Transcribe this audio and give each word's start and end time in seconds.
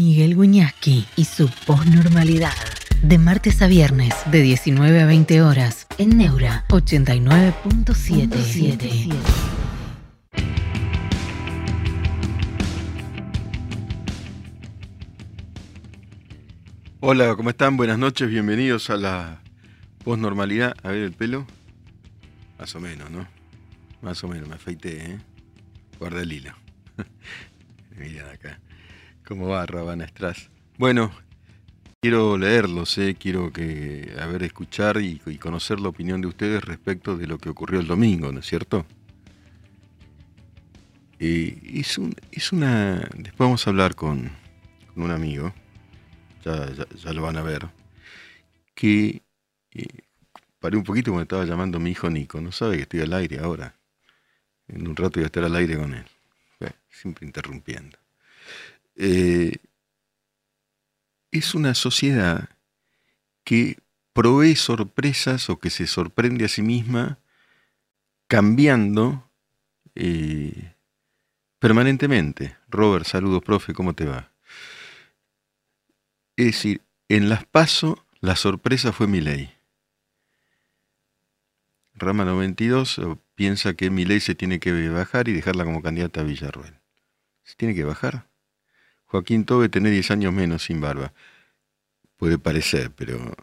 Miguel 0.00 0.34
Guñasqui 0.34 1.06
y 1.14 1.26
su 1.26 1.50
posnormalidad. 1.66 2.54
De 3.02 3.18
martes 3.18 3.60
a 3.60 3.66
viernes, 3.66 4.14
de 4.32 4.40
19 4.40 5.02
a 5.02 5.04
20 5.04 5.42
horas, 5.42 5.86
en 5.98 6.16
Neura 6.16 6.64
89.77. 6.68 9.12
Hola, 17.00 17.36
¿cómo 17.36 17.50
están? 17.50 17.76
Buenas 17.76 17.98
noches, 17.98 18.30
bienvenidos 18.30 18.88
a 18.88 18.96
la 18.96 19.42
posnormalidad. 20.02 20.76
A 20.82 20.92
ver 20.92 21.02
el 21.02 21.12
pelo. 21.12 21.46
Más 22.58 22.74
o 22.74 22.80
menos, 22.80 23.10
¿no? 23.10 23.28
Más 24.00 24.24
o 24.24 24.28
menos, 24.28 24.48
me 24.48 24.54
afeité, 24.54 25.10
¿eh? 25.10 25.18
Guarda 25.98 26.22
el 26.22 26.32
hilo. 26.32 26.54
Miren 27.98 28.28
acá. 28.28 28.58
¿Cómo 29.30 29.46
va, 29.46 29.64
Rabana 29.64 30.08
Strass? 30.08 30.50
Bueno, 30.76 31.12
quiero 32.02 32.36
leerlos, 32.36 32.98
¿eh? 32.98 33.14
quiero 33.16 33.52
que, 33.52 34.12
escuchar 34.40 35.00
y, 35.00 35.20
conocer 35.38 35.78
la 35.78 35.88
opinión 35.90 36.20
de 36.20 36.26
ustedes 36.26 36.64
respecto 36.64 37.16
de 37.16 37.28
lo 37.28 37.38
que 37.38 37.48
ocurrió 37.48 37.78
el 37.78 37.86
domingo, 37.86 38.32
¿no 38.32 38.40
es 38.40 38.46
cierto? 38.46 38.84
Eh, 41.20 41.60
es, 41.74 41.96
un- 41.96 42.12
es 42.32 42.50
una. 42.50 43.08
Después 43.14 43.38
vamos 43.38 43.64
a 43.64 43.70
hablar 43.70 43.94
con, 43.94 44.32
un 44.96 45.10
amigo, 45.12 45.54
ya, 46.44 47.12
lo 47.12 47.22
van 47.22 47.36
a 47.36 47.42
ver, 47.42 47.68
que 48.74 49.22
eh, 49.70 49.86
paré 50.58 50.76
un 50.76 50.82
poquito 50.82 51.12
cuando 51.12 51.22
estaba 51.22 51.44
llamando 51.44 51.78
mi 51.78 51.90
hijo 51.90 52.10
Nico, 52.10 52.40
no 52.40 52.50
sabe 52.50 52.78
que 52.78 52.82
estoy 52.82 53.02
al 53.02 53.12
aire 53.12 53.38
ahora. 53.38 53.76
En 54.66 54.88
un 54.88 54.96
rato 54.96 55.20
voy 55.20 55.22
a 55.22 55.26
estar 55.26 55.44
al 55.44 55.54
aire 55.54 55.76
con 55.76 55.94
él, 55.94 56.06
siempre 56.90 57.24
interrumpiendo. 57.24 57.99
Eh, 59.02 59.56
es 61.30 61.54
una 61.54 61.74
sociedad 61.74 62.50
que 63.44 63.78
provee 64.12 64.56
sorpresas 64.56 65.48
o 65.48 65.58
que 65.58 65.70
se 65.70 65.86
sorprende 65.86 66.44
a 66.44 66.48
sí 66.48 66.60
misma 66.60 67.18
cambiando 68.26 69.26
eh, 69.94 70.74
permanentemente. 71.58 72.58
Robert, 72.68 73.06
saludos, 73.06 73.42
profe, 73.42 73.72
¿cómo 73.72 73.94
te 73.94 74.04
va? 74.04 74.30
Es 76.36 76.44
decir, 76.44 76.82
en 77.08 77.30
las 77.30 77.46
PASO 77.46 78.04
la 78.20 78.36
sorpresa 78.36 78.92
fue 78.92 79.06
mi 79.06 79.22
ley. 79.22 79.50
Rama 81.94 82.26
92 82.26 82.98
eh, 82.98 83.16
piensa 83.34 83.72
que 83.72 83.88
mi 83.88 84.04
ley 84.04 84.20
se 84.20 84.34
tiene 84.34 84.60
que 84.60 84.90
bajar 84.90 85.28
y 85.28 85.32
dejarla 85.32 85.64
como 85.64 85.80
candidata 85.80 86.20
a 86.20 86.24
Villarruel. 86.24 86.78
¿Se 87.44 87.56
tiene 87.56 87.74
que 87.74 87.84
bajar? 87.84 88.29
Joaquín 89.10 89.44
Tobe 89.44 89.68
tiene 89.68 89.90
10 89.90 90.12
años 90.12 90.32
menos 90.32 90.62
sin 90.62 90.80
barba. 90.80 91.12
Puede 92.16 92.38
parecer, 92.38 92.92
pero 92.92 93.34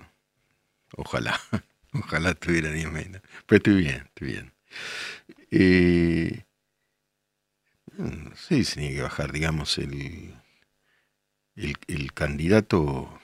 ojalá, 0.96 1.38
ojalá 1.94 2.34
tuviera 2.36 2.72
10 2.72 2.90
menos. 2.90 3.22
Pero 3.46 3.58
estoy 3.58 3.76
bien, 3.76 4.04
estoy 4.06 4.28
bien. 4.28 4.54
Eh, 5.52 6.44
no 7.98 8.34
sé 8.36 8.64
si 8.64 8.76
tiene 8.76 8.96
que 8.96 9.02
bajar, 9.02 9.34
digamos, 9.34 9.78
el, 9.78 10.36
el, 11.58 11.76
el 11.88 12.14
candidato 12.14 13.20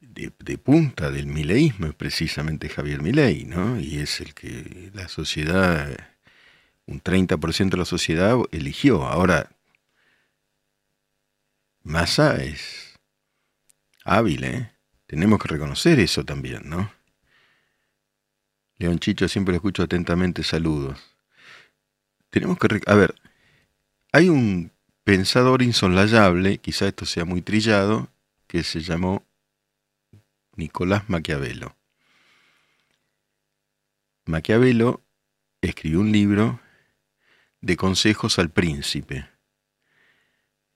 de, 0.00 0.32
de 0.38 0.56
punta 0.56 1.10
del 1.10 1.26
mileísmo 1.26 1.88
es 1.88 1.94
precisamente 1.94 2.70
Javier 2.70 3.02
Milei, 3.02 3.44
¿no? 3.44 3.78
Y 3.78 3.98
es 3.98 4.22
el 4.22 4.32
que 4.32 4.90
la 4.94 5.08
sociedad, 5.08 5.94
un 6.86 7.02
30% 7.02 7.70
de 7.70 7.76
la 7.76 7.84
sociedad 7.84 8.38
eligió. 8.52 9.04
Ahora, 9.04 9.50
Massa 11.84 12.36
es 12.36 12.98
hábil, 14.04 14.44
¿eh? 14.44 14.72
Tenemos 15.06 15.38
que 15.40 15.48
reconocer 15.48 15.98
eso 15.98 16.24
también, 16.24 16.68
¿no? 16.68 16.92
León 18.78 18.98
Chicho, 18.98 19.28
siempre 19.28 19.52
lo 19.52 19.56
escucho 19.56 19.82
atentamente, 19.82 20.42
saludos. 20.42 21.00
Tenemos 22.30 22.58
que... 22.58 22.80
A 22.86 22.94
ver, 22.94 23.14
hay 24.12 24.28
un 24.28 24.72
pensador 25.04 25.62
insolayable, 25.62 26.58
quizá 26.58 26.88
esto 26.88 27.04
sea 27.04 27.24
muy 27.24 27.42
trillado, 27.42 28.08
que 28.46 28.62
se 28.62 28.80
llamó 28.80 29.24
Nicolás 30.56 31.08
Maquiavelo. 31.08 31.76
Maquiavelo 34.24 35.02
escribió 35.60 36.00
un 36.00 36.12
libro 36.12 36.60
de 37.60 37.76
consejos 37.76 38.38
al 38.38 38.50
príncipe. 38.50 39.31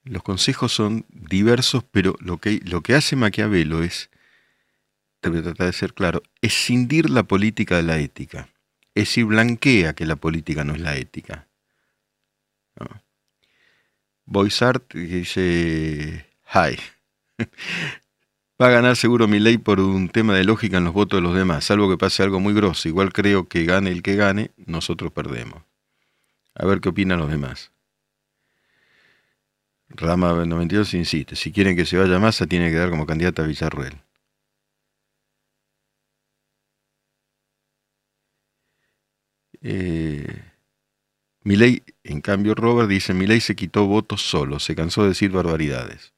Los 0.06 0.22
consejos 0.22 0.72
son 0.72 1.04
diversos, 1.08 1.84
pero 1.90 2.14
lo 2.20 2.38
que, 2.38 2.60
lo 2.64 2.80
que 2.80 2.94
hace 2.94 3.16
Maquiavelo 3.16 3.82
es, 3.82 4.08
te 5.20 5.28
voy 5.28 5.40
a 5.40 5.42
tratar 5.42 5.66
de 5.66 5.72
ser 5.72 5.94
claro, 5.94 6.22
escindir 6.40 7.10
la 7.10 7.24
política 7.24 7.76
de 7.76 7.82
la 7.82 7.98
ética. 7.98 8.48
Es 8.94 9.08
decir, 9.08 9.24
blanquea 9.24 9.94
que 9.94 10.06
la 10.06 10.14
política 10.14 10.62
no 10.62 10.74
es 10.74 10.80
la 10.80 10.96
ética. 10.96 11.48
¿no? 12.78 13.02
Boisart 14.26 14.94
dice, 14.94 16.24
hi, 16.54 16.76
va 18.62 18.68
a 18.68 18.70
ganar 18.70 18.94
seguro 18.94 19.26
mi 19.26 19.40
ley 19.40 19.58
por 19.58 19.80
un 19.80 20.08
tema 20.08 20.34
de 20.34 20.44
lógica 20.44 20.78
en 20.78 20.84
los 20.84 20.94
votos 20.94 21.18
de 21.18 21.22
los 21.22 21.34
demás, 21.34 21.64
salvo 21.64 21.90
que 21.90 21.98
pase 21.98 22.22
algo 22.22 22.38
muy 22.38 22.54
grosso. 22.54 22.88
Igual 22.88 23.12
creo 23.12 23.48
que 23.48 23.64
gane 23.64 23.90
el 23.90 24.02
que 24.02 24.14
gane, 24.14 24.52
nosotros 24.56 25.10
perdemos. 25.10 25.64
A 26.54 26.64
ver 26.64 26.80
qué 26.80 26.90
opinan 26.90 27.18
los 27.18 27.28
demás. 27.28 27.72
Rama 29.88 30.44
92 30.46 30.94
insiste, 30.94 31.34
si 31.34 31.50
quieren 31.50 31.74
que 31.76 31.86
se 31.86 31.96
vaya 31.98 32.20
Massa, 32.20 32.46
tiene 32.46 32.70
que 32.70 32.76
dar 32.76 32.88
como 32.90 33.04
candidata 33.04 33.42
a 33.42 33.46
Villarruel. 33.48 34.00
Eh, 39.62 40.26
Milei, 41.44 41.82
en 42.04 42.20
cambio, 42.20 42.54
Robert 42.54 42.90
dice, 42.90 43.14
Milei 43.14 43.40
se 43.40 43.56
quitó 43.56 43.86
votos 43.86 44.20
solo, 44.20 44.58
se 44.60 44.74
cansó 44.74 45.02
de 45.04 45.08
decir 45.08 45.30
barbaridades. 45.30 46.12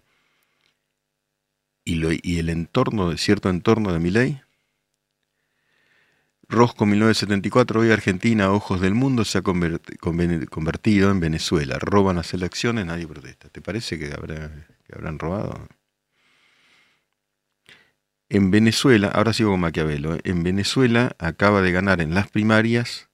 Y, 1.84 1.96
lo- 1.96 2.12
y 2.12 2.38
el 2.38 2.50
entorno, 2.50 3.16
cierto 3.16 3.48
entorno 3.50 3.92
de 3.92 3.98
Milei, 3.98 4.40
Rosco 6.50 6.86
1974, 6.86 7.80
hoy 7.80 7.90
Argentina, 7.90 8.50
ojos 8.50 8.80
del 8.80 8.94
mundo, 8.94 9.24
se 9.26 9.38
ha 9.38 9.42
convertido 9.42 11.10
en 11.10 11.20
Venezuela. 11.20 11.78
Roban 11.78 12.16
las 12.16 12.32
elecciones, 12.32 12.86
nadie 12.86 13.06
protesta. 13.06 13.48
¿Te 13.50 13.60
parece 13.60 13.98
que, 13.98 14.06
habrá- 14.12 14.66
que 14.86 14.94
habrán 14.94 15.18
robado? 15.18 15.68
En 18.30 18.50
Venezuela, 18.50 19.08
ahora 19.08 19.32
sigo 19.34 19.50
con 19.50 19.60
Maquiavelo, 19.60 20.14
¿eh? 20.16 20.20
en 20.24 20.42
Venezuela 20.42 21.14
acaba 21.18 21.60
de 21.62 21.72
ganar 21.72 22.00
en 22.00 22.14
las 22.14 22.30
primarias 22.30 23.08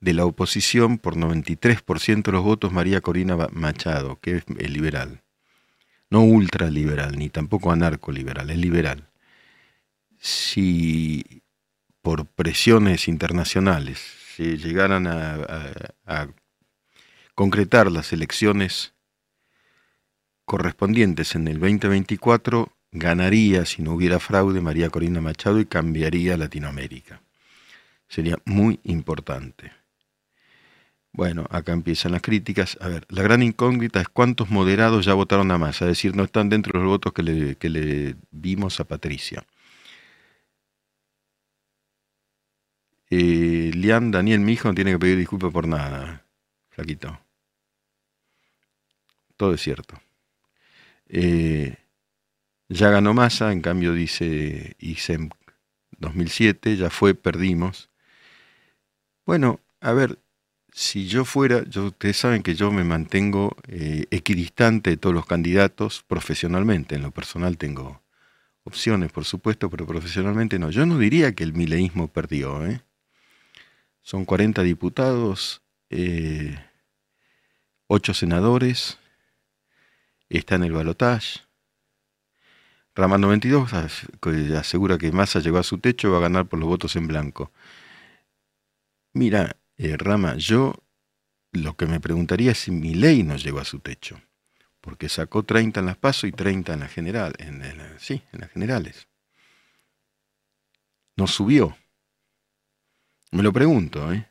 de 0.00 0.12
la 0.14 0.26
oposición 0.26 0.98
por 0.98 1.16
93% 1.16 2.22
de 2.24 2.32
los 2.32 2.44
votos 2.44 2.72
María 2.72 3.00
Corina 3.00 3.36
Machado, 3.52 4.18
que 4.20 4.36
es 4.38 4.44
eh, 4.58 4.68
liberal. 4.68 5.22
No 6.10 6.22
ultraliberal, 6.22 7.16
ni 7.18 7.30
tampoco 7.30 7.72
anarcoliberal, 7.72 8.50
es 8.50 8.58
liberal. 8.58 9.08
Si 10.18 11.43
por 12.04 12.26
presiones 12.26 13.08
internacionales 13.08 13.98
se 14.36 14.58
llegaran 14.58 15.06
a, 15.06 16.28
concretar 17.34 17.90
las 17.90 18.12
elecciones 18.12 18.92
correspondientes 20.44 21.34
en 21.34 21.48
el 21.48 21.58
2024, 21.58 22.70
ganaría, 22.92 23.64
si 23.64 23.80
no 23.80 23.94
hubiera 23.94 24.20
fraude, 24.20 24.60
María 24.60 24.90
Corina 24.90 25.22
Machado 25.22 25.58
y 25.58 25.64
cambiaría 25.64 26.36
Latinoamérica. 26.36 27.22
Sería 28.06 28.36
muy 28.44 28.80
importante. 28.84 29.72
Bueno, 31.10 31.46
acá 31.48 31.72
empiezan 31.72 32.12
las 32.12 32.20
críticas. 32.20 32.76
A 32.82 32.88
ver, 32.88 33.06
la 33.08 33.22
gran 33.22 33.42
incógnita 33.42 34.02
es 34.02 34.08
cuántos 34.08 34.50
moderados 34.50 35.06
ya 35.06 35.14
votaron 35.14 35.50
a 35.50 35.58
Massa, 35.58 35.86
es 35.86 35.92
decir, 35.92 36.14
no 36.14 36.24
están 36.24 36.50
dentro 36.50 36.78
de 36.78 36.84
los 36.84 36.92
votos 36.92 37.14
que 37.14 37.22
le, 37.22 37.56
que 37.56 37.70
le 37.70 38.16
vimos 38.30 38.78
a 38.78 38.84
Patricia. 38.84 39.46
Eh, 43.16 43.70
Lian 43.72 44.10
Daniel, 44.10 44.40
mi 44.40 44.54
hijo, 44.54 44.66
no 44.66 44.74
tiene 44.74 44.90
que 44.90 44.98
pedir 44.98 45.18
disculpas 45.18 45.52
por 45.52 45.68
nada, 45.68 46.26
flaquito. 46.70 47.16
Todo 49.36 49.54
es 49.54 49.60
cierto. 49.60 50.00
Eh, 51.08 51.76
ya 52.68 52.90
ganó 52.90 53.14
Massa, 53.14 53.52
en 53.52 53.60
cambio 53.60 53.92
dice 53.92 54.74
ISEM 54.80 55.30
2007, 55.98 56.76
ya 56.76 56.90
fue, 56.90 57.14
perdimos. 57.14 57.88
Bueno, 59.24 59.60
a 59.80 59.92
ver, 59.92 60.18
si 60.72 61.06
yo 61.06 61.24
fuera, 61.24 61.62
yo, 61.68 61.86
ustedes 61.86 62.16
saben 62.16 62.42
que 62.42 62.56
yo 62.56 62.72
me 62.72 62.82
mantengo 62.82 63.56
eh, 63.68 64.06
equidistante 64.10 64.90
de 64.90 64.96
todos 64.96 65.14
los 65.14 65.26
candidatos 65.26 66.04
profesionalmente. 66.08 66.96
En 66.96 67.02
lo 67.02 67.12
personal 67.12 67.58
tengo 67.58 68.02
opciones, 68.64 69.12
por 69.12 69.24
supuesto, 69.24 69.70
pero 69.70 69.86
profesionalmente 69.86 70.58
no. 70.58 70.70
Yo 70.70 70.84
no 70.84 70.98
diría 70.98 71.32
que 71.36 71.44
el 71.44 71.52
mileísmo 71.54 72.08
perdió. 72.08 72.66
¿eh? 72.66 72.82
Son 74.04 74.26
40 74.26 74.62
diputados, 74.62 75.62
eh, 75.88 76.62
8 77.86 78.12
senadores, 78.12 78.98
está 80.28 80.56
en 80.56 80.64
el 80.64 80.72
balotaje. 80.72 81.40
Rama 82.94 83.16
92 83.16 83.72
asegura 83.72 84.98
que 84.98 85.10
Massa 85.10 85.40
llegó 85.40 85.56
a 85.56 85.62
su 85.62 85.78
techo 85.78 86.12
va 86.12 86.18
a 86.18 86.20
ganar 86.20 86.46
por 86.46 86.58
los 86.58 86.68
votos 86.68 86.94
en 86.96 87.06
blanco. 87.06 87.50
Mira, 89.14 89.56
eh, 89.78 89.96
Rama, 89.96 90.36
yo 90.36 90.74
lo 91.52 91.74
que 91.74 91.86
me 91.86 91.98
preguntaría 91.98 92.52
es 92.52 92.58
si 92.58 92.72
mi 92.72 92.94
ley 92.94 93.22
no 93.22 93.36
llegó 93.36 93.60
a 93.60 93.64
su 93.64 93.78
techo, 93.78 94.20
porque 94.82 95.08
sacó 95.08 95.44
30 95.44 95.80
en 95.80 95.86
las 95.86 95.96
PASO 95.96 96.26
y 96.26 96.32
30 96.32 96.74
en 96.74 96.80
las 96.80 96.92
general, 96.92 97.32
en, 97.38 97.62
sí, 97.98 98.22
en 98.32 98.40
las 98.42 98.50
generales. 98.50 99.08
No 101.16 101.26
subió. 101.26 101.74
Me 103.34 103.42
lo 103.42 103.52
pregunto, 103.52 104.12
¿eh? 104.12 104.28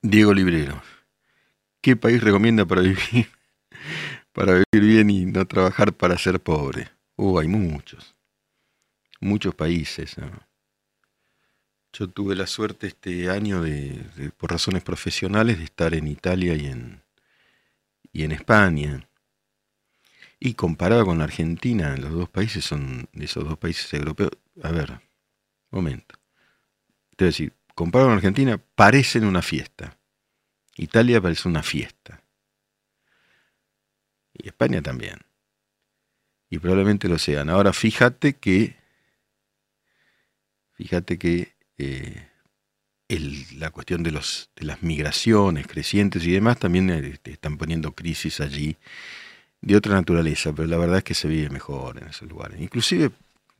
Diego 0.00 0.32
Librero. 0.32 0.80
¿Qué 1.80 1.96
país 1.96 2.22
recomienda 2.22 2.64
para 2.64 2.82
vivir? 2.82 3.28
para 4.32 4.52
vivir 4.52 4.88
bien 4.88 5.10
y 5.10 5.26
no 5.26 5.44
trabajar 5.48 5.92
para 5.94 6.16
ser 6.16 6.38
pobre. 6.40 6.92
Uh, 7.16 7.40
hay 7.40 7.48
muchos. 7.48 8.14
Muchos 9.18 9.52
países. 9.52 10.14
Yo 11.92 12.08
tuve 12.08 12.36
la 12.36 12.46
suerte 12.46 12.86
este 12.86 13.30
año 13.30 13.62
de, 13.62 14.30
por 14.36 14.52
razones 14.52 14.84
profesionales, 14.84 15.58
de 15.58 15.64
estar 15.64 15.92
en 15.92 16.06
Italia 16.06 16.54
y 16.54 16.66
en, 16.66 17.02
y 18.12 18.22
en 18.22 18.30
España. 18.30 19.08
Y 20.38 20.54
comparado 20.54 21.04
con 21.04 21.18
la 21.18 21.24
Argentina, 21.24 21.96
los 21.96 22.12
dos 22.12 22.28
países 22.28 22.64
son, 22.64 23.08
esos 23.14 23.42
dos 23.42 23.58
países 23.58 23.92
europeos, 23.92 24.30
a 24.62 24.70
ver, 24.70 25.00
momento. 25.70 26.14
Te 27.16 27.24
voy 27.24 27.26
a 27.26 27.32
decir, 27.32 27.52
comparado 27.74 28.10
con 28.10 28.16
Argentina, 28.16 28.58
parecen 28.74 29.24
una 29.24 29.42
fiesta. 29.42 29.96
Italia 30.76 31.20
parece 31.20 31.48
una 31.48 31.62
fiesta. 31.62 32.22
Y 34.32 34.48
España 34.48 34.82
también. 34.82 35.18
Y 36.48 36.58
probablemente 36.58 37.08
lo 37.08 37.18
sean. 37.18 37.50
Ahora 37.50 37.72
fíjate 37.72 38.34
que, 38.34 38.76
fíjate 40.72 41.18
que 41.18 41.54
eh, 41.78 42.30
la 43.56 43.70
cuestión 43.70 44.02
de, 44.02 44.12
los, 44.12 44.50
de 44.56 44.66
las 44.66 44.82
migraciones 44.82 45.66
crecientes 45.66 46.24
y 46.24 46.32
demás 46.32 46.58
también 46.58 46.90
este, 46.90 47.32
están 47.32 47.58
poniendo 47.58 47.92
crisis 47.92 48.40
allí 48.40 48.76
de 49.60 49.76
otra 49.76 49.94
naturaleza, 49.94 50.52
pero 50.52 50.68
la 50.68 50.78
verdad 50.78 50.98
es 50.98 51.04
que 51.04 51.14
se 51.14 51.28
vive 51.28 51.50
mejor 51.50 51.98
en 51.98 52.08
esos 52.08 52.28
lugares. 52.28 52.60
Inclusive, 52.60 53.10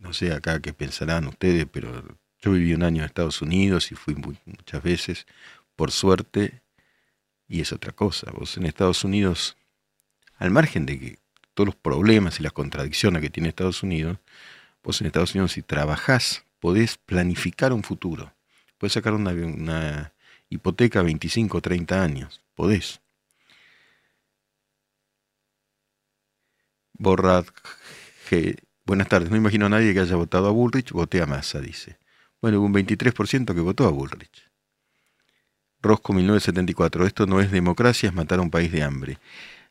no 0.00 0.12
sé 0.12 0.32
acá 0.32 0.60
qué 0.60 0.72
pensarán 0.72 1.28
ustedes, 1.28 1.66
pero 1.70 2.02
yo 2.40 2.52
viví 2.52 2.74
un 2.74 2.82
año 2.82 3.02
en 3.02 3.06
Estados 3.06 3.42
Unidos 3.42 3.92
y 3.92 3.94
fui 3.94 4.14
muchas 4.14 4.82
veces, 4.82 5.26
por 5.76 5.92
suerte, 5.92 6.62
y 7.48 7.60
es 7.60 7.72
otra 7.72 7.92
cosa. 7.92 8.30
Vos 8.32 8.56
en 8.56 8.66
Estados 8.66 9.04
Unidos, 9.04 9.56
al 10.38 10.50
margen 10.50 10.86
de 10.86 10.98
que 10.98 11.18
todos 11.54 11.66
los 11.66 11.76
problemas 11.76 12.40
y 12.40 12.42
las 12.42 12.52
contradicciones 12.52 13.20
que 13.20 13.30
tiene 13.30 13.50
Estados 13.50 13.82
Unidos, 13.82 14.18
vos 14.82 15.00
en 15.00 15.06
Estados 15.08 15.34
Unidos 15.34 15.52
si 15.52 15.62
trabajás, 15.62 16.44
podés 16.60 16.96
planificar 16.96 17.72
un 17.72 17.82
futuro. 17.82 18.32
Podés 18.78 18.94
sacar 18.94 19.12
una, 19.12 20.12
hipoteca 20.48 21.00
a 21.00 21.02
25 21.02 21.58
o 21.58 21.60
30 21.60 22.02
años. 22.02 22.40
Podés. 22.54 23.00
Borrad. 26.94 27.44
Buenas 28.90 29.06
tardes, 29.06 29.30
no 29.30 29.36
imagino 29.36 29.66
a 29.66 29.68
nadie 29.68 29.94
que 29.94 30.00
haya 30.00 30.16
votado 30.16 30.48
a 30.48 30.50
Bullrich, 30.50 30.90
voté 30.90 31.22
a 31.22 31.26
Massa, 31.26 31.60
dice. 31.60 31.96
Bueno, 32.42 32.58
hubo 32.58 32.66
un 32.66 32.74
23% 32.74 33.54
que 33.54 33.60
votó 33.60 33.86
a 33.86 33.90
Bullrich. 33.90 34.50
Rosco 35.80 36.12
1974, 36.12 37.06
esto 37.06 37.24
no 37.24 37.40
es 37.40 37.52
democracia, 37.52 38.08
es 38.08 38.14
matar 38.16 38.40
a 38.40 38.42
un 38.42 38.50
país 38.50 38.72
de 38.72 38.82
hambre. 38.82 39.18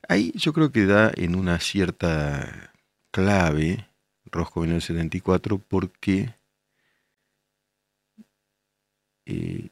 Ahí 0.07 0.31
yo 0.35 0.53
creo 0.53 0.71
que 0.71 0.85
da 0.85 1.11
en 1.17 1.35
una 1.35 1.59
cierta 1.59 2.71
clave 3.11 3.89
Rosco 4.23 4.61
1974 4.61 5.57
porque 5.67 6.33
eh, 9.25 9.67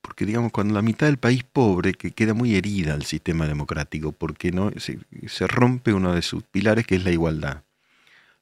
porque 0.00 0.26
digamos 0.26 0.52
cuando 0.52 0.74
la 0.74 0.82
mitad 0.82 1.08
del 1.08 1.18
país 1.18 1.42
pobre 1.42 1.94
que 1.94 2.12
queda 2.12 2.34
muy 2.34 2.54
herida 2.54 2.94
al 2.94 3.02
sistema 3.02 3.48
democrático 3.48 4.12
porque 4.12 4.52
no 4.52 4.70
se, 4.76 5.00
rompe 5.48 5.92
uno 5.92 6.14
de 6.14 6.22
sus 6.22 6.44
pilares 6.44 6.86
que 6.86 6.94
es 6.94 7.02
la 7.02 7.10
igualdad 7.10 7.64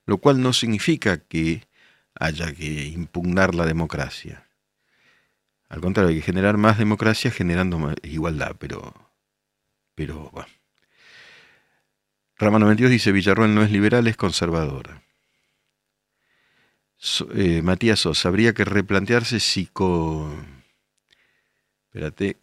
lo 0.07 0.19
cual 0.19 0.41
no 0.41 0.53
significa 0.53 1.19
que 1.19 1.67
haya 2.15 2.53
que 2.55 2.87
impugnar 2.87 3.55
la 3.55 3.67
democracia 3.67 4.47
al 5.69 5.81
contrario 5.81 6.11
hay 6.11 6.17
que 6.17 6.23
generar 6.23 6.57
más 6.57 6.79
democracia 6.79 7.31
generando 7.31 7.79
más 7.79 7.97
igualdad 8.03 8.57
pero 8.59 8.95
pero 9.95 10.31
bueno 10.31 10.49
Rama 12.39 12.59
92 12.59 12.91
dice 12.91 13.13
Villarroel 13.13 13.55
no 13.55 13.63
es 13.63 13.71
liberal 13.71 14.07
es 14.07 14.17
conservadora 14.17 15.03
eh, 17.35 17.63
Matías 17.63 18.01
Sosa 18.01 18.29
habría 18.29 18.55
que 18.55 18.65
replantearse 18.65 19.41
si 19.41 19.67
con 19.67 20.57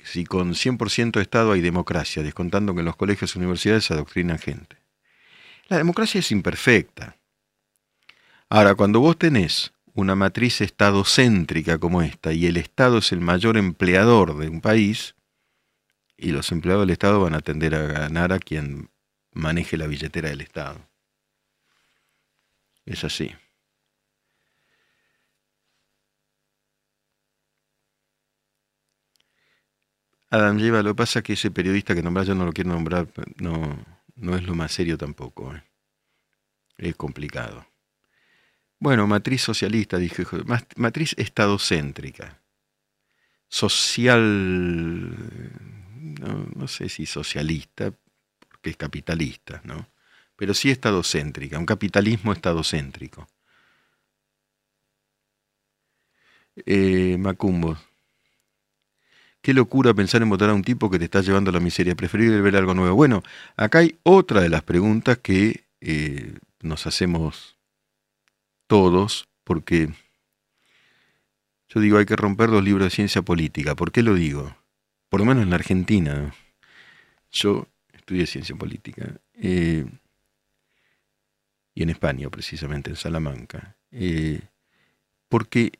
si 0.04 0.24
con 0.26 0.54
100% 0.54 1.22
Estado 1.22 1.52
hay 1.52 1.62
democracia, 1.62 2.24
descontando 2.24 2.74
que 2.74 2.80
en 2.80 2.86
los 2.86 2.96
colegios 2.96 3.36
y 3.36 3.40
universidades 3.40 3.92
adoctrinan 3.92 4.40
gente. 4.40 4.78
La 5.68 5.78
democracia 5.78 6.20
es 6.20 6.32
imperfecta. 6.32 7.18
Ahora, 8.54 8.76
cuando 8.76 9.00
vos 9.00 9.18
tenés 9.18 9.74
una 9.96 10.14
matriz 10.14 10.62
estadocéntrica 10.62 11.80
como 11.80 12.04
esta 12.04 12.34
y 12.34 12.46
el 12.46 12.58
Estado 12.58 13.00
es 13.00 13.12
el 13.12 13.20
mayor 13.20 13.58
empleador 13.58 14.38
de 14.38 14.48
un 14.48 14.62
país, 14.62 15.16
y 16.18 16.30
los 16.34 16.52
empleados 16.52 16.84
del 16.84 16.92
Estado 16.92 17.20
van 17.20 17.34
a 17.34 17.42
tender 17.42 17.74
a 17.74 17.82
ganar 17.88 18.32
a 18.32 18.38
quien 18.38 18.92
maneje 19.32 19.76
la 19.76 19.88
billetera 19.88 20.30
del 20.30 20.42
Estado. 20.42 20.88
Es 22.86 23.04
así. 23.04 23.32
Adam 30.30 30.60
lleva, 30.60 30.84
lo 30.84 30.92
que 30.92 30.98
pasa 30.98 31.20
es 31.20 31.24
que 31.26 31.34
ese 31.34 31.50
periodista 31.50 31.96
que 31.96 32.04
nombra 32.04 32.22
yo 32.22 32.36
no 32.36 32.46
lo 32.46 32.54
quiero 32.54 32.70
nombrar, 32.70 33.08
no, 33.38 33.84
no 34.16 34.36
es 34.36 34.44
lo 34.44 34.54
más 34.54 34.72
serio 34.72 34.96
tampoco. 34.96 35.56
¿eh? 35.56 35.64
Es 36.78 36.96
complicado. 36.96 37.73
Bueno, 38.84 39.08
matriz 39.08 39.42
socialista, 39.42 39.98
dije, 39.98 40.26
matriz 40.76 41.16
estadocéntrica. 41.18 42.42
Social, 43.48 44.20
no, 46.20 46.48
no 46.54 46.68
sé 46.68 46.90
si 46.90 47.06
socialista, 47.06 47.94
porque 48.50 48.72
es 48.72 48.76
capitalista, 48.76 49.62
¿no? 49.64 49.88
Pero 50.36 50.54
sí 50.54 50.70
estadocéntrica, 50.70 51.58
un 51.58 51.66
capitalismo 51.66 52.34
estadocéntrico. 52.34 53.26
Eh, 56.66 57.16
Macumbo, 57.18 57.78
Qué 59.42 59.54
locura 59.54 59.94
pensar 59.94 60.22
en 60.22 60.30
votar 60.30 60.50
a 60.50 60.54
un 60.54 60.64
tipo 60.64 60.90
que 60.90 61.00
te 61.00 61.06
está 61.06 61.22
llevando 61.22 61.52
a 61.52 61.54
la 61.54 61.62
miseria. 61.62 61.96
Preferible 61.96 62.42
ver 62.42 62.58
algo 62.58 62.74
nuevo. 62.74 62.96
Bueno, 62.98 63.24
acá 63.56 63.80
hay 63.80 63.98
otra 64.04 64.42
de 64.42 64.50
las 64.50 64.64
preguntas 64.64 65.20
que 65.20 65.64
eh, 65.80 66.38
nos 66.62 66.86
hacemos 66.86 67.53
todos, 68.74 69.30
porque 69.44 69.94
yo 71.68 71.80
digo, 71.80 72.00
hay 72.00 72.08
que 72.08 72.16
romper 72.16 72.50
los 72.50 72.64
libros 72.64 72.88
de 72.88 72.90
ciencia 72.90 73.22
política. 73.22 73.76
¿Por 73.76 73.92
qué 73.92 74.02
lo 74.02 74.16
digo? 74.16 74.58
Por 75.10 75.20
lo 75.20 75.28
menos 75.28 75.44
en 75.44 75.52
la 75.52 75.58
Argentina. 75.58 76.34
Yo 77.32 77.68
estudié 77.94 78.26
ciencia 78.26 78.56
política. 78.56 79.22
Eh, 79.36 79.86
y 81.76 81.84
en 81.84 81.92
España, 81.92 82.32
precisamente, 82.32 82.90
en 82.90 82.96
Salamanca. 82.96 83.76
Eh, 83.92 84.42
porque 85.30 85.74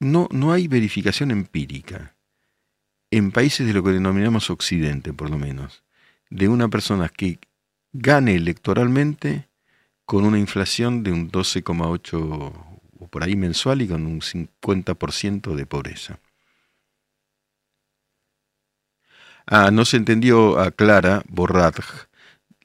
no, 0.00 0.30
no 0.32 0.54
hay 0.54 0.66
verificación 0.66 1.30
empírica 1.30 2.16
en 3.10 3.32
países 3.32 3.66
de 3.66 3.74
lo 3.74 3.82
que 3.82 3.90
denominamos 3.90 4.48
Occidente, 4.48 5.12
por 5.12 5.28
lo 5.28 5.36
menos, 5.36 5.84
de 6.30 6.48
una 6.48 6.68
persona 6.68 7.10
que 7.10 7.38
gane 7.92 8.34
electoralmente 8.34 9.47
con 10.08 10.24
una 10.24 10.38
inflación 10.38 11.02
de 11.02 11.12
un 11.12 11.30
12,8 11.30 12.14
o 12.98 13.08
por 13.08 13.22
ahí 13.22 13.36
mensual 13.36 13.82
y 13.82 13.88
con 13.88 14.06
un 14.06 14.22
50% 14.22 15.54
de 15.54 15.66
pobreza. 15.66 16.18
Ah, 19.46 19.70
no 19.70 19.84
se 19.84 19.98
entendió 19.98 20.58
a 20.58 20.70
Clara 20.70 21.22
Borrat. 21.28 21.80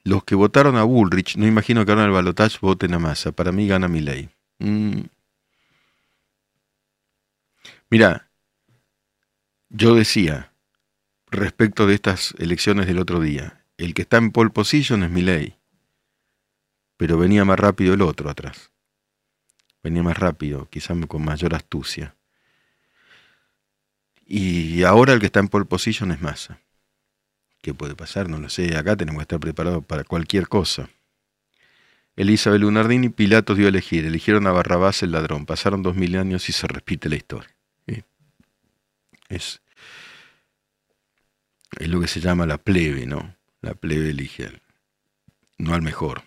Los 0.04 0.24
que 0.24 0.34
votaron 0.34 0.78
a 0.78 0.84
Bullrich, 0.84 1.36
no 1.36 1.46
imagino 1.46 1.84
que 1.84 1.92
ahora 1.92 2.04
en 2.04 2.08
el 2.08 2.14
balotaje 2.14 2.56
voten 2.62 2.94
a 2.94 2.98
Massa. 2.98 3.30
Para 3.32 3.52
mí 3.52 3.68
gana 3.68 3.88
mi 3.88 4.00
ley. 4.00 4.30
Mm. 4.60 5.02
Mira, 7.90 8.30
yo 9.68 9.94
decía, 9.94 10.50
respecto 11.30 11.86
de 11.86 11.94
estas 11.94 12.34
elecciones 12.38 12.86
del 12.86 13.00
otro 13.00 13.20
día, 13.20 13.66
el 13.76 13.92
que 13.92 14.00
está 14.00 14.16
en 14.16 14.32
pole 14.32 14.48
position 14.48 15.02
es 15.02 15.10
mi 15.10 15.20
ley, 15.20 15.58
pero 16.96 17.18
venía 17.18 17.44
más 17.44 17.58
rápido 17.58 17.94
el 17.94 18.02
otro 18.02 18.30
atrás. 18.30 18.70
Venía 19.82 20.02
más 20.02 20.16
rápido, 20.16 20.68
quizás 20.70 20.96
con 21.06 21.24
mayor 21.24 21.54
astucia. 21.54 22.14
Y 24.26 24.82
ahora 24.84 25.12
el 25.12 25.20
que 25.20 25.26
está 25.26 25.40
en 25.40 25.48
pole 25.48 25.66
position 25.66 26.10
es 26.12 26.22
Massa. 26.22 26.58
¿Qué 27.60 27.74
puede 27.74 27.94
pasar? 27.94 28.28
No 28.28 28.38
lo 28.38 28.48
sé. 28.48 28.76
Acá 28.76 28.96
tenemos 28.96 29.20
que 29.20 29.24
estar 29.24 29.40
preparados 29.40 29.84
para 29.84 30.04
cualquier 30.04 30.48
cosa. 30.48 30.88
Elizabeth 32.16 32.60
Lunardini, 32.60 33.08
Pilatos 33.08 33.56
dio 33.56 33.66
a 33.66 33.68
elegir. 33.68 34.04
Eligieron 34.04 34.46
a 34.46 34.52
Barrabás 34.52 35.02
el 35.02 35.12
ladrón. 35.12 35.46
Pasaron 35.46 35.82
dos 35.82 35.96
mil 35.96 36.16
años 36.16 36.48
y 36.48 36.52
se 36.52 36.66
repite 36.66 37.08
la 37.08 37.16
historia. 37.16 37.50
Es, 39.28 39.62
es 41.78 41.88
lo 41.88 42.00
que 42.00 42.06
se 42.06 42.20
llama 42.20 42.46
la 42.46 42.58
plebe, 42.58 43.06
¿no? 43.06 43.34
La 43.62 43.74
plebe 43.74 44.10
elige 44.10 44.60
no 45.58 45.74
al 45.74 45.82
mejor. 45.82 46.22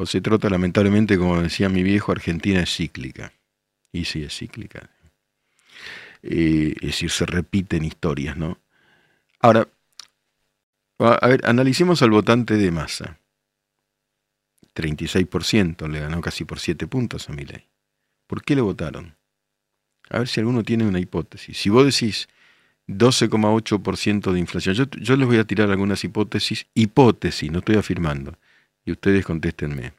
José 0.00 0.22
Trota, 0.22 0.48
lamentablemente, 0.48 1.18
como 1.18 1.42
decía 1.42 1.68
mi 1.68 1.82
viejo, 1.82 2.10
Argentina 2.10 2.62
es 2.62 2.74
cíclica. 2.74 3.34
Y 3.92 4.06
sí, 4.06 4.22
es 4.22 4.34
cíclica. 4.34 4.88
Eh, 6.22 6.72
es 6.76 6.86
decir, 6.86 7.10
se 7.10 7.26
repiten 7.26 7.84
historias, 7.84 8.34
¿no? 8.38 8.58
Ahora, 9.40 9.68
a 11.00 11.28
ver, 11.28 11.42
analicemos 11.44 12.00
al 12.00 12.12
votante 12.12 12.54
de 12.54 12.70
masa. 12.70 13.18
36%, 14.74 15.86
le 15.86 16.00
ganó 16.00 16.22
casi 16.22 16.46
por 16.46 16.60
7 16.60 16.86
puntos 16.86 17.28
a 17.28 17.34
mi 17.34 17.44
ley. 17.44 17.66
¿Por 18.26 18.42
qué 18.42 18.54
le 18.54 18.62
votaron? 18.62 19.16
A 20.08 20.20
ver 20.20 20.28
si 20.28 20.40
alguno 20.40 20.62
tiene 20.62 20.86
una 20.86 20.98
hipótesis. 20.98 21.58
Si 21.58 21.68
vos 21.68 21.84
decís 21.84 22.26
12,8% 22.88 24.32
de 24.32 24.38
inflación, 24.38 24.74
yo, 24.74 24.84
yo, 24.98 25.16
les 25.16 25.26
voy 25.28 25.36
a 25.36 25.44
tirar 25.44 25.70
algunas 25.70 26.02
hipótesis, 26.04 26.68
hipótesis, 26.72 27.52
no 27.52 27.58
estoy 27.58 27.76
afirmando, 27.76 28.38
y 28.84 28.92
ustedes 28.92 29.24
contéstenme. 29.24 29.92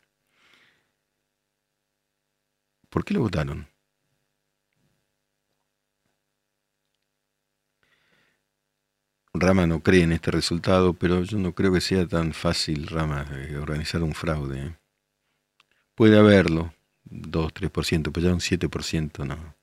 ¿Por 2.89 3.05
qué 3.05 3.13
le 3.13 3.19
votaron? 3.19 3.67
Rama 9.33 9.65
no 9.65 9.81
cree 9.81 10.03
en 10.03 10.11
este 10.11 10.29
resultado, 10.29 10.93
pero 10.93 11.23
yo 11.23 11.38
no 11.38 11.53
creo 11.53 11.71
que 11.71 11.81
sea 11.81 12.05
tan 12.05 12.33
fácil, 12.33 12.88
Rama, 12.88 13.25
eh, 13.31 13.55
organizar 13.57 14.03
un 14.03 14.13
fraude. 14.13 14.61
¿eh? 14.67 14.75
Puede 15.95 16.17
haberlo, 16.19 16.73
2, 17.05 17.53
3%, 17.53 18.11
pero 18.11 18.27
ya 18.27 18.33
un 18.33 18.41
7% 18.41 19.25
no. 19.25 19.55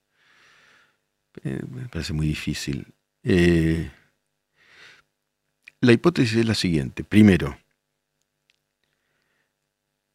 Eh, 1.44 1.60
me 1.70 1.88
parece 1.88 2.12
muy 2.14 2.26
difícil. 2.26 2.94
la 5.80 5.92
hipótesis 5.92 6.38
es 6.38 6.46
la 6.46 6.54
siguiente. 6.54 7.04
Primero, 7.04 7.58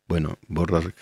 bueno, 0.07 0.37
Borges 0.47 0.93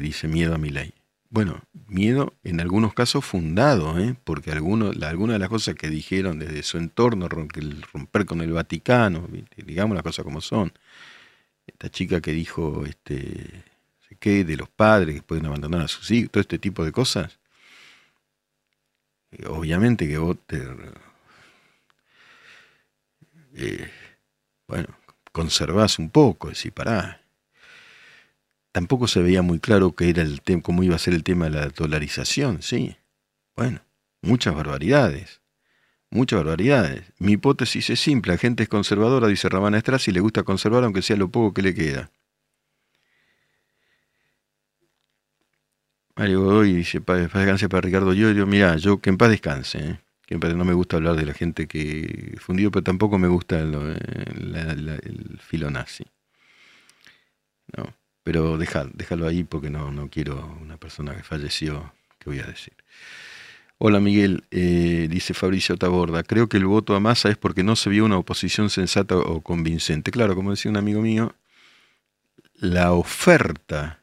dice 0.00 0.28
miedo 0.28 0.54
a 0.54 0.58
mi 0.58 0.70
ley. 0.70 0.94
Bueno, 1.32 1.62
miedo 1.86 2.34
en 2.44 2.60
algunos 2.60 2.92
casos 2.92 3.24
fundado, 3.24 3.98
¿eh? 3.98 4.14
porque 4.22 4.52
algunas 4.52 4.94
de 4.94 5.38
las 5.38 5.48
cosas 5.48 5.74
que 5.76 5.88
dijeron 5.88 6.38
desde 6.38 6.62
su 6.62 6.76
entorno, 6.76 7.26
romper 7.26 8.26
con 8.26 8.42
el 8.42 8.52
Vaticano, 8.52 9.26
digamos 9.56 9.94
las 9.94 10.02
cosas 10.02 10.26
como 10.26 10.42
son. 10.42 10.74
Esta 11.66 11.88
chica 11.90 12.20
que 12.20 12.32
dijo, 12.32 12.84
este, 12.84 13.64
qué, 14.18 14.44
de 14.44 14.58
los 14.58 14.68
padres 14.68 15.16
que 15.16 15.22
pueden 15.22 15.46
abandonar 15.46 15.80
a 15.80 15.88
sus 15.88 16.10
hijos, 16.10 16.32
todo 16.32 16.42
este 16.42 16.58
tipo 16.58 16.84
de 16.84 16.92
cosas. 16.92 17.38
Eh, 19.30 19.46
obviamente 19.46 20.06
que 20.06 20.18
vos 20.18 20.36
te... 20.46 20.62
Eh, 23.54 23.90
bueno, 24.68 24.88
conservás 25.32 25.98
un 25.98 26.10
poco, 26.10 26.50
decir, 26.50 26.72
pará, 26.72 27.21
tampoco 28.72 29.06
se 29.06 29.22
veía 29.22 29.42
muy 29.42 29.60
claro 29.60 29.92
que 29.92 30.08
era 30.08 30.22
el 30.22 30.40
cómo 30.62 30.82
iba 30.82 30.96
a 30.96 30.98
ser 30.98 31.14
el 31.14 31.22
tema 31.22 31.44
de 31.44 31.52
la 31.52 31.68
dolarización, 31.68 32.62
sí. 32.62 32.96
Bueno, 33.54 33.80
muchas 34.22 34.54
barbaridades. 34.54 35.42
Muchas 36.10 36.38
barbaridades. 36.40 37.12
Mi 37.18 37.32
hipótesis 37.32 37.88
es 37.90 38.00
simple, 38.00 38.32
la 38.32 38.38
gente 38.38 38.64
es 38.64 38.68
conservadora, 38.68 39.28
dice 39.28 39.48
Ramana 39.48 39.78
Estras, 39.78 40.08
y 40.08 40.12
le 40.12 40.20
gusta 40.20 40.42
conservar 40.42 40.84
aunque 40.84 41.02
sea 41.02 41.16
lo 41.16 41.30
poco 41.30 41.54
que 41.54 41.62
le 41.62 41.74
queda. 41.74 42.10
Mario 46.16 46.42
Godoy 46.42 46.74
dice, 46.74 47.00
paz 47.00 47.18
descanse 47.18 47.68
para 47.68 47.80
Ricardo 47.80 48.12
Llorio. 48.12 48.46
Mirá, 48.46 48.76
yo 48.76 49.00
que 49.00 49.10
en 49.10 49.16
paz 49.16 49.30
descanse, 49.30 49.78
¿eh? 49.78 50.00
que 50.26 50.34
en 50.34 50.40
paz, 50.40 50.54
no 50.54 50.64
me 50.64 50.74
gusta 50.74 50.96
hablar 50.96 51.16
de 51.16 51.24
la 51.24 51.32
gente 51.34 51.66
que 51.66 52.36
fundió, 52.38 52.70
pero 52.70 52.84
tampoco 52.84 53.18
me 53.18 53.28
gusta 53.28 53.60
el, 53.60 53.74
el 53.74 55.40
filo 55.40 55.70
nazi. 55.70 56.04
No. 57.76 58.01
Pero 58.22 58.56
déjalo 58.56 59.26
ahí 59.26 59.44
porque 59.44 59.70
no, 59.70 59.90
no 59.90 60.08
quiero 60.08 60.56
una 60.60 60.76
persona 60.76 61.16
que 61.16 61.22
falleció, 61.22 61.92
¿qué 62.18 62.30
voy 62.30 62.38
a 62.38 62.46
decir? 62.46 62.74
Hola 63.78 63.98
Miguel, 63.98 64.44
eh, 64.52 65.08
dice 65.10 65.34
Fabricio 65.34 65.76
Taborda, 65.76 66.22
creo 66.22 66.48
que 66.48 66.56
el 66.56 66.66
voto 66.66 66.94
a 66.94 67.00
masa 67.00 67.30
es 67.30 67.36
porque 67.36 67.64
no 67.64 67.74
se 67.74 67.90
vio 67.90 68.04
una 68.04 68.16
oposición 68.16 68.70
sensata 68.70 69.16
o 69.16 69.40
convincente. 69.40 70.12
Claro, 70.12 70.36
como 70.36 70.50
decía 70.50 70.70
un 70.70 70.76
amigo 70.76 71.00
mío, 71.00 71.34
la 72.54 72.92
oferta 72.92 74.00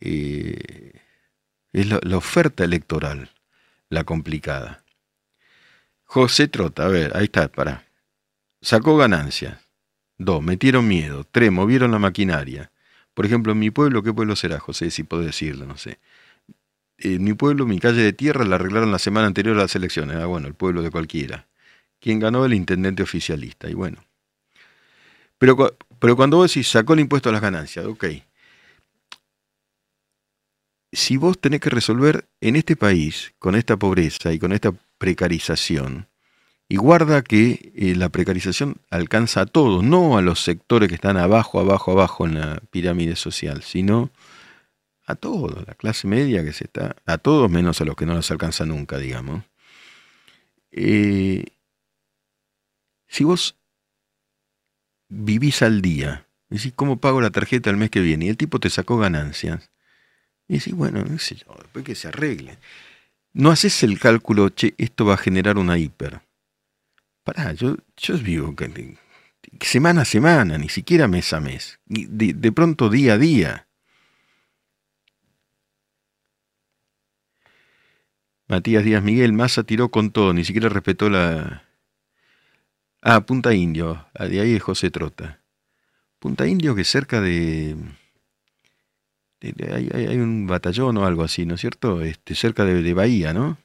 eh, 0.00 0.92
es 1.74 1.86
la, 1.86 2.00
la, 2.02 2.16
oferta 2.16 2.64
electoral 2.64 3.30
la 3.90 4.04
complicada. 4.04 4.82
José 6.04 6.48
Trota, 6.48 6.86
a 6.86 6.88
ver, 6.88 7.14
ahí 7.14 7.24
está, 7.24 7.48
para. 7.48 7.84
Sacó 8.62 8.96
ganancias. 8.96 9.58
Dos, 10.16 10.42
metieron 10.42 10.88
miedo. 10.88 11.26
Tres, 11.30 11.52
movieron 11.52 11.90
la 11.90 11.98
maquinaria. 11.98 12.70
Por 13.16 13.24
ejemplo, 13.24 13.52
en 13.52 13.58
mi 13.58 13.70
pueblo, 13.70 14.02
¿qué 14.02 14.12
pueblo 14.12 14.36
será, 14.36 14.60
José? 14.60 14.90
Si 14.90 15.02
puedo 15.02 15.22
decirlo, 15.22 15.64
no 15.64 15.78
sé. 15.78 15.98
En 16.98 17.24
mi 17.24 17.32
pueblo, 17.32 17.64
mi 17.64 17.80
calle 17.80 18.02
de 18.02 18.12
tierra 18.12 18.44
la 18.44 18.56
arreglaron 18.56 18.92
la 18.92 18.98
semana 18.98 19.26
anterior 19.26 19.56
a 19.56 19.62
las 19.62 19.74
elecciones. 19.74 20.18
Ah, 20.18 20.26
bueno, 20.26 20.48
el 20.48 20.52
pueblo 20.52 20.82
de 20.82 20.90
cualquiera. 20.90 21.46
Quien 21.98 22.18
ganó 22.20 22.44
el 22.44 22.52
intendente 22.52 23.02
oficialista. 23.02 23.70
Y 23.70 23.72
bueno. 23.72 24.04
Pero, 25.38 25.78
pero 25.98 26.14
cuando 26.14 26.36
vos 26.36 26.52
decís, 26.52 26.68
sacó 26.68 26.92
el 26.92 27.00
impuesto 27.00 27.30
a 27.30 27.32
las 27.32 27.40
ganancias, 27.40 27.86
ok. 27.86 28.04
Si 30.92 31.16
vos 31.16 31.40
tenés 31.40 31.60
que 31.60 31.70
resolver 31.70 32.28
en 32.42 32.54
este 32.54 32.76
país, 32.76 33.32
con 33.38 33.54
esta 33.54 33.78
pobreza 33.78 34.30
y 34.34 34.38
con 34.38 34.52
esta 34.52 34.72
precarización, 34.98 36.06
y 36.68 36.76
guarda 36.76 37.22
que 37.22 37.72
eh, 37.76 37.94
la 37.94 38.08
precarización 38.08 38.76
alcanza 38.90 39.42
a 39.42 39.46
todos, 39.46 39.84
no 39.84 40.18
a 40.18 40.22
los 40.22 40.42
sectores 40.42 40.88
que 40.88 40.96
están 40.96 41.16
abajo, 41.16 41.60
abajo, 41.60 41.92
abajo 41.92 42.26
en 42.26 42.40
la 42.40 42.60
pirámide 42.70 43.14
social, 43.14 43.62
sino 43.62 44.10
a 45.06 45.14
todos, 45.14 45.64
la 45.66 45.74
clase 45.74 46.08
media 46.08 46.44
que 46.44 46.52
se 46.52 46.64
está, 46.64 46.96
a 47.06 47.18
todos 47.18 47.48
menos 47.48 47.80
a 47.80 47.84
los 47.84 47.94
que 47.94 48.06
no 48.06 48.14
las 48.14 48.30
alcanza 48.32 48.66
nunca, 48.66 48.98
digamos. 48.98 49.44
Eh, 50.72 51.44
si 53.06 53.22
vos 53.22 53.56
vivís 55.08 55.62
al 55.62 55.80
día, 55.80 56.26
decís, 56.48 56.72
¿cómo 56.74 56.96
pago 56.98 57.20
la 57.20 57.30
tarjeta 57.30 57.70
el 57.70 57.76
mes 57.76 57.90
que 57.90 58.00
viene? 58.00 58.26
Y 58.26 58.28
el 58.30 58.36
tipo 58.36 58.58
te 58.58 58.70
sacó 58.70 58.98
ganancias. 58.98 59.70
Y 60.48 60.54
decís, 60.54 60.74
bueno, 60.74 61.04
después 61.04 61.84
que 61.84 61.94
se 61.94 62.08
arregle. 62.08 62.58
No 63.32 63.50
haces 63.52 63.84
el 63.84 64.00
cálculo, 64.00 64.48
che, 64.48 64.74
esto 64.78 65.04
va 65.04 65.14
a 65.14 65.18
generar 65.18 65.58
una 65.58 65.78
hiper 65.78 66.25
pará, 67.26 67.52
yo, 67.52 67.76
yo 67.96 68.16
vivo 68.18 68.54
semana 69.60 70.02
a 70.02 70.04
semana, 70.04 70.58
ni 70.58 70.68
siquiera 70.68 71.08
mes 71.08 71.32
a 71.32 71.40
mes, 71.40 71.80
de, 71.86 72.32
de 72.32 72.52
pronto 72.52 72.88
día 72.88 73.14
a 73.14 73.18
día. 73.18 73.66
Matías 78.48 78.84
Díaz 78.84 79.02
Miguel, 79.02 79.32
Massa 79.32 79.64
tiró 79.64 79.90
con 79.90 80.12
todo, 80.12 80.32
ni 80.32 80.44
siquiera 80.44 80.68
respetó 80.68 81.10
la... 81.10 81.64
Ah, 83.02 83.26
Punta 83.26 83.52
Indio, 83.54 84.06
de 84.14 84.40
ahí 84.40 84.54
es 84.54 84.62
José 84.62 84.90
Trota. 84.90 85.40
Punta 86.20 86.46
Indio 86.46 86.76
que 86.76 86.84
cerca 86.84 87.20
de... 87.20 87.76
hay, 89.42 90.16
un 90.18 90.46
batallón 90.46 90.96
o 90.98 91.06
algo 91.06 91.24
así, 91.24 91.44
¿no 91.44 91.56
es 91.56 91.60
cierto? 91.60 92.02
Este, 92.02 92.36
cerca 92.36 92.64
de 92.64 92.94
Bahía, 92.94 93.32
¿no? 93.32 93.58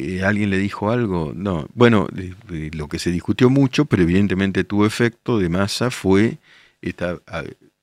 Eh, 0.00 0.22
¿Alguien 0.24 0.48
le 0.48 0.56
dijo 0.56 0.90
algo? 0.90 1.32
No. 1.36 1.66
Bueno, 1.74 2.08
lo 2.48 2.88
que 2.88 2.98
se 2.98 3.10
discutió 3.10 3.50
mucho, 3.50 3.84
pero 3.84 4.02
evidentemente 4.02 4.64
tuvo 4.64 4.86
efecto 4.86 5.38
de 5.38 5.50
masa, 5.50 5.90
fue 5.90 6.38
este 6.80 7.04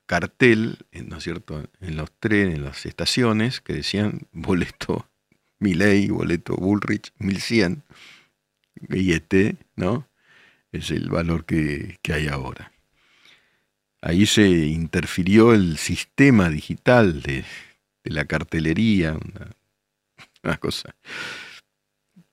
cartel, 0.06 0.78
¿no 1.06 1.18
es 1.18 1.22
cierto?, 1.22 1.64
en 1.80 1.96
los 1.96 2.10
trenes, 2.18 2.56
en 2.56 2.64
las 2.64 2.86
estaciones, 2.86 3.60
que 3.60 3.74
decían 3.74 4.22
boleto 4.32 5.08
Miley, 5.60 6.08
boleto 6.08 6.56
Bullrich, 6.56 7.12
1100, 7.18 7.84
y 8.90 9.12
este, 9.12 9.56
¿no? 9.76 10.08
Es 10.72 10.90
el 10.90 11.10
valor 11.10 11.44
que, 11.44 11.98
hay 12.12 12.26
ahora. 12.26 12.72
Ahí 14.02 14.26
se 14.26 14.48
interfirió 14.48 15.54
el 15.54 15.78
sistema 15.78 16.50
digital 16.50 17.22
de, 17.22 17.44
la 18.04 18.24
cartelería, 18.24 19.16
una 20.42 20.56
cosa 20.56 20.96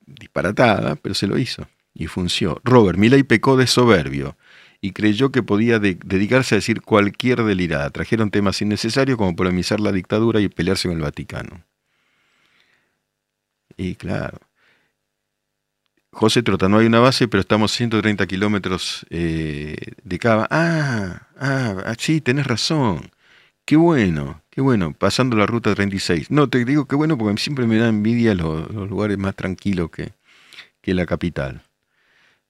disparatada, 0.06 0.96
pero 0.96 1.14
se 1.14 1.26
lo 1.26 1.38
hizo 1.38 1.66
y 1.94 2.06
funcionó. 2.06 2.60
Robert 2.64 2.98
Milley 2.98 3.22
pecó 3.22 3.56
de 3.56 3.66
soberbio 3.66 4.36
y 4.80 4.92
creyó 4.92 5.32
que 5.32 5.42
podía 5.42 5.78
dedicarse 5.78 6.54
a 6.54 6.58
decir 6.58 6.82
cualquier 6.82 7.42
delirada. 7.42 7.90
Trajeron 7.90 8.30
temas 8.30 8.60
innecesarios 8.60 9.16
como 9.16 9.34
polemizar 9.34 9.80
la 9.80 9.92
dictadura 9.92 10.40
y 10.40 10.48
pelearse 10.48 10.88
con 10.88 10.98
el 10.98 11.02
Vaticano. 11.02 11.64
Y 13.76 13.94
claro. 13.94 14.38
José 16.12 16.42
Trota, 16.42 16.68
no 16.68 16.78
hay 16.78 16.86
una 16.86 17.00
base, 17.00 17.28
pero 17.28 17.42
estamos 17.42 17.72
130 17.72 18.26
kilómetros 18.26 19.04
eh, 19.10 19.76
de 20.02 20.18
Cava. 20.18 20.46
Ah, 20.50 21.28
ah, 21.38 21.82
ah, 21.84 21.94
sí, 21.98 22.20
tenés 22.20 22.46
razón. 22.46 23.10
Qué 23.66 23.76
bueno, 23.76 24.42
qué 24.56 24.62
bueno, 24.62 24.94
pasando 24.94 25.36
la 25.36 25.44
ruta 25.44 25.74
36. 25.74 26.30
No, 26.30 26.48
te 26.48 26.64
digo 26.64 26.86
qué 26.86 26.96
bueno 26.96 27.18
porque 27.18 27.38
siempre 27.38 27.66
me 27.66 27.76
da 27.76 27.88
envidia 27.88 28.34
los, 28.34 28.70
lugares 28.70 29.18
más 29.18 29.36
tranquilos 29.36 29.90
que, 29.90 30.14
que, 30.80 30.94
la 30.94 31.04
capital. 31.04 31.62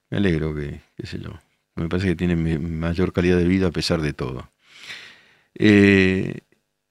Me 0.09 0.19
alegro 0.19 0.55
que, 0.55 0.83
qué 0.97 1.07
sé 1.09 1.19
yo, 1.19 1.31
me 1.75 1.89
parece 1.89 2.07
que 2.07 2.15
tiene 2.15 2.37
mayor 2.37 3.13
calidad 3.13 3.39
de 3.39 3.49
vida 3.49 3.67
a 3.67 3.71
pesar 3.73 4.03
de 4.03 4.13
todo. 4.13 4.49
Eh, 5.57 6.43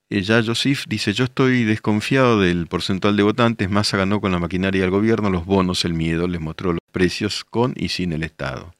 ya 0.09 0.43
Joseph 0.43 0.83
dice, 0.89 1.13
yo 1.13 1.23
estoy 1.23 1.63
desconfiado 1.63 2.41
del 2.41 2.67
porcentual 2.67 3.15
de 3.15 3.23
votantes, 3.23 3.69
Massa 3.69 3.95
ganó 3.95 4.19
con 4.19 4.33
la 4.33 4.39
maquinaria 4.39 4.81
del 4.81 4.91
gobierno, 4.91 5.29
los 5.29 5.45
bonos, 5.45 5.85
el 5.85 5.93
miedo, 5.93 6.27
les 6.27 6.41
mostró 6.41 6.73
los 6.73 6.81
precios 6.91 7.45
con 7.45 7.73
y 7.77 7.87
sin 7.87 8.11
el 8.11 8.23
Estado. 8.23 8.75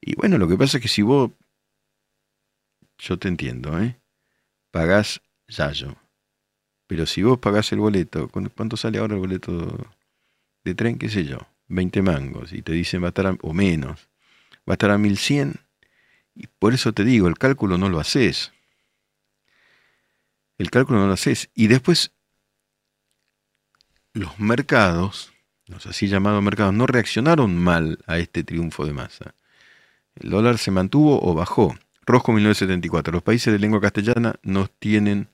Y 0.00 0.14
bueno, 0.14 0.38
lo 0.38 0.48
que 0.48 0.56
pasa 0.56 0.78
es 0.78 0.82
que 0.82 0.88
si 0.88 1.02
vos, 1.02 1.32
yo 2.98 3.18
te 3.18 3.28
entiendo, 3.28 3.78
¿eh? 3.78 3.99
Pagás 4.70 5.20
Yayo, 5.48 5.96
pero 6.86 7.06
si 7.06 7.22
vos 7.22 7.38
pagás 7.38 7.72
el 7.72 7.80
boleto, 7.80 8.28
¿cuánto 8.28 8.76
sale 8.76 8.98
ahora 8.98 9.14
el 9.14 9.20
boleto 9.20 9.94
de 10.64 10.74
tren? 10.74 10.98
¿Qué 10.98 11.08
sé 11.08 11.24
yo? 11.24 11.38
20 11.68 12.02
mangos, 12.02 12.52
y 12.52 12.62
te 12.62 12.72
dicen 12.72 13.02
va 13.02 13.06
a 13.06 13.08
estar 13.08 13.36
o 13.42 13.52
menos, 13.52 14.08
va 14.68 14.72
a 14.72 14.74
estar 14.74 14.90
a 14.90 14.98
1100, 14.98 15.54
y 16.34 16.46
por 16.46 16.74
eso 16.74 16.92
te 16.92 17.04
digo, 17.04 17.28
el 17.28 17.38
cálculo 17.38 17.78
no 17.78 17.88
lo 17.88 18.00
haces 18.00 18.52
el 20.60 20.70
cálculo 20.70 21.00
no 21.00 21.06
lo 21.06 21.14
haces. 21.14 21.48
Y 21.54 21.68
después, 21.68 22.12
los 24.12 24.38
mercados, 24.38 25.32
los 25.66 25.86
así 25.86 26.06
llamados 26.06 26.42
mercados, 26.42 26.74
no 26.74 26.86
reaccionaron 26.86 27.56
mal 27.56 27.98
a 28.06 28.18
este 28.18 28.44
triunfo 28.44 28.84
de 28.84 28.92
masa. 28.92 29.34
El 30.16 30.28
dólar 30.28 30.58
se 30.58 30.70
mantuvo 30.70 31.18
o 31.22 31.32
bajó. 31.32 31.78
Rojo 32.10 32.32
1974. 32.32 33.12
Los 33.12 33.22
países 33.22 33.52
de 33.52 33.58
lengua 33.58 33.80
castellana 33.80 34.34
nos 34.42 34.70
tienen 34.78 35.28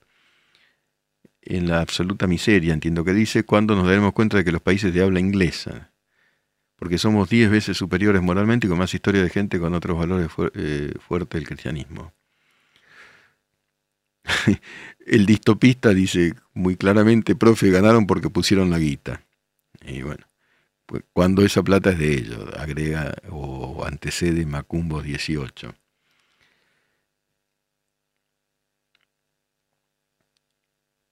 en 1.41 1.67
la 1.67 1.81
absoluta 1.81 2.27
miseria, 2.27 2.73
entiendo 2.73 3.05
que 3.05 3.13
dice, 3.13 3.43
cuando 3.43 3.75
nos 3.75 3.87
daremos 3.87 4.13
cuenta 4.13 4.37
de 4.37 4.43
que 4.43 4.51
los 4.51 4.61
países 4.61 4.93
de 4.93 5.01
habla 5.01 5.19
inglesa, 5.19 5.91
porque 6.75 6.97
somos 6.97 7.29
diez 7.29 7.49
veces 7.49 7.77
superiores 7.77 8.21
moralmente 8.21 8.67
y 8.67 8.69
con 8.69 8.79
más 8.79 8.93
historia 8.93 9.23
de 9.23 9.29
gente 9.29 9.59
con 9.59 9.73
otros 9.73 9.97
valores 9.97 10.29
eh, 10.55 10.93
fuertes 10.99 11.39
del 11.39 11.47
cristianismo. 11.47 12.13
el 15.05 15.25
distopista 15.25 15.93
dice 15.93 16.33
muy 16.53 16.75
claramente, 16.75 17.35
profe, 17.35 17.71
ganaron 17.71 18.05
porque 18.07 18.29
pusieron 18.29 18.69
la 18.69 18.77
guita. 18.77 19.21
Y 19.85 20.01
bueno, 20.01 20.25
pues 20.85 21.03
cuando 21.13 21.43
esa 21.43 21.63
plata 21.63 21.91
es 21.91 21.99
de 21.99 22.13
ellos, 22.13 22.53
agrega 22.57 23.15
o 23.29 23.85
antecede 23.85 24.45
Macumbo 24.45 25.01
18. 25.01 25.73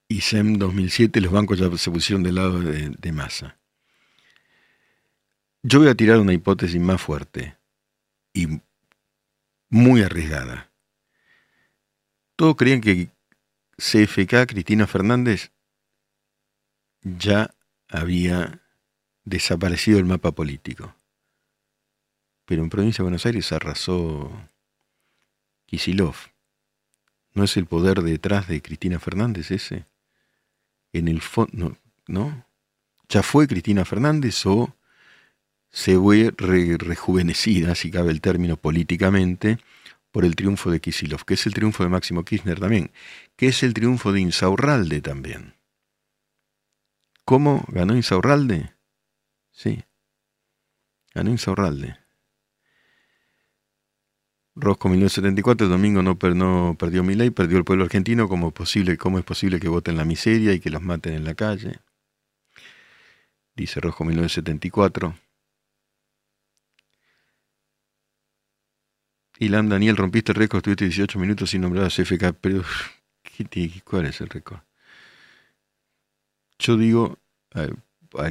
Y 0.08 0.22
SEM 0.22 0.60
2007 0.60 1.20
los 1.22 1.32
bancos 1.32 1.58
ya 1.58 1.76
se 1.78 1.90
pusieron 1.90 2.24
del 2.24 2.36
lado 2.36 2.60
de, 2.62 3.12
masa. 3.12 3.58
Yo 5.64 5.80
voy 5.80 5.90
a 5.90 5.96
tirar 5.96 6.20
una 6.20 6.34
hipótesis 6.34 6.80
más 6.80 7.02
fuerte 7.02 7.58
y 8.34 8.48
muy 9.70 10.04
arriesgada. 10.04 10.70
Todos 12.36 12.56
creen 12.56 12.82
que 12.82 13.10
CFK, 13.78 14.48
Cristina 14.48 14.86
Fernández, 14.86 15.52
ya 17.02 17.56
había 17.88 18.62
desaparecido 19.24 19.98
el 19.98 20.06
mapa 20.06 20.34
político. 20.34 20.96
Pero 22.46 22.62
en 22.62 22.70
provincia 22.70 23.02
de 23.02 23.06
Buenos 23.06 23.26
Aires 23.26 23.52
arrasó 23.52 24.32
Kisilov. 25.66 26.16
¿No 27.34 27.44
es 27.44 27.58
el 27.58 27.66
poder 27.66 28.02
detrás 28.02 28.48
de 28.48 28.62
Cristina 28.62 29.00
Fernández 29.00 29.50
ese? 29.50 29.86
En 30.96 31.10
el 31.10 31.20
fondo, 31.20 31.78
¿no? 32.08 32.46
¿Ya 33.10 33.22
fue 33.22 33.50
Cristina 33.50 33.84
Fernández 33.84 34.46
o 34.46 34.78
se 35.70 35.98
fue 35.98 36.34
rejuvenecida, 36.38 37.76
si 37.76 37.92
cabe 37.92 38.12
el 38.12 38.22
término 38.22 38.56
políticamente, 38.56 39.60
por 40.14 40.24
el 40.24 40.38
triunfo 40.38 40.72
de 40.72 40.80
Kisilov, 40.80 41.26
que 41.26 41.34
es 41.34 41.46
el 41.48 41.54
triunfo 41.54 41.84
de 41.84 41.90
Máximo 41.90 42.24
Kirchner 42.24 42.62
también, 42.62 42.92
que 43.36 43.48
es 43.48 43.62
el 43.64 43.74
triunfo 43.74 44.14
de 44.14 44.22
Insaurralde 44.22 45.02
también. 45.02 45.56
¿Cómo 47.26 47.66
ganó 47.68 47.94
Insaurralde? 47.98 48.74
Sí, 49.52 49.84
ganó 51.14 51.30
Insaurralde. 51.30 52.05
Rosco 54.58 54.88
1974, 54.88 55.68
domingo 55.68 56.02
no, 56.02 56.18
no 56.34 56.76
perdió 56.80 57.04
mi 57.04 57.16
ley, 57.16 57.30
perdió 57.30 57.58
el 57.58 57.66
pueblo 57.66 57.84
argentino, 57.84 58.30
¿cómo 58.30 58.48
es, 58.48 58.54
posible, 58.54 58.98
¿cómo 58.98 59.20
es 59.20 59.26
posible 59.26 59.60
que 59.60 59.68
voten 59.68 59.98
la 59.98 60.06
miseria 60.06 60.54
y 60.54 60.62
que 60.62 60.70
los 60.70 60.82
maten 60.82 61.14
en 61.14 61.26
la 61.26 61.36
calle? 61.36 61.80
Dice 63.54 63.82
Rosco 63.82 64.06
1974. 64.06 65.16
Ilan 69.40 69.68
Daniel, 69.68 69.98
rompiste 69.98 70.32
el 70.32 70.38
récord, 70.38 70.60
estuviste 70.60 70.86
18 70.86 71.20
minutos 71.20 71.50
sin 71.50 71.62
nombrar 71.62 71.86
a 71.86 71.90
CFK, 71.90 72.34
pero 72.40 72.64
¿cuál 73.84 74.06
es 74.06 74.22
el 74.22 74.30
récord? 74.30 74.60
Yo 76.60 76.78
digo, 76.78 77.20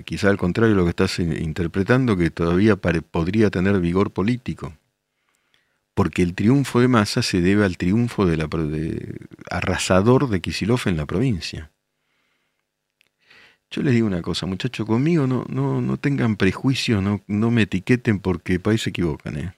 quizá 0.07 0.31
al 0.31 0.39
contrario 0.39 0.75
lo 0.75 0.85
que 0.85 0.91
estás 0.91 1.19
interpretando, 1.19 2.17
que 2.17 2.31
todavía 2.31 2.77
podría 2.77 3.51
tener 3.51 3.79
vigor 3.81 4.13
político. 4.13 4.73
Porque 5.94 6.22
el 6.22 6.35
triunfo 6.35 6.80
de 6.80 6.88
Massa 6.88 7.22
se 7.22 7.40
debe 7.40 7.64
al 7.64 7.76
triunfo 7.76 8.26
de 8.26 8.37
la, 8.37 8.48
arrasador 9.50 10.28
de 10.28 10.40
Kisilov 10.40 10.83
en 10.87 10.96
la 10.96 11.07
provincia. 11.07 11.70
Yo 13.70 13.83
les 13.83 13.94
digo 13.94 14.07
una 14.07 14.22
cosa, 14.22 14.46
muchachos, 14.46 14.87
conmigo 14.87 15.26
no, 15.26 15.96
tengan 15.96 16.37
prejuicios, 16.37 17.02
no, 17.02 17.50
me 17.50 17.62
etiqueten 17.62 18.20
porque 18.20 18.61
país 18.61 18.83
se 18.83 18.90
equivocan, 18.90 19.37
¿eh? 19.37 19.54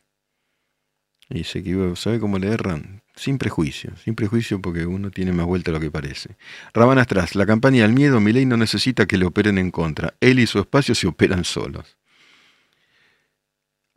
Y 1.29 1.45
se 1.45 1.59
equivoca, 1.59 1.97
¿sabe 1.97 2.21
cómo 2.21 2.39
le 2.39 2.49
erran? 2.49 3.03
Sin 3.15 3.37
prejuicio, 3.37 3.97
sin 4.03 4.15
prejuicio 4.15 4.61
porque 4.63 4.87
uno 4.87 5.11
tiene 5.11 5.33
más 5.33 5.45
vuelta 5.45 5.71
de 5.71 5.79
lo 5.79 5.81
que 5.81 5.91
parece. 5.91 6.37
Raban 6.73 6.99
atrás, 6.99 7.35
la 7.35 7.45
campaña 7.47 7.83
del 7.83 7.93
miedo, 7.93 8.21
ley 8.21 8.47
no 8.47 8.57
necesita 8.57 9.07
que 9.07 9.19
le 9.19 9.27
operen 9.27 9.59
en 9.59 9.71
contra. 9.71 10.15
Él 10.21 10.39
y 10.39 10.47
su 10.47 10.61
espacio 10.61 10.95
se 10.95 11.09
operan 11.09 11.45
solos. 11.45 11.99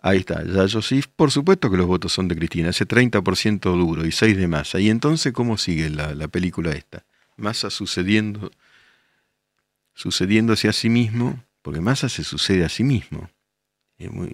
Ahí 0.01 0.19
está, 0.19 0.43
ya 0.45 0.67
Joseph, 0.69 1.07
por 1.13 1.29
supuesto 1.31 1.69
que 1.69 1.75
los 1.75 1.85
votos 1.85 2.13
son 2.13 2.29
de 2.29 2.35
Cristina, 2.35 2.69
ese 2.69 2.87
30% 2.87 3.59
duro 3.59 4.05
y 4.05 4.11
6 4.11 4.37
de 4.37 4.47
masa. 4.47 4.79
¿Y 4.79 4.89
entonces 4.89 5.33
cómo 5.33 5.57
sigue 5.57 5.89
la, 5.89 6.15
la 6.15 6.27
película 6.29 6.71
esta? 6.71 7.03
Massa 7.35 7.69
sucediendo, 7.69 8.51
sucediéndose 9.93 10.69
a 10.69 10.73
sí 10.73 10.89
mismo, 10.89 11.43
porque 11.61 11.81
Massa 11.81 12.07
se 12.07 12.23
sucede 12.23 12.63
a 12.63 12.69
sí 12.69 12.83
mismo. 12.83 13.29
Es 13.97 14.11
muy, 14.11 14.31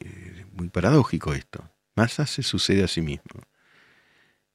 muy 0.53 0.69
paradójico 0.69 1.33
esto. 1.33 1.67
Massa 1.95 2.27
se 2.27 2.43
sucede 2.43 2.83
a 2.83 2.87
sí 2.87 3.01
mismo. 3.01 3.41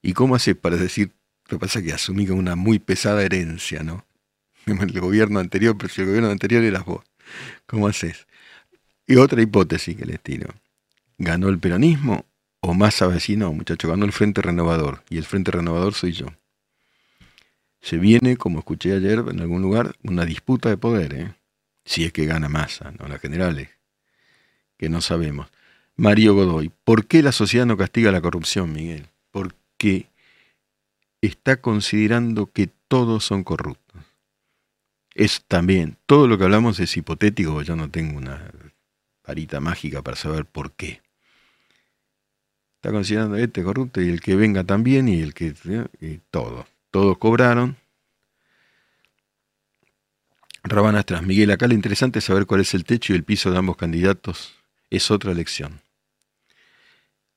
¿Y 0.03 0.13
cómo 0.13 0.37
hace 0.37 0.55
para 0.55 0.77
decir, 0.77 1.13
lo 1.49 1.59
que 1.59 1.67
pasa 1.67 1.81
es 1.81 1.85
que 1.85 1.93
asumí 1.93 2.27
con 2.27 2.39
una 2.39 2.55
muy 2.55 2.79
pesada 2.79 3.23
herencia, 3.23 3.83
¿no? 3.83 4.07
El 4.67 5.01
gobierno 5.01 5.41
anterior, 5.41 5.77
pero 5.77 5.93
si 5.93 6.03
el 6.03 6.07
gobierno 6.07 6.31
anterior 6.31 6.63
eras 6.63 6.85
vos. 6.85 7.05
¿Cómo 7.67 7.89
haces? 7.89 8.27
Y 9.07 9.17
otra 9.17 9.43
hipótesis 9.43 9.97
que 9.97 10.07
les 10.07 10.21
tiro. 10.21 10.55
¿Ganó 11.23 11.51
el 11.51 11.59
peronismo 11.59 12.25
o 12.61 12.73
Massa 12.73 13.07
vecino? 13.07 13.53
Muchacho, 13.53 13.89
ganó 13.89 14.07
el 14.07 14.13
Frente 14.13 14.41
Renovador. 14.41 15.05
Y 15.11 15.19
el 15.19 15.27
Frente 15.27 15.51
Renovador 15.51 15.93
soy 15.93 16.13
yo. 16.13 16.29
Se 17.83 17.99
viene, 17.99 18.39
como 18.39 18.61
escuché 18.61 18.95
ayer 18.95 19.23
en 19.29 19.39
algún 19.39 19.61
lugar, 19.61 19.95
una 20.03 20.25
disputa 20.25 20.71
de 20.71 20.79
poder, 20.79 21.13
¿eh? 21.13 21.35
Si 21.85 22.07
es 22.07 22.13
que 22.15 22.25
gana 22.25 22.49
Massa, 22.49 22.93
no 22.99 23.07
las 23.07 23.21
generales, 23.21 23.69
que 24.79 24.89
no 24.89 25.03
sabemos. 25.03 25.49
Mario 25.95 26.35
Godoy. 26.35 26.73
¿Por 26.85 27.07
qué 27.07 27.23
la 27.23 27.33
sociedad 27.33 27.67
no 27.67 27.77
castiga 27.77 28.11
la 28.11 28.23
corrupción, 28.23 28.73
Miguel? 28.73 29.07
Porque 29.31 30.07
está 31.21 31.61
considerando 31.61 32.47
que 32.47 32.71
todos 32.89 33.27
son 33.27 33.45
corruptos. 33.45 34.01
Es 35.15 35.45
también, 35.47 35.99
todo 36.07 36.27
lo 36.27 36.39
que 36.39 36.45
hablamos 36.45 36.81
es 36.81 36.97
hipotético, 36.97 37.61
yo 37.61 37.77
no 37.77 37.91
tengo 37.91 38.17
una 38.17 38.51
varita 39.27 39.61
mágica 39.61 40.01
para 40.01 40.17
saber 40.17 40.47
por 40.47 40.73
qué. 40.73 41.03
Está 42.81 42.93
considerando 42.93 43.37
este 43.37 43.63
corrupto 43.63 44.01
y 44.01 44.09
el 44.09 44.23
que 44.23 44.37
venga 44.37 44.65
también 44.65 45.07
y 45.07 45.21
el 45.21 45.35
que... 45.35 45.53
Y 46.01 46.21
todos, 46.31 46.65
todos 46.91 47.19
cobraron. 47.19 47.77
Rabana 50.63 51.01
atrás. 51.01 51.23
Miguel, 51.23 51.51
acá 51.51 51.69
lo 51.69 51.75
interesante 51.75 52.21
es 52.21 52.25
saber 52.25 52.47
cuál 52.47 52.63
es 52.63 52.73
el 52.73 52.85
techo 52.85 53.13
y 53.13 53.17
el 53.17 53.23
piso 53.23 53.51
de 53.51 53.59
ambos 53.59 53.77
candidatos. 53.77 54.55
Es 54.89 55.11
otra 55.11 55.35
lección. 55.35 55.83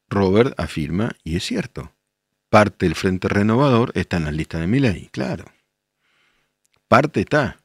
Robert 0.07 0.57
afirma, 0.57 1.11
y 1.25 1.35
es 1.35 1.43
cierto, 1.43 1.91
parte 2.47 2.85
del 2.85 2.95
Frente 2.95 3.27
Renovador 3.27 3.91
está 3.95 4.15
en 4.15 4.23
la 4.23 4.31
lista 4.31 4.59
de 4.59 4.67
ley, 4.67 5.09
claro. 5.11 5.43
Parte 6.87 7.19
está, 7.19 7.59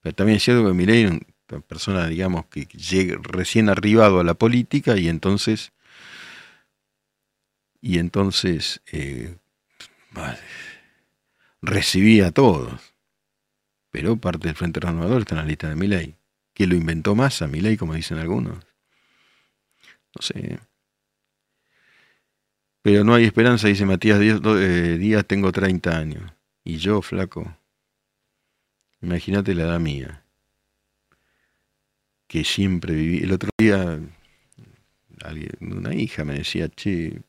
Pero 0.00 0.12
también 0.12 0.38
es 0.38 0.42
cierto 0.42 0.66
que 0.66 0.72
Milei 0.72 1.04
es 1.04 1.10
una 1.52 1.60
persona, 1.60 2.08
digamos, 2.08 2.46
que 2.46 2.64
llega 2.64 3.16
recién 3.22 3.68
arribado 3.68 4.18
a 4.18 4.24
la 4.24 4.34
política 4.34 4.96
y 4.96 5.06
entonces 5.06 5.70
y 7.86 8.00
entonces 8.00 8.80
eh, 8.90 9.36
recibía 11.62 12.26
a 12.26 12.32
todos. 12.32 12.80
Pero 13.92 14.16
parte 14.16 14.48
del 14.48 14.56
Frente 14.56 14.80
Renovador 14.80 15.20
está 15.20 15.36
en 15.36 15.42
la 15.42 15.46
lista 15.46 15.68
de 15.68 15.76
Milei. 15.76 16.16
¿Quién 16.52 16.70
lo 16.70 16.74
inventó 16.74 17.14
más 17.14 17.42
a 17.42 17.46
Milei, 17.46 17.76
como 17.76 17.94
dicen 17.94 18.18
algunos? 18.18 18.56
No 20.16 20.20
sé. 20.20 20.58
Pero 22.82 23.04
no 23.04 23.14
hay 23.14 23.22
esperanza, 23.22 23.68
dice 23.68 23.86
Matías 23.86 24.18
eh, 24.20 24.96
Díaz, 24.98 25.24
tengo 25.24 25.52
30 25.52 25.96
años. 25.96 26.32
Y 26.64 26.78
yo, 26.78 27.02
flaco, 27.02 27.56
imagínate 29.00 29.54
la 29.54 29.62
edad 29.62 29.78
mía. 29.78 30.24
Que 32.26 32.42
siempre 32.42 32.94
viví. 32.94 33.18
El 33.18 33.30
otro 33.30 33.50
día, 33.56 34.00
una 35.60 35.94
hija 35.94 36.24
me 36.24 36.34
decía, 36.34 36.68
che, 36.68 37.22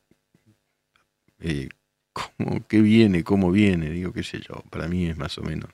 eh, 1.40 1.68
¿cómo, 2.12 2.66
¿qué 2.66 2.80
viene? 2.80 3.24
¿Cómo 3.24 3.50
viene? 3.50 3.90
Digo, 3.90 4.12
qué 4.12 4.22
sé 4.22 4.40
yo, 4.40 4.62
para 4.70 4.88
mí 4.88 5.06
es 5.06 5.16
más 5.16 5.38
o 5.38 5.42
menos 5.42 5.70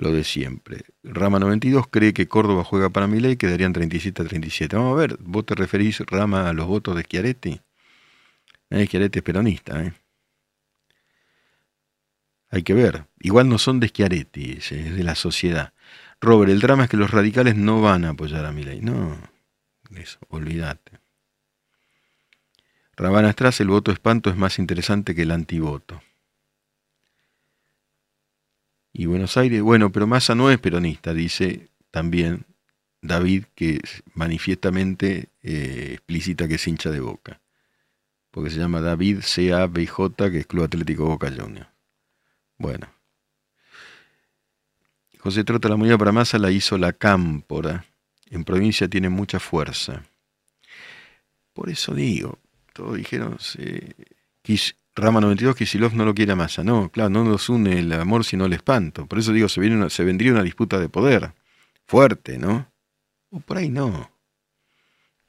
lo 0.00 0.12
de 0.12 0.24
siempre. 0.24 0.84
Rama 1.04 1.38
92 1.38 1.86
cree 1.88 2.14
que 2.14 2.26
Córdoba 2.26 2.64
juega 2.64 2.88
para 2.88 3.06
Milei, 3.06 3.36
quedarían 3.36 3.72
37 3.74 4.22
a 4.22 4.24
37. 4.24 4.76
Vamos 4.76 4.94
a 4.94 5.00
ver, 5.00 5.18
¿vos 5.20 5.44
te 5.44 5.54
referís, 5.54 6.00
Rama, 6.00 6.48
a 6.48 6.52
los 6.54 6.66
votos 6.66 6.96
de 6.96 7.02
Schiaretti? 7.02 7.60
Eh, 8.70 8.86
Schiaretti 8.86 9.18
es 9.18 9.22
peronista, 9.22 9.84
¿eh? 9.84 9.92
Hay 12.50 12.62
que 12.62 12.74
ver. 12.74 13.06
Igual 13.20 13.48
no 13.48 13.58
son 13.58 13.78
de 13.78 13.88
Schiaretti, 13.88 14.52
es 14.52 14.70
de 14.70 15.04
la 15.04 15.14
sociedad. 15.14 15.72
Robert, 16.20 16.50
el 16.50 16.60
drama 16.60 16.84
es 16.84 16.90
que 16.90 16.96
los 16.96 17.10
radicales 17.10 17.56
no 17.56 17.80
van 17.82 18.04
a 18.04 18.10
apoyar 18.10 18.44
a 18.46 18.52
Milei. 18.52 18.80
No, 18.80 19.16
eso, 19.96 20.18
olvídate. 20.28 20.99
Rabana 23.00 23.32
Strass, 23.32 23.62
el 23.62 23.68
voto 23.68 23.92
espanto 23.92 24.28
es 24.28 24.36
más 24.36 24.58
interesante 24.58 25.14
que 25.14 25.22
el 25.22 25.30
antivoto. 25.30 26.02
Y 28.92 29.06
Buenos 29.06 29.38
Aires, 29.38 29.62
bueno, 29.62 29.90
pero 29.90 30.06
Massa 30.06 30.34
no 30.34 30.50
es 30.50 30.58
peronista, 30.58 31.14
dice 31.14 31.70
también 31.90 32.44
David, 33.00 33.44
que 33.54 33.80
manifiestamente 34.12 35.30
eh, 35.42 35.92
explícita 35.94 36.46
que 36.46 36.56
es 36.56 36.66
hincha 36.66 36.90
de 36.90 37.00
boca. 37.00 37.40
Porque 38.30 38.50
se 38.50 38.58
llama 38.58 38.82
David 38.82 39.20
CABJ, 39.20 40.30
que 40.30 40.40
es 40.40 40.46
Club 40.46 40.64
Atlético 40.64 41.06
Boca 41.06 41.30
Juniors. 41.34 41.70
Bueno. 42.58 42.86
José 45.20 45.42
Trota, 45.42 45.70
la 45.70 45.76
moneda 45.76 45.96
para 45.96 46.12
Massa 46.12 46.38
la 46.38 46.50
hizo 46.50 46.76
la 46.76 46.92
Cámpora. 46.92 47.86
En 48.26 48.44
provincia 48.44 48.88
tiene 48.88 49.08
mucha 49.08 49.40
fuerza. 49.40 50.04
Por 51.54 51.70
eso 51.70 51.94
digo, 51.94 52.38
dijeron, 52.94 53.38
Rama 54.94 55.20
92, 55.20 55.56
Kisilov 55.56 55.94
no 55.94 56.04
lo 56.04 56.14
quiere 56.14 56.32
a 56.32 56.36
Massa. 56.36 56.64
No, 56.64 56.90
claro, 56.90 57.10
no 57.10 57.24
nos 57.24 57.48
une 57.48 57.78
el 57.78 57.92
amor 57.92 58.24
sino 58.24 58.46
el 58.46 58.52
espanto. 58.52 59.06
Por 59.06 59.18
eso 59.18 59.32
digo, 59.32 59.48
se, 59.48 59.60
viene 59.60 59.88
se 59.90 60.04
vendría 60.04 60.32
una 60.32 60.42
disputa 60.42 60.78
de 60.78 60.88
poder 60.88 61.32
fuerte, 61.86 62.38
¿no? 62.38 62.70
O 63.30 63.40
por 63.40 63.58
ahí 63.58 63.68
no. 63.68 64.10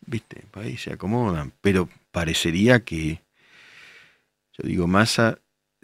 ¿Viste? 0.06 0.46
Por 0.52 0.64
ahí 0.64 0.78
se 0.78 0.94
acomodan. 0.94 1.54
Pero 1.62 1.88
parecería 2.12 2.84
que, 2.84 3.22
yo 4.58 4.64
digo, 4.68 4.88
Massa, 4.88 5.40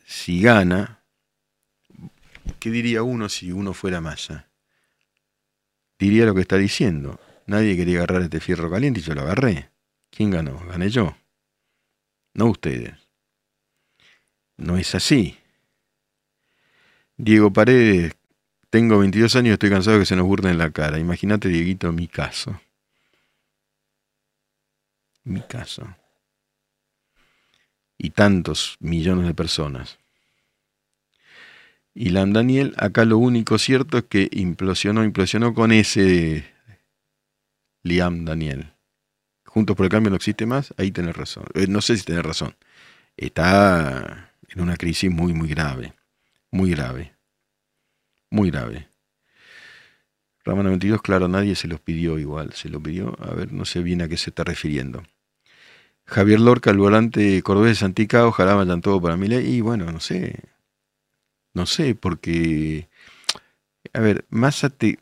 si 0.05 0.41
gana, 0.41 1.03
¿qué 2.59 2.71
diría 2.71 3.03
uno 3.03 3.29
si 3.29 3.51
uno 3.51 3.73
fuera 3.73 4.01
Massa? 4.01 4.47
Diría 5.99 6.25
lo 6.25 6.33
que 6.33 6.41
está 6.41 6.57
diciendo. 6.57 7.19
Nadie 7.45 7.77
quería 7.77 7.99
agarrar 7.99 8.23
este 8.23 8.39
fierro 8.39 8.69
caliente 8.69 8.99
y 8.99 9.03
yo 9.03 9.13
lo 9.13 9.21
agarré. 9.21 9.69
¿Quién 10.09 10.31
ganó? 10.31 10.59
Gané 10.67 10.89
yo 10.89 11.15
no 12.37 12.45
ustedes. 12.45 12.93
No 14.57 14.77
es 14.77 14.95
así. 14.95 15.37
Diego 17.17 17.51
Paredes, 17.51 18.15
tengo 18.69 18.99
22 18.99 19.35
años 19.35 19.49
y 19.49 19.53
estoy 19.53 19.71
cansado 19.71 19.97
de 19.97 20.03
que 20.03 20.05
se 20.05 20.15
nos 20.15 20.27
burden 20.27 20.51
en 20.51 20.59
la 20.59 20.71
cara. 20.71 20.99
Imagínate, 20.99 21.49
Dieguito, 21.49 21.91
mi 21.91 22.07
caso. 22.07 22.61
Mi 25.23 25.41
caso. 25.41 25.95
Y 27.97 28.11
tantos 28.11 28.77
millones 28.79 29.25
de 29.25 29.33
personas. 29.33 29.97
Y 31.95 32.09
Lam 32.11 32.33
Daniel, 32.33 32.75
acá 32.77 33.03
lo 33.03 33.17
único 33.17 33.57
cierto 33.57 33.97
es 33.97 34.03
que 34.03 34.29
implosionó, 34.31 35.03
implosionó 35.03 35.55
con 35.55 35.71
ese 35.71 36.45
Liam 37.81 38.25
Daniel. 38.25 38.76
Juntos 39.57 39.75
por 39.75 39.87
el 39.87 39.89
Cambio 39.89 40.11
no 40.11 40.17
existe 40.17 40.45
más, 40.45 40.71
ahí 40.77 40.91
tenés 40.91 41.17
razón. 41.17 41.45
Eh, 41.55 41.65
no 41.65 41.81
sé 41.81 41.97
si 41.97 42.03
tenés 42.03 42.21
razón. 42.21 42.55
Está 43.17 44.31
en 44.49 44.61
una 44.61 44.77
crisis 44.77 45.09
muy, 45.09 45.33
muy 45.33 45.49
grave. 45.49 45.95
Muy 46.51 46.69
grave. 46.69 47.15
Muy 48.29 48.51
grave. 48.51 48.87
Rama 50.45 50.61
92, 50.61 51.01
claro, 51.01 51.27
nadie 51.27 51.55
se 51.55 51.67
los 51.67 51.79
pidió 51.79 52.19
igual. 52.19 52.53
Se 52.53 52.69
lo 52.69 52.79
pidió, 52.79 53.17
a 53.19 53.33
ver, 53.33 53.51
no 53.51 53.65
sé 53.65 53.81
bien 53.81 54.03
a 54.03 54.07
qué 54.07 54.15
se 54.17 54.29
está 54.29 54.43
refiriendo. 54.43 55.01
Javier 56.05 56.39
Lorca, 56.39 56.69
el 56.69 56.77
volante 56.77 57.41
cordobés 57.41 57.71
de 57.71 57.75
Santica, 57.79 58.27
ojalá 58.27 58.53
vayan 58.53 58.81
todo 58.81 59.01
para 59.01 59.17
mí. 59.17 59.25
Y 59.25 59.61
bueno, 59.61 59.91
no 59.91 59.99
sé. 59.99 60.39
No 61.55 61.65
sé, 61.65 61.95
porque. 61.95 62.89
A 63.91 64.01
ver, 64.01 64.23
más 64.29 64.63
te, 64.77 64.99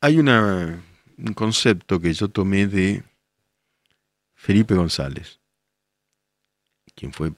hay 0.00 0.18
una, 0.18 0.82
un 1.18 1.34
concepto 1.34 2.00
que 2.00 2.14
yo 2.14 2.28
tomé 2.28 2.66
de 2.66 3.09
Felipe 4.40 4.74
González, 4.74 5.38
quien 6.94 7.12
fue 7.12 7.34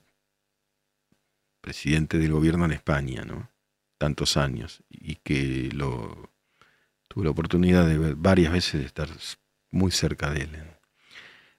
presidente 1.61 2.17
del 2.17 2.31
gobierno 2.31 2.65
en 2.65 2.71
España, 2.71 3.25
¿no? 3.25 3.51
Tantos 3.99 4.37
años, 4.37 4.85
y 4.89 5.17
que 5.17 5.71
lo 5.75 6.31
tuve 7.09 7.25
la 7.25 7.31
oportunidad 7.31 7.89
de 7.89 7.99
ver 7.99 8.15
varias 8.15 8.53
veces 8.53 8.83
de 8.83 8.87
estar 8.87 9.09
muy 9.73 9.91
cerca 9.91 10.31
de 10.31 10.43
él, 10.43 10.55
en 10.55 10.71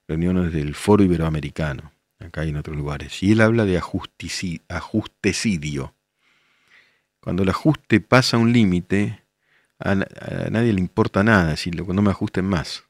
reuniones 0.07 0.53
del 0.53 0.75
Foro 0.75 1.03
Iberoamericano, 1.03 1.91
acá 2.19 2.45
y 2.45 2.51
en 2.51 2.55
otros 2.55 2.77
lugares. 2.77 3.21
Y 3.21 3.33
él 3.33 3.41
habla 3.41 3.65
de 3.65 3.77
ajustecidio. 3.77 5.93
Cuando 7.19 7.43
el 7.43 7.49
ajuste 7.49 7.99
pasa 7.99 8.37
un 8.37 8.53
límite, 8.53 9.25
a, 9.77 9.95
nadie 9.95 10.71
le 10.71 10.79
importa 10.79 11.21
nada, 11.21 11.57
si 11.57 11.69
no 11.69 12.01
me 12.01 12.11
ajusten 12.11 12.45
más. 12.45 12.85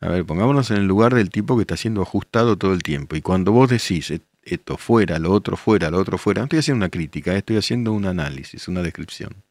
A 0.00 0.08
ver, 0.08 0.24
pongámonos 0.24 0.70
en 0.70 0.78
el 0.78 0.86
lugar 0.86 1.14
del 1.14 1.28
tipo 1.30 1.56
que 1.56 1.62
está 1.62 1.76
siendo 1.76 2.00
ajustado 2.00 2.56
todo 2.56 2.72
el 2.72 2.82
tiempo. 2.82 3.16
Y 3.16 3.20
cuando 3.22 3.52
vos 3.52 3.68
decís 3.68 4.12
esto 4.42 4.76
fuera, 4.78 5.18
lo 5.18 5.30
otro 5.32 5.56
fuera, 5.56 5.90
lo 5.90 5.98
otro 5.98 6.16
fuera, 6.16 6.40
no 6.40 6.44
estoy 6.44 6.60
haciendo 6.60 6.78
una 6.84 6.90
crítica, 6.90 7.36
estoy 7.36 7.58
haciendo 7.58 7.92
un 7.92 8.06
análisis, 8.06 8.66
una 8.68 8.82
descripción. 8.82 9.44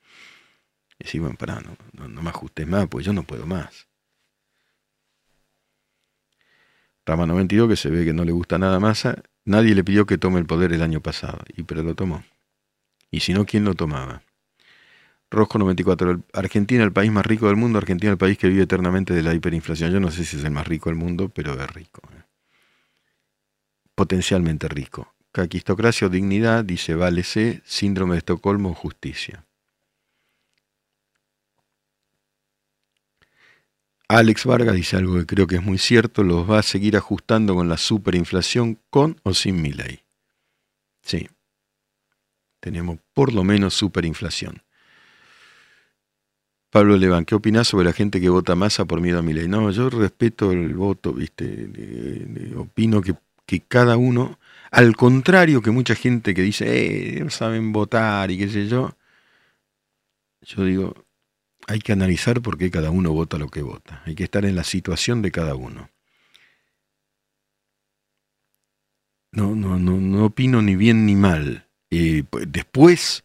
Y 1.00 1.06
decís, 1.06 1.22
bueno, 1.22 1.36
pará, 1.38 1.62
no, 1.62 2.08
no, 2.08 2.22
me 2.22 2.30
ajustes 2.30 2.68
más, 2.68 2.88
pues 2.88 3.06
yo 3.06 3.14
no 3.14 3.24
puedo 3.24 3.46
más. 3.46 3.88
Rama 7.06 7.26
92, 7.28 7.70
que 7.70 7.76
se 7.76 7.90
ve 7.90 8.06
que 8.06 8.14
no 8.14 8.26
le 8.26 8.32
gusta 8.32 8.58
nada 8.58 8.80
más, 8.80 9.08
nadie 9.46 9.76
le 9.76 9.84
pidió 9.84 10.06
que 10.06 10.18
tome 10.18 10.40
el 10.40 10.46
poder 10.46 10.74
el 10.74 10.82
año 10.82 11.00
pasado, 11.00 11.40
y 11.56 11.64
pero 11.64 11.84
lo 11.84 11.96
tomó. 11.96 12.24
Y 13.12 13.22
si 13.22 13.34
no, 13.34 13.46
¿quién 13.46 13.64
lo 13.66 13.76
tomaba? 13.76 14.24
Rojo 15.32 15.60
94. 15.60 16.22
Argentina, 16.34 16.84
el 16.84 16.92
país 16.92 17.12
más 17.12 17.26
rico 17.26 17.48
del 17.48 17.56
mundo. 17.56 17.78
Argentina, 17.78 18.12
el 18.12 18.18
país 18.18 18.38
que 18.38 18.48
vive 18.48 18.63
eternamente 18.63 19.13
de 19.13 19.22
la 19.22 19.34
hiperinflación. 19.34 19.92
Yo 19.92 20.00
no 20.00 20.12
sé 20.12 20.26
si 20.26 20.38
es 20.38 20.44
el 20.44 20.52
más 20.52 20.68
rico 20.68 20.89
del 20.89 20.98
mundo, 20.98 21.30
pero 21.30 21.54
es 21.54 21.72
rico. 21.72 22.02
¿eh? 22.13 22.24
Potencialmente 23.94 24.68
rico. 24.68 25.13
Caquistocracia 25.32 26.08
o 26.08 26.10
dignidad, 26.10 26.65
dice 26.65 26.96
Vale 26.96 27.24
C. 27.24 27.62
Síndrome 27.63 28.13
de 28.13 28.20
Estocolmo 28.20 28.72
o 28.72 28.74
justicia. 28.74 29.46
Alex 34.08 34.46
Vargas 34.46 34.74
dice 34.74 34.98
algo 34.98 35.18
que 35.18 35.28
creo 35.28 35.46
que 35.46 35.58
es 35.58 35.63
muy 35.63 35.78
cierto. 35.78 36.24
Los 36.24 36.50
va 36.50 36.58
a 36.58 36.63
seguir 36.63 36.98
ajustando 36.98 37.54
con 37.54 37.70
la 37.70 37.78
superinflación 37.78 38.80
con 38.89 39.22
o 39.22 39.36
sin 39.36 39.62
mi 39.62 39.72
ley. 39.72 40.00
Sí. 41.04 41.30
Tenemos 42.60 42.98
por 43.13 43.32
lo 43.32 43.44
menos 43.44 43.76
superinflación. 43.76 44.63
Pablo 46.69 46.97
Leván, 46.97 47.25
¿qué 47.25 47.34
opinas 47.36 47.67
sobre 47.67 47.86
la 47.86 47.93
gente 47.93 48.21
que 48.21 48.29
vota 48.29 48.53
masa 48.55 48.86
por 48.86 49.01
miedo 49.01 49.19
a 49.19 49.21
mi 49.23 49.34
ley? 49.34 49.47
No, 49.47 49.71
yo 49.71 49.89
respeto 49.89 50.51
el 50.51 50.75
voto, 50.75 51.13
¿viste? 51.13 51.67
opino 52.55 53.01
que, 53.01 53.15
cada 53.67 53.97
uno, 53.97 54.38
al 54.69 54.95
contrario 54.95 55.63
que 55.63 55.71
mucha 55.71 55.95
gente 55.95 56.36
que 56.36 56.43
dice, 56.43 57.21
eh, 57.23 57.29
saben 57.32 57.71
votar 57.71 58.29
y 58.29 58.38
qué 58.38 58.47
sé 58.47 58.67
yo, 58.67 58.95
yo 60.41 60.63
digo, 60.63 61.05
hay 61.67 61.79
que 61.79 61.91
analizar 61.91 62.41
por 62.41 62.58
qué 62.58 62.69
cada 62.69 62.91
uno 62.91 63.12
vota 63.13 63.38
lo 63.39 63.49
que 63.49 63.63
vota. 63.63 64.03
Hay 64.05 64.15
que 64.15 64.23
estar 64.23 64.45
en 64.45 64.55
la 64.55 64.63
situación 64.63 65.21
de 65.23 65.32
cada 65.32 65.55
uno. 65.55 65.89
No, 69.32 69.55
no, 69.55 69.79
no, 69.79 69.97
no 69.99 70.25
opino 70.25 70.62
ni 70.62 70.75
bien 70.75 71.05
ni 71.05 71.15
mal. 71.15 71.67
Eh, 71.89 72.23
pues, 72.29 72.51
después 72.51 73.23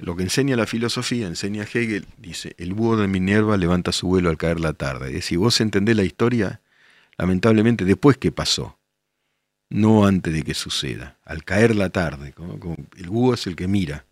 lo 0.00 0.16
que 0.16 0.22
enseña 0.22 0.56
la 0.56 0.66
filosofía, 0.66 1.26
enseña 1.26 1.64
Hegel, 1.64 2.06
dice, 2.16 2.54
el 2.58 2.72
búho 2.72 2.96
de 2.96 3.06
Minerva 3.06 3.56
levanta 3.56 3.92
su 3.92 4.08
vuelo 4.08 4.30
al 4.30 4.38
caer 4.38 4.58
la 4.58 4.72
tarde. 4.72 5.08
Es 5.08 5.14
decir, 5.14 5.38
vos 5.38 5.60
entendés 5.60 5.96
la 5.96 6.04
historia, 6.04 6.60
lamentablemente, 7.18 7.84
después 7.84 8.16
que 8.16 8.32
pasó, 8.32 8.78
no 9.68 10.06
antes 10.06 10.32
de 10.32 10.42
que 10.42 10.54
suceda, 10.54 11.18
al 11.24 11.44
caer 11.44 11.76
la 11.76 11.90
tarde. 11.90 12.34
el 12.96 13.08
búho 13.08 13.34
es 13.34 13.46
el 13.46 13.56
que 13.56 13.68
mira, 13.68 14.06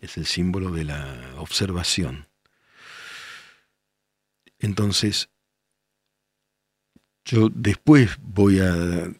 es 0.00 0.16
el 0.16 0.26
símbolo 0.26 0.70
de 0.70 0.84
la 0.84 1.34
observación. 1.38 2.26
Entonces, 4.58 5.30
yo 7.24 7.48
después 7.48 8.18
voy 8.20 8.60
a 8.60 9.12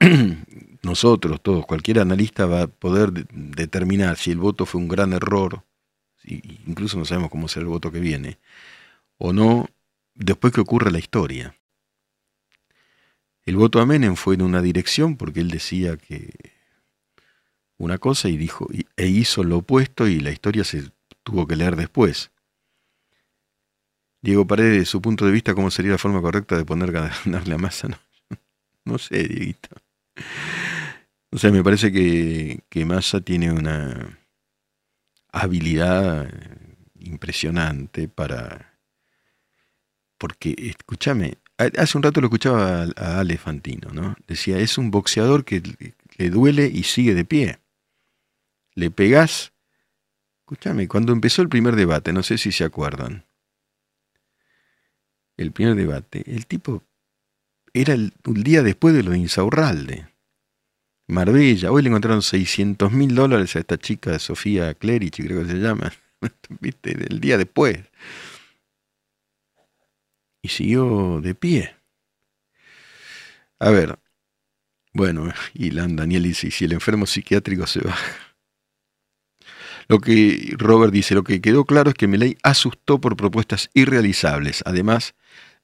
nosotros, 0.86 1.40
todos, 1.42 1.66
cualquier 1.66 2.00
analista 2.00 2.46
va 2.46 2.62
a 2.62 2.66
poder 2.66 3.12
determinar 3.12 4.16
si 4.16 4.30
el 4.30 4.38
voto 4.38 4.64
fue 4.64 4.80
un 4.80 4.88
gran 4.88 5.12
error, 5.12 5.64
incluso 6.24 6.98
no 6.98 7.04
sabemos 7.04 7.30
cómo 7.30 7.48
será 7.48 7.62
el 7.62 7.68
voto 7.68 7.92
que 7.92 8.00
viene, 8.00 8.38
o 9.18 9.32
no, 9.32 9.68
después 10.14 10.52
que 10.52 10.60
ocurra 10.62 10.90
la 10.90 10.98
historia. 10.98 11.54
El 13.44 13.56
voto 13.56 13.80
a 13.80 13.86
Menem 13.86 14.16
fue 14.16 14.34
en 14.34 14.42
una 14.42 14.62
dirección 14.62 15.16
porque 15.16 15.40
él 15.40 15.50
decía 15.50 15.96
que 15.96 16.32
una 17.78 17.98
cosa 17.98 18.28
y 18.28 18.36
dijo 18.36 18.66
e 18.96 19.06
hizo 19.06 19.44
lo 19.44 19.58
opuesto 19.58 20.08
y 20.08 20.18
la 20.20 20.30
historia 20.30 20.64
se 20.64 20.90
tuvo 21.22 21.46
que 21.46 21.56
leer 21.56 21.76
después. 21.76 22.30
Diego 24.20 24.46
Paredes, 24.46 24.78
de 24.78 24.84
su 24.86 25.00
punto 25.00 25.26
de 25.26 25.32
vista, 25.32 25.54
¿cómo 25.54 25.70
sería 25.70 25.92
la 25.92 25.98
forma 25.98 26.20
correcta 26.20 26.56
de 26.56 26.64
poner 26.64 26.90
ganarle 26.90 27.54
a 27.54 27.58
Massa? 27.58 27.88
No, 28.84 28.92
no 28.92 28.98
sé, 28.98 29.24
Dieguito. 29.24 29.68
O 31.36 31.38
sea, 31.38 31.50
me 31.50 31.62
parece 31.62 31.92
que, 31.92 32.60
que 32.70 32.86
Massa 32.86 33.20
tiene 33.20 33.52
una 33.52 34.18
habilidad 35.30 36.32
impresionante 36.98 38.08
para... 38.08 38.80
Porque, 40.16 40.54
escúchame, 40.56 41.36
hace 41.58 41.98
un 41.98 42.04
rato 42.04 42.22
lo 42.22 42.28
escuchaba 42.28 42.84
a, 42.96 43.20
Ale 43.20 43.36
Fantino, 43.36 43.90
¿no? 43.92 44.16
Decía, 44.26 44.58
es 44.60 44.78
un 44.78 44.90
boxeador 44.90 45.44
que 45.44 45.62
le 46.16 46.30
duele 46.30 46.68
y 46.72 46.84
sigue 46.84 47.12
de 47.12 47.26
pie. 47.26 47.58
Le 48.72 48.90
pegás... 48.90 49.52
Escúchame, 50.40 50.88
cuando 50.88 51.12
empezó 51.12 51.42
el 51.42 51.50
primer 51.50 51.76
debate, 51.76 52.14
no 52.14 52.22
sé 52.22 52.38
si 52.38 52.50
se 52.50 52.64
acuerdan, 52.64 53.26
el 55.36 55.52
primer 55.52 55.74
debate, 55.74 56.24
el 56.34 56.46
tipo 56.46 56.82
era 57.74 57.92
el, 57.92 58.14
día 58.24 58.62
después 58.62 58.94
de 58.94 59.02
lo 59.02 59.10
de 59.10 59.18
Insaurralde. 59.18 60.15
Marbella. 61.08 61.70
Hoy 61.70 61.82
le 61.82 61.88
encontraron 61.88 62.22
600 62.22 62.92
mil 62.92 63.14
dólares 63.14 63.56
a 63.56 63.60
esta 63.60 63.78
chica, 63.78 64.18
Sofía 64.18 64.74
Clerici, 64.74 65.22
creo 65.22 65.42
que 65.42 65.50
se 65.50 65.58
llama. 65.58 65.92
¿Viste? 66.60 66.92
El 66.92 67.20
día 67.20 67.38
después. 67.38 67.78
Y 70.42 70.48
siguió 70.48 71.20
de 71.20 71.34
pie. 71.34 71.76
A 73.58 73.70
ver. 73.70 73.98
Bueno, 74.92 75.32
Ilan 75.54 75.96
Daniel 75.96 76.22
dice, 76.22 76.50
si 76.50 76.64
el 76.64 76.72
enfermo 76.72 77.06
psiquiátrico 77.06 77.66
se 77.66 77.80
va. 77.80 77.94
Lo 79.88 80.00
que 80.00 80.54
Robert 80.56 80.92
dice, 80.92 81.14
lo 81.14 81.22
que 81.22 81.40
quedó 81.40 81.64
claro 81.64 81.90
es 81.90 81.94
que 81.94 82.08
Meley 82.08 82.36
asustó 82.42 83.00
por 83.00 83.16
propuestas 83.16 83.70
irrealizables. 83.72 84.62
Además, 84.66 85.14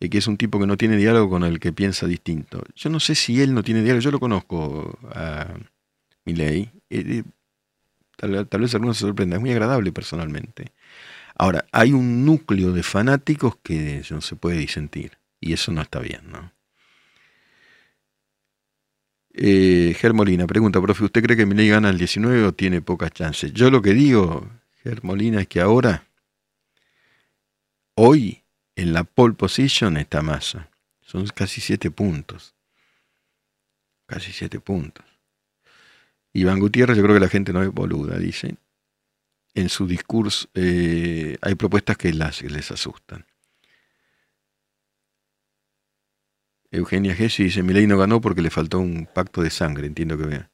que 0.09 0.19
es 0.19 0.27
un 0.27 0.37
tipo 0.37 0.59
que 0.59 0.67
no 0.67 0.77
tiene 0.77 0.97
diálogo 0.97 1.31
con 1.31 1.45
el 1.45 1.61
que 1.61 1.73
piensa 1.73 2.07
distinto. 2.07 2.63
Yo 2.75 2.91
no 2.91 3.01
sé 3.01 3.15
si 3.15 3.41
él 3.41 3.55
no 3.55 3.63
tiene 3.63 3.83
diálogo, 3.83 4.03
yo 4.03 4.11
lo 4.11 4.21
conozco 4.21 4.99
a. 5.11 5.47
Eh, 6.25 6.69
eh, 6.91 7.23
tal, 8.17 8.61
vez 8.61 8.75
alguno 8.75 8.95
se 8.95 9.01
sorprenda, 9.01 9.37
es 9.37 9.41
muy 9.41 9.51
agradable 9.51 9.93
personalmente. 9.93 10.73
Ahora, 11.37 11.65
hay 11.73 11.93
un 11.93 12.25
núcleo 12.25 12.73
de 12.73 12.83
fanáticos 12.83 13.57
que 13.63 14.03
no 14.11 14.21
se 14.21 14.37
puede 14.37 14.59
disentir, 14.59 15.19
y 15.41 15.53
eso 15.53 15.73
no 15.73 15.83
está 15.83 15.99
bien, 15.99 16.31
¿no? 16.31 16.53
Eh, 19.35 19.97
Germolina 19.99 20.47
pregunta, 20.47 20.81
profe, 20.81 21.05
¿usted 21.05 21.23
cree 21.23 21.37
que 21.37 21.47
Milei 21.47 21.69
gana 21.69 21.89
el 21.89 21.99
19 21.99 22.45
o 22.45 22.53
tiene 22.53 22.83
pocas 22.83 23.11
chances? 23.13 23.53
Yo 23.53 23.71
lo 23.71 23.81
que 23.81 23.95
digo, 23.95 24.47
Germolina, 24.83 25.41
es 25.41 25.49
que 25.49 25.61
ahora, 25.61 26.05
hoy, 27.95 28.42
en 28.77 28.93
la 28.93 29.05
pole 29.05 29.35
position 29.35 29.97
está 29.97 30.23
Massa. 30.23 30.71
Son 31.01 31.27
casi 31.27 31.61
siete 31.61 31.91
puntos. 31.91 32.55
Casi 34.07 34.33
siete 34.33 34.61
puntos. 34.61 35.05
Iván 36.33 36.61
Gutiérrez, 36.61 36.97
yo 36.97 37.03
creo 37.03 37.15
que 37.15 37.21
la 37.21 37.29
gente 37.29 37.53
no 37.53 37.63
es 37.63 37.71
boluda, 37.71 38.19
dice. 38.19 38.57
En 39.55 39.69
su 39.69 39.87
discurso 39.87 40.49
eh, 40.55 41.37
hay 41.43 41.55
propuestas 41.55 41.99
que 41.99 42.13
las, 42.13 42.41
les 42.43 42.71
asustan. 42.71 43.27
Eugenia 46.71 47.15
Gessi 47.15 47.45
dice, 47.45 47.63
ley 47.63 47.87
no 47.87 47.99
ganó 47.99 48.23
porque 48.23 48.41
le 48.41 48.49
faltó 48.49 48.79
un 48.79 49.07
pacto 49.13 49.43
de 49.43 49.51
sangre, 49.51 49.87
entiendo 49.87 50.17
que 50.17 50.25
vea. 50.25 50.52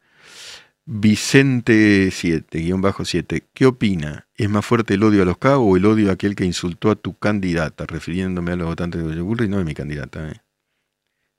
Vicente 0.91 2.11
7, 2.11 2.61
guion 2.61 2.81
bajo 2.81 3.05
7, 3.05 3.45
¿qué 3.53 3.67
opina? 3.67 4.27
¿Es 4.37 4.49
más 4.49 4.65
fuerte 4.65 4.95
el 4.95 5.03
odio 5.03 5.21
a 5.21 5.27
los 5.27 5.37
cabos 5.37 5.67
o 5.69 5.77
el 5.77 5.85
odio 5.85 6.09
a 6.09 6.15
aquel 6.15 6.35
que 6.35 6.47
insultó 6.47 6.91
a 6.91 6.97
tu 6.97 7.19
candidata? 7.19 7.85
Refiriéndome 7.85 8.53
a 8.53 8.57
los 8.57 8.69
votantes 8.69 9.05
de 9.05 9.21
Bullrich, 9.21 9.51
no 9.51 9.59
es 9.61 9.67
mi 9.67 9.75
candidata. 9.75 10.31
¿eh? 10.31 10.41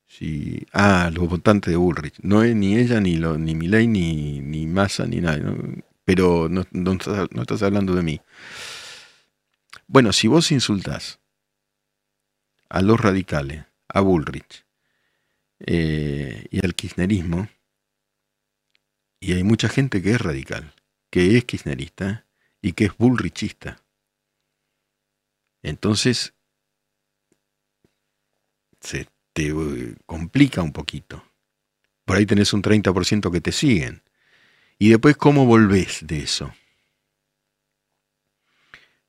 Sí. 0.05 0.67
Ah, 0.71 1.09
los 1.12 1.27
votantes 1.27 1.71
de 1.71 1.77
Bullrich. 1.77 2.19
No 2.21 2.43
es 2.43 2.55
ni 2.55 2.77
ella, 2.77 3.01
ni, 3.01 3.15
lo, 3.15 3.39
ni 3.39 3.55
Milei, 3.55 3.88
ni, 3.88 4.39
ni 4.39 4.67
Massa, 4.67 5.07
ni 5.07 5.19
nada. 5.19 5.39
Pero 6.05 6.47
no, 6.47 6.62
estás 6.91 7.63
hablando 7.63 7.95
de 7.95 8.03
mí. 8.03 8.21
Bueno, 9.88 10.13
si 10.13 10.27
vos 10.27 10.51
insultás 10.51 11.21
a 12.69 12.83
los 12.83 12.99
radicales, 12.99 13.65
a 13.88 14.01
Bullrich 14.01 14.63
eh, 15.57 16.45
y 16.51 16.63
al 16.63 16.75
kirchnerismo, 16.75 17.47
y 19.19 19.34
hay 19.34 19.43
mucha 19.43 19.69
gente 19.69 20.01
que 20.01 20.12
es 20.12 20.21
radical, 20.21 20.73
que 21.10 21.38
es 21.38 21.45
kirchnerista 21.45 22.25
y 22.62 22.73
que 22.73 22.86
es 22.86 22.97
bullrichista. 22.97 23.84
Entonces, 25.62 26.34
se 28.79 29.08
te 29.34 29.49
eh, 29.49 29.95
complica 30.05 30.62
un 30.62 30.71
poquito. 30.71 31.23
Por 32.05 32.17
ahí 32.17 32.25
tenés 32.25 32.53
un 32.53 32.62
30% 32.62 33.32
que 33.32 33.41
te 33.41 33.51
siguen. 33.51 34.03
Y 34.77 34.89
después, 34.89 35.17
¿cómo 35.17 35.45
volvés 35.45 36.08
de 36.08 36.19
eso? 36.19 36.53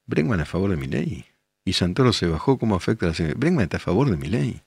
Bregman 0.07 0.40
a 0.40 0.44
favor 0.44 0.70
de 0.70 0.77
mi 0.77 0.88
ley. 0.88 1.25
Y 1.64 1.75
Santoro 1.75 2.12
se 2.12 2.27
bajó, 2.27 2.59
¿cómo 2.59 2.75
afecta 2.75 3.07
a 3.07 3.11
la 3.11 3.35
Bregman 3.35 3.64
está 3.64 3.77
a 3.77 3.81
favor 3.81 4.11
de 4.11 4.16
mi 4.16 4.29
ley. 4.29 4.62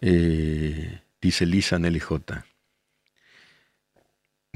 Eh, 0.00 1.00
dice 1.20 1.46
Lisa 1.46 1.78
Nelly 1.78 2.00
J. 2.00 2.44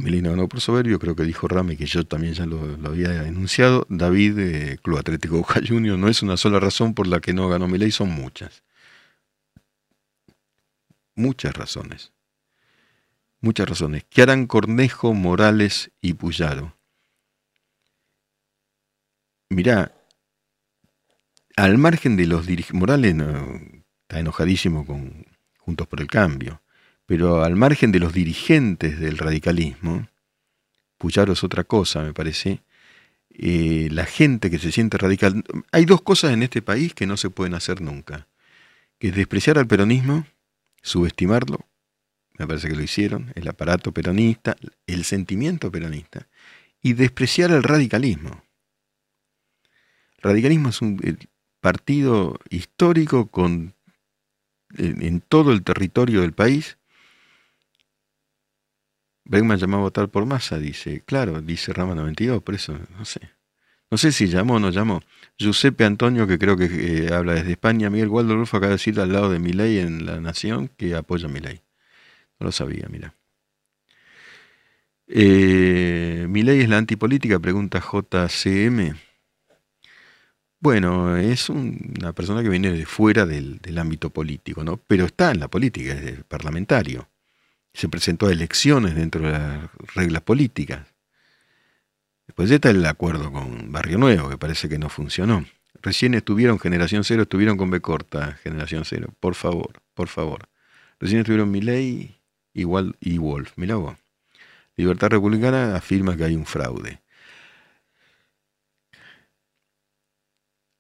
Melina 0.01 0.31
ganó 0.31 0.49
por 0.49 0.61
soberbio, 0.61 0.99
creo 0.99 1.15
que 1.15 1.25
dijo 1.25 1.47
Rame, 1.49 1.77
que 1.77 1.87
yo 1.87 2.07
también 2.07 2.35
ya 2.35 2.47
lo, 2.47 2.61
había 2.89 3.11
denunciado. 3.11 3.87
David, 3.89 4.39
eh, 4.39 4.79
Club 4.83 4.99
Atlético 4.99 5.39
Boca 5.39 5.61
Junior, 5.67 5.99
no 5.99 6.09
es 6.09 6.23
una 6.23 6.37
sola 6.37 6.59
razón 6.61 6.95
por 6.95 7.07
la 7.07 7.21
que 7.21 7.33
no 7.33 7.49
ganó 7.49 7.69
Milei, 7.69 7.91
son 7.91 8.11
muchas. 8.11 8.63
Muchas 11.15 11.55
razones. 11.55 12.13
Muchas 13.41 13.69
razones. 13.69 14.05
¿Qué 14.09 14.23
harán 14.23 14.47
Cornejo, 14.47 15.15
Morales 15.15 15.91
y 16.01 16.15
Puyaro? 16.15 16.77
Mirá, 19.51 19.95
al 21.57 21.77
margen 21.79 22.17
de 22.17 22.27
los 22.27 22.47
dirigentes, 22.47 22.79
Morales 22.79 23.15
está 24.03 24.21
enojadísimo 24.21 24.87
con, 24.87 25.27
Por 25.77 26.01
el 26.01 26.07
Cambio. 26.07 26.63
Pero 27.07 27.43
al 27.43 27.57
margen 27.57 27.93
de 27.93 27.99
los 27.99 28.13
dirigentes 28.13 29.01
del 29.01 29.19
radicalismo, 29.19 30.09
Puyaro 30.99 31.33
es 31.33 31.43
otra 31.43 31.65
cosa, 31.65 32.03
me 32.03 32.15
parece, 32.15 32.63
eh, 33.31 33.89
la 33.91 34.05
gente 34.05 34.51
que 34.51 34.59
se 34.59 34.71
siente 34.71 34.99
radical... 34.99 35.43
Hay 35.73 35.87
dos 35.87 36.03
cosas 36.03 36.33
en 36.33 36.43
este 36.43 36.63
país 36.63 36.95
que 36.95 37.07
no 37.07 37.17
se 37.17 37.31
pueden 37.31 37.55
hacer 37.55 37.81
nunca, 37.81 38.29
que 38.99 39.09
es 39.09 39.15
despreciar 39.17 39.59
al 39.59 39.67
peronismo, 39.67 40.27
subestimarlo, 40.83 41.67
me 42.41 42.47
parece 42.47 42.69
que 42.69 42.77
lo 42.77 42.83
hicieron, 42.83 43.33
el 43.35 43.47
aparato 43.49 43.93
peronista, 43.93 44.57
el 44.87 45.05
sentimiento 45.05 45.71
peronista, 45.71 46.27
y 46.81 46.95
despreciar 46.95 47.53
al 47.53 47.63
radicalismo. 47.63 48.45
El 50.17 50.23
radicalismo 50.23 50.71
es 50.71 50.81
un 50.81 51.19
partido 51.61 52.39
histórico 52.49 53.27
con 53.27 53.75
en, 54.77 55.21
todo 55.21 55.53
el 55.53 55.63
territorio 55.63 56.21
del 56.23 56.33
país. 56.33 56.79
Bregman 59.25 59.59
llamó 59.59 59.79
a 59.79 59.81
votar 59.81 60.09
por 60.09 60.27
masa, 60.27 60.59
dice, 60.59 61.03
claro, 61.05 61.41
dice 61.41 61.73
Rama 61.73 61.95
92, 61.95 62.43
por 62.43 62.55
eso, 62.55 62.79
no 62.97 63.05
sé. 63.05 63.21
No 63.91 63.99
sé 63.99 64.13
si 64.13 64.29
llamó 64.29 64.55
o 64.55 64.61
no 64.61 64.71
llamó. 64.71 65.03
Giuseppe 65.37 65.85
Antonio, 65.85 66.27
que 66.27 66.39
creo 66.39 66.57
que 66.57 66.67
eh, 66.67 67.13
habla 67.13 67.35
desde 67.35 67.53
España, 67.53 67.91
Miguel 67.91 68.09
Waldorf 68.09 68.55
acaba 68.55 68.69
de 68.69 68.75
decir 68.75 69.01
al 69.01 69.13
lado 69.13 69.31
de 69.31 69.41
mi 69.41 69.53
ley 69.53 69.79
en 69.79 70.07
La 70.07 70.21
Nación 70.21 70.69
que 70.77 70.95
apoya 70.95 71.29
mi 71.29 71.41
ley. 71.41 71.63
No 72.39 72.47
lo 72.47 72.53
sabía, 72.53 72.87
mira. 72.89 73.15
Eh, 75.09 76.27
¿Mi 76.29 76.43
ley 76.43 76.61
es 76.61 76.69
la 76.69 76.79
antipolítica? 76.79 77.41
Pregunta 77.41 77.81
JCM. 77.81 78.95
Bueno, 80.63 81.17
es 81.17 81.49
una 81.49 82.13
persona 82.13 82.43
que 82.43 82.51
viene 82.51 82.71
de 82.71 82.85
fuera 82.85 83.25
del, 83.25 83.61
ámbito 83.79 84.11
político, 84.11 84.63
¿no? 84.63 84.77
Pero 84.77 85.07
está 85.07 85.31
en 85.31 85.41
la 85.41 85.49
política, 85.49 85.95
es 85.95 86.23
parlamentario. 86.25 87.09
Se 87.73 87.89
presentó 87.89 88.27
a 88.27 88.33
elecciones 88.33 88.95
dentro 88.95 89.25
de 89.25 89.33
las 89.33 89.71
reglas 89.95 90.21
políticas. 90.23 90.87
Después 92.27 92.51
está 92.51 92.69
el 92.69 92.85
acuerdo 92.85 93.33
con 93.33 93.73
Barrio 93.73 93.97
Nuevo, 93.97 94.29
que 94.29 94.37
parece 94.37 94.69
que 94.69 94.79
no 94.79 94.91
funcionó. 94.91 95.47
Recién 95.81 96.13
estuvieron 96.13 96.59
Generación 96.59 97.05
Cero, 97.05 97.23
estuvieron 97.23 97.57
con 97.57 97.71
B 97.71 97.81
corta, 97.81 98.39
Generación 98.43 98.85
Cero. 98.85 99.15
Por 99.19 99.35
favor, 99.35 99.81
por 99.95 100.09
favor. 100.09 100.49
Recién 100.99 101.21
estuvieron 101.21 101.51
Milei 101.51 102.21
igual 102.53 102.97
y 103.01 103.17
Wolf. 103.17 103.53
Mira 103.57 103.77
vos. 103.77 103.97
Libertad 104.77 105.09
Republicana 105.09 105.75
afirma 105.75 106.19
que 106.19 106.25
hay 106.25 106.37
un 106.37 106.45
fraude. 106.45 107.01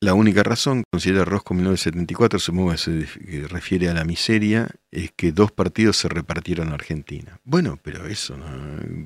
La 0.02 0.14
única 0.14 0.42
razón, 0.42 0.84
considera 0.90 1.26
Rosco 1.26 1.52
1974, 1.52 2.38
supongo 2.38 2.70
que 2.70 2.78
se 2.78 3.46
refiere 3.48 3.90
a 3.90 3.92
la 3.92 4.04
miseria, 4.04 4.70
es 4.90 5.12
que 5.12 5.30
dos 5.30 5.52
partidos 5.52 5.98
se 5.98 6.08
repartieron 6.08 6.70
a 6.70 6.74
Argentina. 6.74 7.38
Bueno, 7.44 7.78
pero 7.82 8.06
eso 8.06 8.34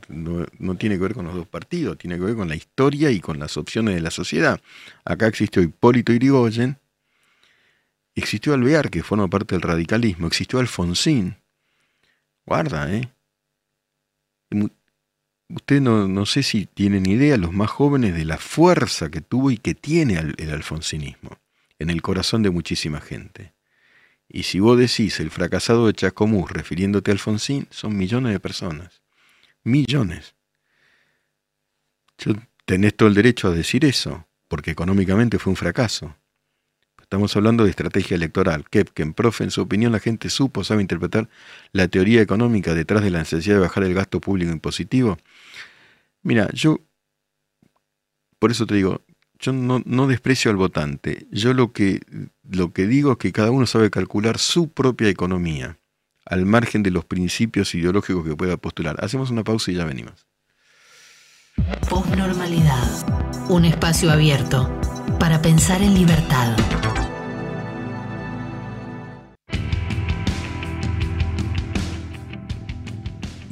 no, 0.09 0.77
tiene 0.77 0.95
que 0.95 1.03
ver 1.03 1.15
con 1.15 1.27
los 1.27 1.35
dos 1.35 1.49
partidos, 1.49 1.99
tiene 1.99 2.17
que 2.17 2.23
ver 2.23 2.37
con 2.37 2.49
la 2.49 2.55
historia 2.55 3.11
y 3.11 3.19
con 3.19 3.41
las 3.41 3.57
opciones 3.57 3.97
de 3.97 4.03
la 4.03 4.13
sociedad. 4.13 4.61
Acá 5.05 5.27
existió 5.27 5.63
Hipólito 5.63 6.13
Irigoyen, 6.13 6.79
existió 8.15 8.55
Alvear, 8.55 8.89
que 8.89 9.03
forma 9.03 9.27
parte 9.27 9.57
del 9.57 9.63
radicalismo, 9.63 10.29
existió 10.29 10.61
Alfonsín. 10.61 11.39
Guarda, 12.47 12.95
¿eh? 12.95 13.11
Usted 15.49 15.81
no, 15.81 16.09
no, 16.09 16.25
sé 16.27 16.43
si 16.43 16.67
tienen 16.67 17.07
idea, 17.07 17.37
los 17.37 17.53
más 17.53 17.71
jóvenes, 17.71 18.15
de 18.15 18.25
la 18.25 18.39
fuerza 18.39 19.11
que 19.11 19.21
tuvo 19.21 19.51
y 19.51 19.59
que 19.59 19.75
tiene 19.75 20.19
el, 20.19 20.51
alfonsinismo 20.51 21.39
en 21.79 21.91
el 21.91 22.03
corazón 22.03 22.43
de 22.43 22.51
muchísima 22.51 23.01
gente. 23.01 23.53
Y 24.29 24.45
si 24.45 24.59
vos 24.59 24.79
decís 24.79 25.21
el 25.21 25.31
fracasado 25.31 25.87
de 25.87 25.93
Chacomús 25.93 26.51
refiriéndote 26.51 27.11
a 27.11 27.13
Alfonsín, 27.13 27.67
son 27.71 27.97
millones 27.97 28.33
de 28.33 28.41
personas. 28.41 29.03
Millones. 29.63 30.35
Yo 32.19 32.33
tenés 32.65 32.97
todo 32.97 33.09
el 33.09 33.15
derecho 33.15 33.49
a 33.49 33.53
decir 33.53 33.85
eso, 33.85 34.27
porque 34.49 34.71
económicamente 34.71 35.39
fue 35.39 35.51
un 35.51 35.57
fracaso. 35.57 36.17
Estamos 37.05 37.37
hablando 37.37 37.65
de 37.65 37.71
estrategia 37.71 38.15
electoral. 38.15 38.65
Kepken, 38.69 39.13
profe, 39.13 39.45
en 39.45 39.51
su 39.51 39.61
opinión, 39.61 39.93
la 39.93 40.01
gente 40.01 40.31
supo, 40.31 40.65
sabe 40.65 40.81
interpretar 40.81 41.29
la 41.73 41.87
teoría 41.87 42.23
económica 42.23 42.75
detrás 42.75 43.05
de 43.05 43.11
la 43.11 43.19
necesidad 43.19 43.57
de 43.57 43.61
bajar 43.61 43.85
el 43.85 43.95
gasto 43.95 44.21
público 44.21 44.51
impositivo. 44.51 45.19
Mira, 46.25 46.51
yo, 46.53 46.81
por 48.39 48.51
eso 48.51 48.67
te 48.67 48.75
digo, 48.75 49.03
yo 49.39 49.53
no, 49.53 50.07
desprecio 50.07 50.51
al 50.51 50.57
votante. 50.57 51.29
Yo 51.31 51.53
lo 51.53 51.73
que, 51.73 52.01
lo 52.51 52.73
que 52.73 52.87
digo 52.87 53.13
es 53.13 53.19
que 53.19 53.31
cada 53.31 53.51
uno 53.51 53.67
sabe 53.67 53.91
calcular 53.91 54.39
su 54.39 54.73
propia 54.73 55.09
economía, 55.11 55.79
al 56.25 56.47
margen 56.47 56.83
de 56.83 56.91
los 56.91 57.05
principios 57.05 57.75
ideológicos 57.75 58.25
que 58.25 58.35
pueda 58.35 58.57
postular. 58.57 58.97
Hacemos 59.05 59.31
una 59.31 59.45
pausa 59.45 59.71
y 59.71 59.75
ya 59.75 59.85
venimos. 59.85 60.27
Postnormalidad. 61.91 63.51
Un 63.51 63.67
espacio 63.67 64.11
abierto 64.11 64.71
para 65.21 65.43
pensar 65.43 65.83
en 65.83 65.93
libertad. 65.93 66.57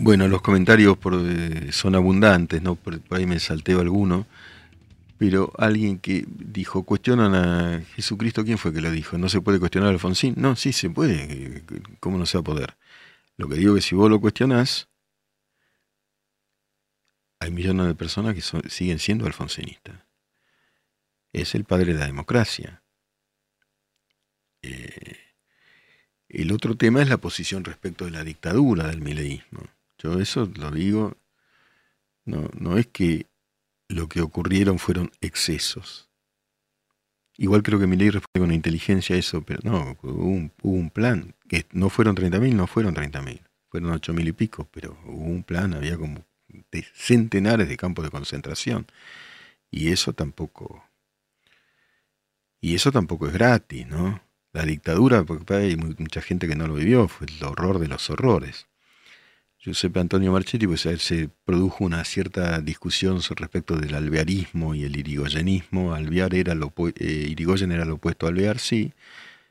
Bueno, 0.04 0.26
los 0.26 0.42
comentarios 0.42 0.98
eh, 1.12 1.68
son 1.70 1.94
abundantes, 1.94 2.60
¿no? 2.60 2.74
Por, 2.74 3.00
ahí 3.10 3.24
me 3.24 3.38
salteo 3.38 3.78
alguno, 3.80 4.26
pero 5.16 5.52
alguien 5.58 6.00
que 6.00 6.24
dijo, 6.26 6.82
cuestionan 6.82 7.36
a 7.36 7.84
Jesucristo, 7.94 8.44
¿quién 8.44 8.58
fue 8.58 8.72
que 8.72 8.80
lo 8.80 8.90
dijo? 8.90 9.16
¿No 9.16 9.28
se 9.28 9.40
puede 9.40 9.60
cuestionar 9.60 9.90
a 9.90 9.92
Alfonsín? 9.92 10.34
No, 10.36 10.56
sí 10.56 10.72
se 10.72 10.90
puede, 10.90 11.62
¿cómo 12.00 12.18
no 12.18 12.26
se 12.26 12.36
va 12.36 12.40
a 12.40 12.44
poder? 12.44 12.76
Lo 13.36 13.48
que 13.48 13.54
digo 13.54 13.76
es 13.76 13.84
que 13.84 13.90
si 13.90 13.94
vos 13.94 14.10
lo 14.10 14.20
cuestionás, 14.20 14.88
hay 17.38 17.52
millones 17.52 17.86
de 17.86 17.94
personas 17.94 18.34
que 18.34 18.68
siguen 18.70 18.98
siendo 18.98 19.26
alfonsinistas. 19.26 20.00
Es 21.32 21.54
el 21.54 21.64
padre 21.64 21.92
de 21.92 22.00
la 22.00 22.06
democracia. 22.06 22.82
Eh, 24.62 25.16
el 26.28 26.50
otro 26.50 26.76
tema 26.76 27.02
es 27.02 27.08
la 27.08 27.18
posición 27.18 27.62
respecto 27.62 28.04
de 28.04 28.10
la 28.10 28.24
dictadura 28.24 28.88
del 28.88 29.00
mileísmo. 29.00 29.62
Yo 30.02 30.18
eso 30.18 30.50
lo 30.56 30.70
digo, 30.72 31.16
no, 32.24 32.50
no 32.58 32.76
es 32.76 32.88
que 32.88 33.26
lo 33.88 34.08
que 34.08 34.20
ocurrieron 34.20 34.78
fueron 34.78 35.12
excesos. 35.20 36.08
Igual 37.36 37.62
creo 37.62 37.78
que 37.78 37.86
mi 37.86 37.96
ley 37.96 38.10
responde 38.10 38.46
con 38.46 38.52
inteligencia 38.52 39.16
a 39.16 39.18
eso, 39.18 39.42
pero 39.42 39.60
no, 39.62 39.96
hubo 40.02 40.48
un, 40.62 40.90
plan, 40.90 41.34
que 41.48 41.66
no 41.72 41.88
fueron 41.88 42.16
30.000, 42.16 42.54
no 42.54 42.66
fueron 42.66 42.94
30.000, 42.94 43.42
fueron 43.68 43.92
8.000 43.92 44.28
y 44.28 44.32
pico, 44.32 44.68
pero 44.72 44.98
hubo 45.06 45.24
un 45.24 45.44
plan, 45.44 45.74
había 45.74 45.96
como 45.96 46.24
centenares 46.94 47.68
de 47.68 47.76
campos 47.76 48.04
de 48.04 48.10
concentración. 48.10 48.86
Y 49.70 49.90
eso 49.90 50.12
tampoco, 50.12 50.84
y 52.60 52.74
eso 52.74 52.92
tampoco 52.92 53.28
es 53.28 53.32
gratis, 53.32 53.86
¿no? 53.86 54.20
La 54.52 54.64
dictadura, 54.64 55.24
porque 55.24 55.54
hay 55.54 55.76
mucha 55.76 56.20
gente 56.20 56.46
que 56.46 56.56
no 56.56 56.66
lo 56.66 56.74
vivió, 56.74 57.08
fue 57.08 57.28
el 57.28 57.42
horror 57.44 57.78
de 57.78 57.88
los 57.88 58.10
horrores. 58.10 58.66
Giuseppe 59.62 60.00
Antonio 60.00 60.32
Marchetti, 60.32 60.66
pues 60.66 60.80
se 60.80 61.30
produjo 61.44 61.84
una 61.84 62.04
cierta 62.04 62.60
discusión 62.60 63.20
respecto 63.36 63.76
del 63.76 63.94
alvearismo 63.94 64.74
y 64.74 64.82
el 64.82 64.96
irigoyenismo. 64.96 65.94
Alvear 65.94 66.34
era 66.34 66.56
lo, 66.56 66.72
eh, 66.96 67.28
Irigoyen 67.30 67.70
era 67.70 67.84
lo 67.84 67.94
opuesto 67.94 68.26
a 68.26 68.30
alvear, 68.30 68.58
sí, 68.58 68.92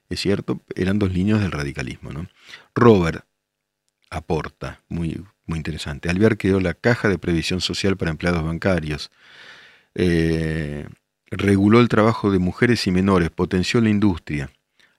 es 0.10 0.20
cierto, 0.20 0.60
eran 0.76 1.00
dos 1.00 1.14
líneas 1.14 1.40
del 1.40 1.52
radicalismo. 1.52 2.12
¿no? 2.12 2.28
Robert 2.76 3.24
aporta, 4.10 4.82
muy, 4.90 5.24
muy 5.46 5.58
interesante. 5.58 6.10
Alvear 6.10 6.36
quedó 6.36 6.60
la 6.60 6.74
caja 6.74 7.08
de 7.08 7.18
previsión 7.18 7.62
social 7.62 7.96
para 7.96 8.12
empleados 8.12 8.44
bancarios. 8.44 9.12
Eh, 9.96 10.90
reguló 11.28 11.80
el 11.80 11.88
trabajo 11.88 12.32
de 12.32 12.40
mujeres 12.40 12.86
y 12.86 12.92
menores, 12.92 13.30
potenció 13.30 13.80
la 13.80 13.90
industria, 13.90 14.52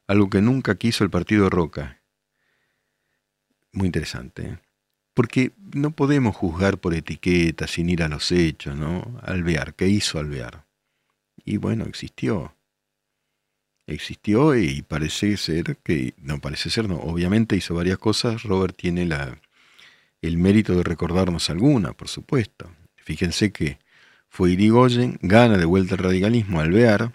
algo 0.07 0.31
que 0.31 0.41
nunca 0.41 0.77
quiso 0.77 1.05
el 1.05 1.11
partido 1.11 1.51
Roca. 1.51 2.01
Muy 3.73 3.85
interesante. 3.85 4.43
¿eh? 4.43 4.72
Porque 5.15 5.53
no 5.75 5.91
podemos 5.91 6.35
juzgar 6.35 6.79
por 6.79 6.95
etiquetas 6.95 7.73
sin 7.73 7.91
ir 7.91 8.03
a 8.03 8.09
los 8.09 8.33
hechos, 8.33 8.77
¿no? 8.77 9.21
Alvear, 9.23 9.75
¿qué 9.75 9.89
hizo 9.89 10.19
Alvear? 10.19 10.65
Y 11.45 11.59
bueno, 11.59 11.85
existió. 11.85 12.57
Existió 13.87 14.57
y 14.57 14.83
parece 14.83 15.37
ser 15.37 15.77
que, 15.79 16.15
no 16.19 16.41
parece 16.41 16.71
ser, 16.71 16.89
no, 16.89 16.97
obviamente 16.97 17.57
hizo 17.57 17.75
varias 17.75 17.99
cosas, 17.99 18.43
Robert 18.45 18.77
tiene 18.77 19.05
la, 19.07 19.39
el 20.23 20.39
mérito 20.39 20.77
de 20.77 20.85
recordarnos 20.85 21.51
alguna, 21.51 21.93
por 21.93 22.09
supuesto. 22.09 22.71
Fíjense 22.97 23.53
que 23.53 23.79
fue 24.29 24.53
Irigoyen, 24.53 25.19
gana 25.21 25.59
de 25.59 25.65
vuelta 25.65 25.95
el 25.95 25.99
radicalismo 25.99 26.61
Alvear, 26.61 27.15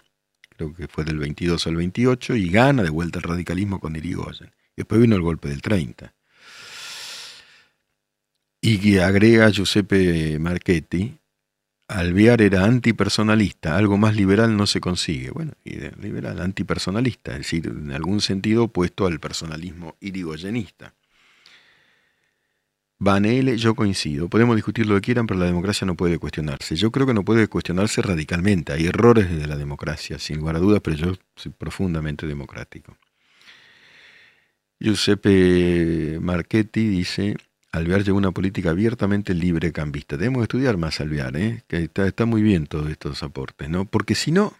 creo 0.56 0.74
que 0.74 0.88
fue 0.88 1.04
del 1.04 1.18
22 1.18 1.66
al 1.66 1.76
28, 1.76 2.36
y 2.36 2.50
gana 2.50 2.82
de 2.82 2.90
vuelta 2.90 3.18
el 3.18 3.24
radicalismo 3.24 3.80
con 3.80 3.96
Irigoyen. 3.96 4.54
Después 4.76 5.00
vino 5.00 5.16
el 5.16 5.22
golpe 5.22 5.48
del 5.48 5.62
30. 5.62 6.14
Y 8.60 8.78
que 8.78 9.00
agrega 9.00 9.50
Giuseppe 9.50 10.38
Marchetti, 10.38 11.18
Alvear 11.88 12.42
era 12.42 12.64
antipersonalista, 12.64 13.76
algo 13.76 13.96
más 13.96 14.14
liberal 14.14 14.56
no 14.56 14.66
se 14.66 14.78
consigue. 14.78 15.30
Bueno, 15.30 15.52
liberal, 15.64 16.38
antipersonalista, 16.40 17.32
es 17.32 17.38
decir, 17.38 17.66
en 17.66 17.92
algún 17.92 18.20
sentido 18.20 18.64
opuesto 18.64 19.06
al 19.06 19.20
personalismo 19.20 19.96
irigoyenista. 20.00 20.92
Van 22.98 23.24
L, 23.24 23.56
yo 23.56 23.74
coincido. 23.74 24.28
Podemos 24.28 24.56
discutir 24.56 24.86
lo 24.86 24.96
que 24.96 25.00
quieran, 25.00 25.26
pero 25.26 25.40
la 25.40 25.46
democracia 25.46 25.86
no 25.86 25.94
puede 25.94 26.18
cuestionarse. 26.18 26.76
Yo 26.76 26.90
creo 26.90 27.06
que 27.06 27.14
no 27.14 27.24
puede 27.24 27.46
cuestionarse 27.46 28.02
radicalmente. 28.02 28.72
Hay 28.72 28.86
errores 28.86 29.30
de 29.30 29.46
la 29.46 29.56
democracia, 29.56 30.18
sin 30.18 30.38
lugar 30.38 30.56
a 30.56 30.58
dudas, 30.58 30.80
pero 30.82 30.96
yo 30.96 31.14
soy 31.36 31.52
profundamente 31.52 32.26
democrático. 32.26 32.98
Giuseppe 34.80 36.18
Marchetti 36.20 36.88
dice, 36.88 37.36
Alvear 37.70 38.02
lleva 38.02 38.16
una 38.16 38.30
política 38.30 38.70
abiertamente 38.70 39.34
libre 39.34 39.72
cambista. 39.72 40.16
Debemos 40.16 40.42
estudiar 40.42 40.78
más 40.78 41.00
Alvear, 41.00 41.36
¿eh? 41.36 41.64
que 41.68 41.90
está, 41.94 42.24
muy 42.24 42.42
bien 42.42 42.66
todos 42.66 42.90
estos 42.90 43.22
aportes, 43.22 43.68
¿no? 43.68 43.84
Porque 43.84 44.14
si 44.14 44.32
no, 44.32 44.54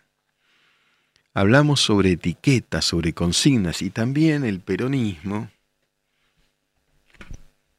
hablamos 1.33 1.81
sobre 1.81 2.13
etiquetas, 2.13 2.85
sobre 2.85 3.15
consignas 3.15 3.81
y 3.81 3.91
también 3.91 4.45
el 4.45 4.61
peronismo. 4.61 5.51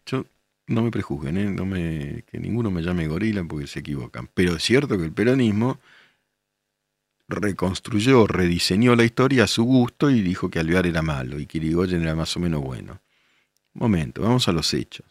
Yo 0.08 0.26
no 0.66 0.82
me 0.82 0.90
prejuzguen, 0.90 1.38
¿eh? 1.38 1.50
no 1.52 1.66
me, 1.66 2.24
que 2.32 2.40
ninguno 2.40 2.72
me 2.72 2.82
llame 2.82 3.08
gorila 3.08 3.44
porque 3.44 3.68
se 3.68 3.80
equivocan. 3.80 4.30
Pero 4.34 4.56
es 4.56 4.64
cierto 4.64 4.98
que 4.98 5.06
el 5.06 5.14
peronismo 5.14 5.80
reconstruyó, 7.28 8.26
rediseñó 8.26 8.96
la 8.96 9.04
historia 9.04 9.44
a 9.44 9.48
su 9.48 9.64
gusto 9.64 10.10
y 10.10 10.22
dijo 10.22 10.50
que 10.50 10.60
Alvear 10.60 10.88
era 10.88 11.04
malo 11.04 11.40
y 11.40 11.46
que 11.46 11.60
Irigoyen 11.60 12.02
era 12.02 12.16
más 12.16 12.36
o 12.36 12.40
menos 12.40 12.62
bueno. 12.62 13.00
Momento, 13.74 14.24
vamos 14.24 14.48
a 14.48 14.52
los 14.52 14.74
hechos. 14.74 15.06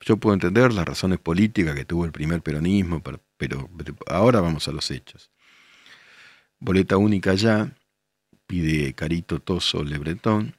Yo 0.00 0.16
puedo 0.16 0.34
entender 0.34 0.72
las 0.72 0.86
razones 0.86 1.18
políticas 1.18 1.74
que 1.74 1.84
tuvo 1.84 2.04
el 2.06 2.12
primer 2.12 2.42
peronismo, 2.42 3.02
pero, 3.36 3.70
ahora 4.06 4.40
vamos 4.40 4.66
a 4.66 4.72
los 4.72 4.90
hechos. 4.90 5.30
Boleta 6.58 6.96
única 6.96 7.34
ya, 7.34 7.76
pide 8.46 8.94
Carito 8.94 9.40
Toso 9.40 9.84
Lebretón. 9.84 10.54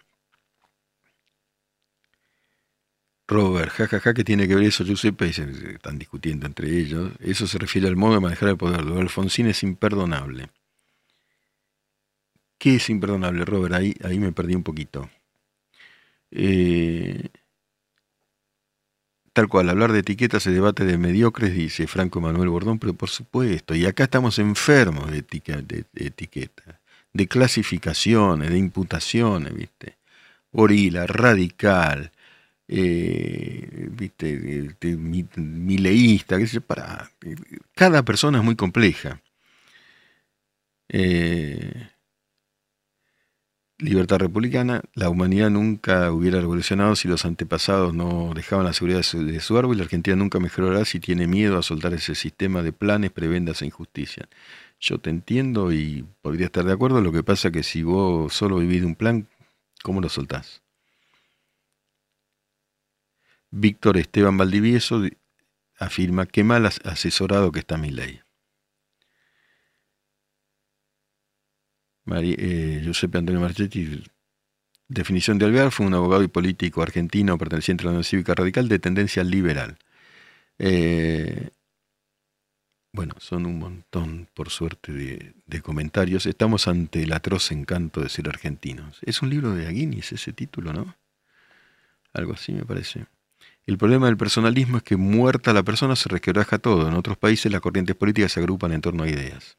Robert, 3.28 3.72
jajaja, 3.72 4.14
¿qué 4.14 4.24
tiene 4.24 4.48
que 4.48 4.56
ver 4.56 4.66
eso, 4.66 4.84
Giuseppe? 4.84 5.28
Y 5.28 5.74
están 5.74 5.98
discutiendo 5.98 6.46
entre 6.46 6.78
ellos. 6.78 7.14
Eso 7.20 7.48
se 7.48 7.58
refiere 7.58 7.88
al 7.88 7.96
modo 7.96 8.16
de 8.16 8.20
manejar 8.20 8.50
el 8.50 8.58
poder. 8.58 8.84
Lo 8.84 8.96
de 8.96 9.02
Alfonsín 9.02 9.48
es 9.48 9.64
imperdonable. 9.64 10.50
¿Qué 12.58 12.76
es 12.76 12.90
imperdonable, 12.90 13.46
Robert? 13.46 13.74
Ahí, 13.74 13.96
ahí 14.04 14.20
me 14.20 14.34
perdí 14.34 14.54
un 14.56 14.64
poquito. 14.64 15.10
Eh, 16.30 17.30
tal 19.34 19.48
cual, 19.48 19.70
hablar 19.70 19.92
de 19.92 20.00
etiquetas 20.00 20.44
se 20.44 20.52
debate 20.52 20.86
de 20.86 20.98
mediocres, 20.98 21.54
dice 21.54 21.88
Franco 21.88 22.22
Manuel 22.22 22.50
Bordón, 22.50 22.80
pero 22.80 22.94
por 22.94 23.10
supuesto, 23.10 23.76
y 23.76 23.86
acá 23.86 24.04
estamos 24.04 24.40
enfermos 24.40 25.10
de, 25.12 25.20
etiquetas, 25.96 26.76
de 27.14 27.28
clasificaciones, 27.28 28.50
de 28.50 28.58
imputaciones, 28.58 29.54
¿viste? 29.54 29.96
Orila, 30.52 31.08
radical, 31.08 32.12
eh, 32.68 33.90
¿viste? 33.92 34.76
mileísta, 35.38 36.38
qué 36.38 36.48
sé 36.48 36.62
para. 36.62 37.12
Cada 37.76 38.04
persona 38.04 38.40
es 38.40 38.44
muy 38.44 38.56
compleja. 38.56 39.22
Eh, 40.90 41.90
libertad 43.82 44.20
republicana, 44.20 44.82
la 44.94 45.10
humanidad 45.10 45.50
nunca 45.50 46.12
hubiera 46.12 46.40
revolucionado 46.40 46.96
si 46.96 47.08
los 47.08 47.26
antepasados 47.26 47.94
no 47.94 48.34
dejaban 48.34 48.66
la 48.66 48.74
seguridad 48.74 49.02
de 49.02 49.40
su, 49.40 49.58
árbol 49.58 49.76
y 49.76 49.78
la 49.80 49.84
Argentina 49.84 50.16
nunca 50.16 50.40
mejorará 50.40 50.86
si 50.86 51.00
tiene 51.00 51.28
miedo 51.28 51.58
a 51.58 51.64
soltar 51.64 51.94
ese 51.94 52.16
sistema 52.16 52.62
de 52.62 52.72
planes, 52.72 53.12
prebendas 53.12 53.62
e 53.62 53.66
injusticia. 53.66 54.30
Yo 54.80 55.00
te 55.00 55.10
entiendo 55.10 55.72
y 55.72 56.06
podría 56.22 56.46
estar 56.46 56.64
de 56.64 56.74
acuerdo, 56.74 57.02
lo 57.02 57.12
que 57.12 57.24
pasa 57.24 57.50
es 57.50 57.54
que 57.54 57.64
si 57.64 57.84
vos 57.84 58.34
solo 58.34 58.58
vivís 58.58 58.82
de 58.82 58.88
un 58.88 58.96
plan, 58.96 59.28
¿cómo 59.84 60.02
lo 60.02 60.10
soltás? 60.10 60.62
Víctor 63.50 63.98
Esteban 63.98 64.38
Valdivieso 64.38 65.04
afirma 65.78 66.26
que 66.26 66.44
mal 66.44 66.66
asesorado 66.66 67.52
que 67.52 67.60
está 67.60 67.78
mi 67.78 67.92
ley. 67.92 68.22
Eh, 72.08 72.82
Giuseppe 72.84 73.20
Antonio 73.20 73.42
Marchetti, 73.42 74.04
definición 74.88 75.38
de 75.38 75.46
Alvear, 75.46 75.72
fue 75.72 75.86
un 75.86 75.94
abogado 75.94 76.24
y 76.24 76.28
político 76.28 76.82
argentino 76.82 77.38
perteneciente 77.38 77.84
a 77.84 77.86
la 77.86 77.92
Unión 77.92 78.04
Cívica 78.04 78.34
Radical 78.34 78.68
de 78.68 78.80
tendencia 78.80 79.24
liberal. 79.24 79.78
Eh, 80.60 81.50
bueno, 82.94 83.16
son 83.20 83.46
un 83.46 83.58
montón, 83.58 84.28
por 84.34 84.50
suerte, 84.50 84.92
de, 84.92 85.62
comentarios. 85.62 86.26
Estamos 86.26 86.68
ante 86.68 87.04
el 87.04 87.14
atroz 87.14 87.52
encanto 87.52 88.02
de 88.02 88.10
ser 88.10 88.28
argentinos. 88.28 89.00
Es 89.04 89.22
un 89.22 89.30
libro 89.30 89.56
de 89.56 89.68
Aguinis 89.68 90.12
ese 90.12 90.34
título, 90.34 90.74
¿no? 90.74 90.96
Algo 92.14 92.34
así 92.34 92.52
me 92.52 92.66
parece. 92.66 93.06
El 93.66 93.78
problema 93.78 94.08
del 94.08 94.18
personalismo 94.18 94.78
es 94.78 94.84
que 94.84 94.98
muerta 94.98 95.54
la 95.54 95.64
persona 95.64 95.96
se 95.96 96.10
resquebraja 96.10 96.60
todo. 96.60 96.88
En 96.88 96.94
otros 96.96 97.18
países 97.18 97.52
las 97.52 97.62
corrientes 97.62 97.96
políticas 97.96 98.34
se 98.34 98.42
agrupan 98.42 98.74
en 98.74 98.82
torno 98.82 99.04
a 99.04 99.10
ideas. 99.10 99.58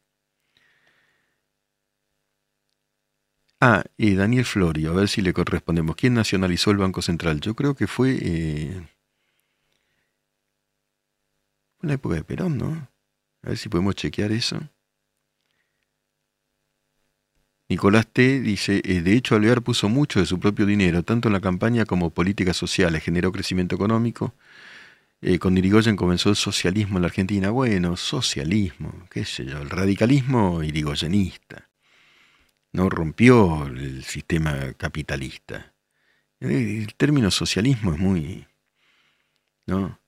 Ah, 3.64 3.84
y 3.96 4.16
Daniel 4.16 4.44
Florio, 4.44 4.90
a 4.90 4.94
ver 4.94 5.08
si 5.08 5.22
le 5.22 5.32
correspondemos. 5.32 5.94
¿Quién 5.94 6.14
nacionalizó 6.14 6.72
el 6.72 6.78
Banco 6.78 7.00
Central? 7.00 7.40
Yo 7.40 7.54
creo 7.54 7.76
que 7.76 7.86
fue 7.86 8.18
eh, 8.20 8.72
en 11.80 11.88
la 11.88 11.94
época 11.94 12.16
de 12.16 12.24
Perón, 12.24 12.58
¿no? 12.58 12.88
A 13.44 13.50
ver 13.50 13.56
si 13.56 13.68
podemos 13.68 13.94
chequear 13.94 14.32
eso. 14.32 14.58
Nicolás 17.68 18.08
T. 18.08 18.40
dice, 18.40 18.82
eh, 18.84 19.00
de 19.00 19.14
hecho 19.14 19.36
Alvear 19.36 19.62
puso 19.62 19.88
mucho 19.88 20.18
de 20.18 20.26
su 20.26 20.40
propio 20.40 20.66
dinero, 20.66 21.04
tanto 21.04 21.28
en 21.28 21.34
la 21.34 21.40
campaña 21.40 21.84
como 21.84 22.10
políticas 22.10 22.56
sociales, 22.56 23.04
generó 23.04 23.30
crecimiento 23.30 23.76
económico. 23.76 24.34
Eh, 25.20 25.38
con 25.38 25.56
Irigoyen 25.56 25.94
comenzó 25.94 26.30
el 26.30 26.36
socialismo 26.36 26.98
en 26.98 27.02
la 27.02 27.08
Argentina. 27.08 27.50
Bueno, 27.50 27.96
socialismo, 27.96 29.06
qué 29.08 29.24
sé 29.24 29.44
yo, 29.44 29.58
el 29.62 29.70
radicalismo 29.70 30.64
irigoyenista 30.64 31.71
no 32.72 32.88
rompió 32.88 33.66
el 33.66 34.04
sistema 34.04 34.72
capitalista. 34.74 35.72
El 36.40 36.94
término 36.96 37.30
socialismo 37.30 37.92
es 37.92 38.00
muy... 38.00 38.46
¿no? 39.66 39.98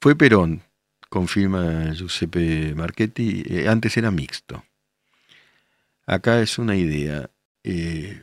Fue 0.00 0.16
Perón, 0.16 0.62
confirma 1.08 1.92
Giuseppe 1.94 2.74
Marchetti, 2.74 3.44
eh, 3.46 3.68
antes 3.68 3.96
era 3.96 4.10
mixto. 4.10 4.64
Acá 6.06 6.40
es 6.42 6.58
una 6.58 6.76
idea. 6.76 7.30
Eh, 7.62 8.20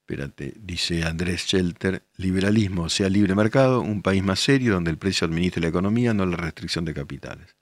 espérate, 0.00 0.54
dice 0.56 1.04
Andrés 1.04 1.44
Shelter, 1.46 2.02
liberalismo, 2.16 2.88
sea 2.88 3.08
libre 3.08 3.34
mercado, 3.34 3.80
un 3.80 4.02
país 4.02 4.24
más 4.24 4.40
serio 4.40 4.72
donde 4.72 4.90
el 4.90 4.98
precio 4.98 5.26
administre 5.26 5.60
la 5.60 5.68
economía, 5.68 6.14
no 6.14 6.26
la 6.26 6.36
restricción 6.36 6.84
de 6.84 6.94
capitales. 6.94 7.54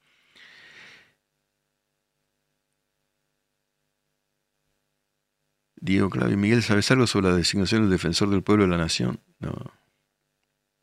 Diego 5.81 6.09
Claudio 6.09 6.37
Miguel, 6.37 6.63
¿sabes 6.63 6.91
algo 6.91 7.07
sobre 7.07 7.29
la 7.29 7.35
designación 7.35 7.83
del 7.83 7.91
defensor 7.91 8.29
del 8.29 8.43
pueblo 8.43 8.65
de 8.65 8.71
la 8.71 8.77
nación? 8.77 9.21
No, 9.39 9.53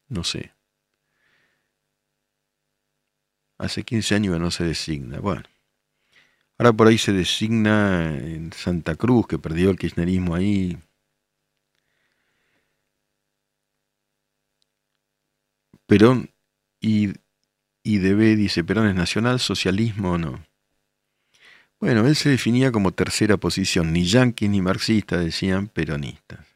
no 0.09 0.25
sé. 0.25 0.53
Hace 3.59 3.85
15 3.85 4.15
años 4.15 4.35
que 4.35 4.41
no 4.41 4.51
se 4.51 4.65
designa. 4.65 5.21
Bueno, 5.21 5.43
ahora 6.59 6.73
por 6.73 6.89
ahí 6.89 6.99
se 6.99 7.13
designa 7.13 8.17
en 8.17 8.53
Santa 8.53 8.95
Cruz, 8.97 9.27
que 9.27 9.39
perdió 9.39 9.71
el 9.71 9.79
kirchnerismo 9.79 10.35
ahí. 10.35 10.79
Perón 15.87 16.31
y, 16.81 17.13
y 17.83 17.99
DB 17.99 18.37
dice, 18.37 18.65
Perón 18.65 18.89
es 18.89 18.95
nacional, 18.95 19.41
socialismo 19.41 20.13
o 20.13 20.19
no. 20.19 20.45
Bueno, 21.79 22.07
él 22.07 22.17
se 22.17 22.31
definía 22.31 22.73
como 22.73 22.93
tercera 22.93 23.37
posición, 23.37 23.93
ni 23.93 24.05
yanquis 24.05 24.49
ni 24.49 24.63
marxistas, 24.63 25.25
decían 25.25 25.69
peronistas. 25.69 26.47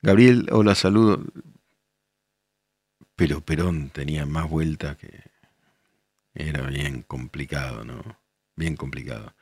Gabriel, 0.00 0.48
hola, 0.50 0.74
saludo. 0.74 1.24
Pero 3.14 3.40
Perón 3.40 3.90
tenía 3.90 4.26
más 4.26 4.48
vuelta 4.48 4.96
que... 4.96 5.30
Era 6.34 6.62
bien 6.62 7.02
complicado, 7.02 7.84
¿no? 7.84 8.18
Bien 8.56 8.74
complicado. 8.74 9.34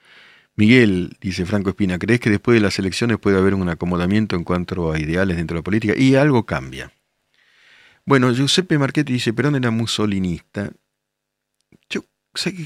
Miguel, 0.57 1.17
dice 1.21 1.47
Franco 1.47 1.71
Espina, 1.71 1.99
¿crees 1.99 2.21
que 2.21 2.29
después 2.29 2.57
de 2.57 2.61
las 2.61 2.79
elecciones 2.79 3.19
puede 3.19 3.39
haber 3.39 3.55
un 3.55 3.69
acomodamiento 3.69 4.37
en 4.37 4.45
cuanto 4.45 4.93
a 4.93 4.99
ideales 4.99 5.37
dentro 5.37 5.55
de 5.55 5.61
la 5.61 5.65
política? 5.65 5.95
Y 5.97 6.17
algo 6.17 6.45
cambia. 6.45 6.93
Bueno, 8.05 8.33
Giuseppe 8.33 8.77
Marchetti 8.77 9.13
dice, 9.13 9.33
Perón 9.33 9.55
era 9.55 9.71
musolinista 9.71 10.73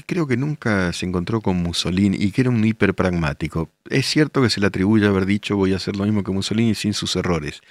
creo 0.05 0.27
que 0.27 0.37
nunca 0.37 0.93
se 0.93 1.05
encontró 1.05 1.41
con 1.41 1.57
Mussolini 1.57 2.17
y 2.19 2.31
que 2.31 2.41
era 2.41 2.49
un 2.49 2.63
hiperpragmático. 2.63 3.69
Es 3.89 4.05
cierto 4.05 4.41
que 4.41 4.49
se 4.49 4.59
le 4.59 4.67
atribuye 4.67 5.07
haber 5.07 5.25
dicho 5.25 5.57
voy 5.57 5.73
a 5.73 5.77
hacer 5.77 5.95
lo 5.95 6.05
mismo 6.05 6.23
que 6.23 6.31
Mussolini 6.31 6.75
sin 6.75 6.93
sus 6.93 7.15
errores. 7.15 7.61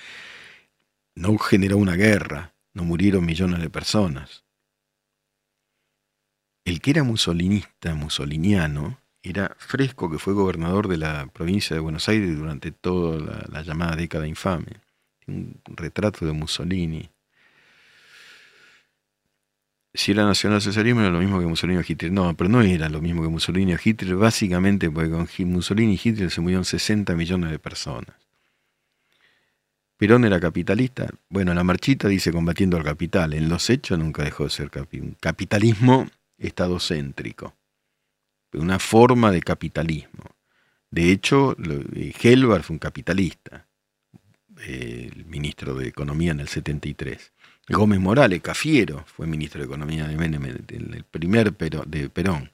No 1.14 1.38
generó 1.38 1.78
una 1.78 1.95
guerra, 1.95 2.55
no 2.72 2.84
murieron 2.84 3.24
millones 3.24 3.61
de 3.61 3.70
personas. 3.70 4.45
El 6.64 6.80
que 6.80 6.92
era 6.92 7.05
musolinista, 7.05 7.95
musoliniano, 7.95 8.99
era 9.22 9.55
Fresco, 9.59 10.11
que 10.11 10.18
fue 10.18 10.34
gobernador 10.34 10.88
de 10.88 10.97
la 10.97 11.26
provincia 11.26 11.74
de 11.74 11.80
Buenos 11.80 12.09
Aires 12.09 12.36
durante 12.36 12.72
toda 12.72 13.18
la, 13.20 13.47
la 13.51 13.62
llamada 13.62 13.97
década 13.97 14.26
infame. 14.26 14.80
Un 15.26 15.61
retrato 15.66 16.26
de 16.26 16.32
Mussolini 16.32 17.11
si 19.95 20.11
era 20.11 20.24
nacionalsocialismo 20.24 21.01
era 21.01 21.11
lo 21.11 21.20
mismo 21.20 21.38
que 21.38 21.47
Mussolini 21.47 21.78
o 21.78 21.84
Hitler. 21.86 22.11
No, 22.11 22.36
pero 22.36 22.51
no 22.51 22.61
era 22.61 22.88
lo 22.88 23.01
mismo 23.01 23.22
que 23.22 23.28
Mussolini 23.28 23.74
o 23.74 23.78
Hitler, 23.82 24.16
básicamente 24.16 24.90
porque 24.90 25.11
con 25.11 25.28
Mussolini 25.51 25.95
y 25.95 26.01
Hitler 26.03 26.30
se 26.30 26.40
murieron 26.40 26.64
60 26.64 27.14
millones 27.14 27.53
de 27.53 27.61
personas. 27.61 28.16
Perón 29.97 30.24
era 30.24 30.40
capitalista. 30.40 31.09
Bueno, 31.28 31.55
la 31.55 31.62
marchita 31.62 32.09
dice 32.09 32.32
combatiendo 32.32 32.76
al 32.76 32.82
capital. 32.82 33.32
En 33.32 33.49
los 33.49 33.70
hechos 33.70 33.97
nunca 33.97 34.24
dejó 34.24 34.45
de 34.45 34.51
ser 34.51 34.70
un 34.92 35.16
capitalismo 35.20 36.09
estadocéntrico. 36.36 37.55
Una 38.53 38.80
forma 38.80 39.30
de 39.30 39.40
capitalismo. 39.40 40.24
De 40.90 41.12
hecho, 41.12 41.57
Helvar 42.22 42.62
fue 42.64 42.74
un 42.74 42.78
capitalista, 42.78 43.66
el 44.66 45.24
ministro 45.26 45.74
de 45.74 45.88
Economía 45.88 46.32
en 46.32 46.40
el 46.40 46.49
73. 46.49 47.32
Gómez 47.69 48.01
Morales, 48.01 48.43
Cafiero, 48.43 49.05
fue 49.07 49.27
ministro 49.27 49.61
de 49.61 49.67
Economía 49.67 50.07
de 50.07 50.17
Menem, 50.17 50.45
el 50.45 51.05
primer 51.11 51.53
de 51.57 52.11
Perón. 52.11 52.53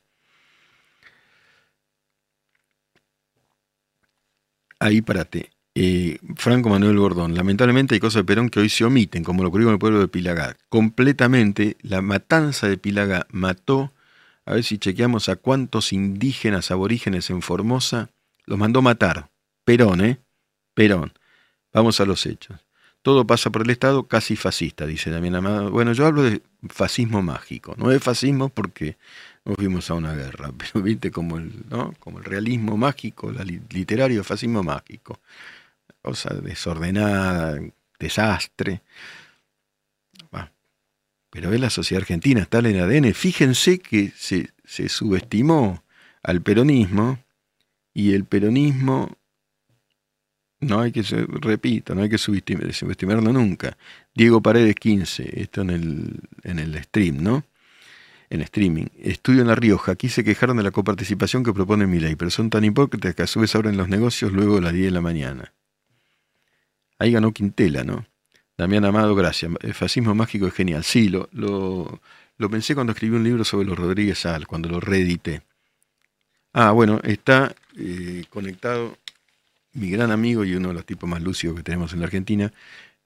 Ahí 4.79 5.03
párate. 5.03 5.51
Eh, 5.75 6.19
Franco 6.37 6.69
Manuel 6.69 6.99
Gordón, 6.99 7.35
lamentablemente 7.35 7.95
hay 7.95 8.01
cosas 8.01 8.23
de 8.23 8.25
Perón 8.25 8.49
que 8.49 8.61
hoy 8.61 8.69
se 8.69 8.85
omiten, 8.85 9.23
como 9.23 9.43
lo 9.43 9.49
ocurrió 9.49 9.67
con 9.67 9.75
el 9.75 9.79
pueblo 9.79 10.01
de 10.01 10.09
Pilagá. 10.09 10.57
Completamente, 10.69 11.77
la 11.83 12.03
matanza 12.03 12.69
de 12.69 12.79
Pilagá 12.79 13.27
mató, 13.31 13.93
a 14.47 14.55
ver 14.55 14.65
si 14.65 14.79
chequeamos 14.79 15.29
a 15.29 15.37
cuántos 15.37 15.93
indígenas 15.93 16.71
aborígenes 16.71 17.31
en 17.31 17.43
Formosa, 17.43 18.11
los 18.47 18.59
mandó 18.59 18.83
matar. 18.83 19.31
Perón, 19.65 20.01
¿eh? 20.01 20.19
Perón. 20.75 21.13
Vamos 21.73 22.01
a 22.01 22.05
los 22.05 22.27
hechos. 22.27 22.59
Todo 23.03 23.27
pasa 23.27 23.51
por 23.51 23.63
el 23.63 23.71
Estado 23.71 24.07
casi 24.07 24.37
fascista, 24.37 24.87
dice 24.87 25.11
Damián 25.11 25.37
Amado. 25.37 25.71
Bueno, 25.71 25.93
yo 25.93 26.07
hablo 26.07 26.23
de 26.23 26.43
fascismo 26.69 27.23
mágico. 27.23 27.75
No 27.79 27.91
es 27.91 28.03
fascismo 28.03 28.51
porque 28.51 28.99
nos 29.45 29.57
fuimos 29.57 29.91
a 29.91 29.95
una 29.95 30.15
guerra, 30.15 30.53
pero 30.59 30.85
viste 30.85 31.11
como 31.11 31.39
el, 31.39 31.65
¿no? 31.71 31.95
como 31.99 32.19
el 32.19 32.25
realismo 32.25 32.77
mágico, 32.77 33.31
el 33.31 33.63
literario 33.71 34.23
fascismo 34.23 34.63
mágico 34.63 35.19
cosa 36.03 36.35
desordenada, 36.35 37.61
desastre. 37.99 38.83
pero 41.33 41.53
es 41.53 41.61
la 41.61 41.71
sociedad 41.71 42.03
argentina, 42.03 42.41
está 42.41 42.59
en 42.59 42.67
el 42.67 42.81
ADN. 42.81 43.15
Fíjense 43.15 43.79
que 43.79 44.13
se, 44.17 44.51
subestimó 44.89 45.85
al 46.25 46.43
peronismo 46.43 47.21
y 47.95 48.15
el 48.15 48.25
peronismo 48.25 49.17
no 50.61 50.81
hay 50.81 50.93
que, 50.93 51.03
repito, 51.03 51.95
no 51.95 52.03
hay 52.03 52.09
que 52.09 52.19
subestimarlo 52.19 53.33
nunca. 53.33 53.77
Diego 54.15 54.43
Paredes 54.43 54.75
15, 54.75 55.41
esto 55.41 55.63
en 55.63 55.71
el, 55.71 56.21
en 56.45 56.59
el 56.59 56.83
stream, 56.85 57.23
¿no? 57.23 57.45
En 58.29 58.43
streaming. 58.43 58.87
Estudio 59.03 59.41
en 59.41 59.49
La 59.49 59.55
Rioja. 59.55 59.93
Aquí 59.93 60.09
se 60.09 60.23
quejaron 60.23 60.59
de 60.59 60.63
la 60.63 60.71
coparticipación 60.71 61.43
que 61.43 61.53
propone 61.53 61.87
mi 61.87 61.99
ley, 61.99 62.15
pero 62.15 62.31
son 62.31 62.51
tan 62.51 62.65
hipócritas 62.65 63.15
que 63.15 63.23
a 63.23 63.27
su 63.27 63.41
vez 63.41 63.55
abren 63.55 63.77
los 63.77 63.89
negocios 63.89 64.33
luego 64.33 64.57
de 64.57 64.61
las 64.61 64.73
10 64.73 64.87
de 64.87 64.91
la 64.91 65.01
mañana. 65.01 65.53
Ahí 66.99 67.13
ganó 67.13 67.33
Quintela, 67.33 67.83
¿no? 67.83 68.07
Damián 68.57 68.85
Amado, 68.85 69.15
gracias. 69.15 69.51
El 69.61 69.73
fascismo 69.73 70.15
mágico 70.15 70.47
es 70.47 70.53
genial. 70.53 70.85
Sí, 70.85 71.09
lo, 71.09 71.31
lo, 71.33 72.51
pensé 72.51 72.75
cuando 72.75 72.93
escribí 72.93 73.17
un 73.17 73.25
libro 73.25 73.43
sobre 73.43 73.67
los 73.67 73.79
Rodríguez 73.79 74.19
Sal, 74.19 74.47
cuando 74.47 74.69
lo 74.69 74.81
reedité. 74.81 75.41
Ah, 76.53 76.73
bueno, 76.73 77.01
está 77.03 77.55
eh, 77.79 78.25
conectado 78.29 78.99
mi 79.73 79.91
gran 79.91 80.11
amigo 80.11 80.45
y 80.45 80.55
uno 80.55 80.68
de 80.68 80.75
los 80.75 80.85
tipos 80.85 81.09
más 81.09 81.23
lúcidos 81.23 81.57
que 81.57 81.62
tenemos 81.62 81.93
en 81.93 82.01
la 82.01 82.07
Argentina, 82.07 82.53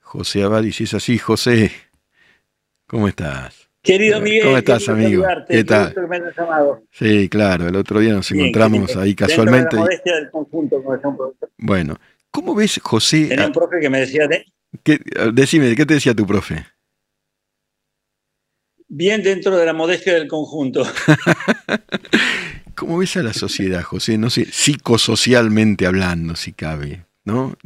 José 0.01 0.43
Abad. 0.43 0.63
Y 0.63 0.73
si 0.73 0.85
es 0.85 0.95
así, 0.95 1.19
José, 1.19 1.71
¿cómo 2.87 3.09
estás? 3.09 3.69
Querido 3.83 4.21
Miguel, 4.21 4.45
¿cómo 4.45 4.57
estás, 4.57 4.89
amigo? 4.89 5.25
¿Qué 5.47 5.63
tal? 5.63 5.95
Sí, 6.91 7.29
claro, 7.29 7.69
el 7.69 7.77
otro 7.77 8.01
día 8.01 8.15
nos 8.15 8.31
encontramos 8.31 8.97
ahí 8.97 9.15
casualmente. 9.15 9.77
del 9.77 10.31
conjunto, 10.31 10.83
bueno, 11.59 11.99
¿Cómo 12.35 12.53
ves, 12.57 12.81
José? 12.83 13.27
Tenía 13.29 13.47
un 13.47 13.53
profe 13.53 13.79
que 13.81 13.89
me 13.89 14.01
decía. 14.01 14.27
De... 14.27 14.45
¿Qué, 14.83 14.99
decime, 15.33 15.77
¿qué 15.77 15.87
te 15.87 15.95
decía 15.95 16.17
tu 16.17 16.27
profe? 16.27 16.67
Bien 18.89 19.23
dentro 19.23 19.57
de 19.57 19.65
la 19.65 19.73
modestia 19.73 20.15
del 20.15 20.27
conjunto. 20.27 20.85
¿Cómo 22.75 22.99
ves 22.99 23.17
a 23.17 23.23
la 23.23 23.33
sociedad, 23.33 23.83
José? 23.83 24.19
No 24.19 24.31
sé, 24.31 24.47
psicosocialmente 24.51 25.87
hablando, 25.87 26.37
si 26.37 26.53
cabe, 26.53 27.05
¿no? 27.25 27.57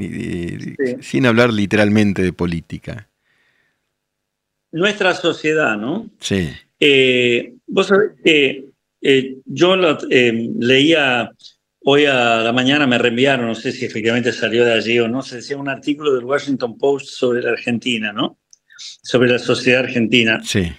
Sin 1.00 1.26
hablar 1.26 1.52
literalmente 1.52 2.22
de 2.22 2.32
política. 2.32 3.08
Nuestra 4.72 5.14
sociedad, 5.14 5.76
¿no? 5.76 6.10
Sí. 6.20 6.50
Eh, 6.78 7.54
vos 7.66 7.86
sabés 7.86 8.10
que 8.22 8.66
eh, 9.00 9.36
yo 9.46 9.74
eh, 10.10 10.50
leía 10.58 11.30
Hoy 11.90 12.04
a 12.04 12.42
la 12.42 12.52
mañana 12.52 12.86
me 12.86 12.98
reenviaron, 12.98 13.46
no 13.46 13.54
sé 13.54 13.72
si 13.72 13.86
efectivamente 13.86 14.30
salió 14.30 14.62
de 14.62 14.74
allí 14.74 14.98
o 14.98 15.08
no, 15.08 15.22
se 15.22 15.36
decía 15.36 15.56
un 15.56 15.70
artículo 15.70 16.14
del 16.14 16.24
Washington 16.24 16.76
Post 16.76 17.06
sobre 17.06 17.40
la 17.40 17.52
Argentina, 17.52 18.12
¿no? 18.12 18.40
Sobre 18.76 19.30
la 19.30 19.38
sociedad 19.38 19.84
argentina. 19.84 20.38
Sí. 20.44 20.70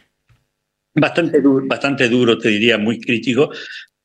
Bastante 0.94 1.42
duro, 1.42 1.66
bastante 1.66 2.10
duro, 2.10 2.38
te 2.38 2.50
diría, 2.50 2.78
muy 2.78 3.00
crítico, 3.00 3.50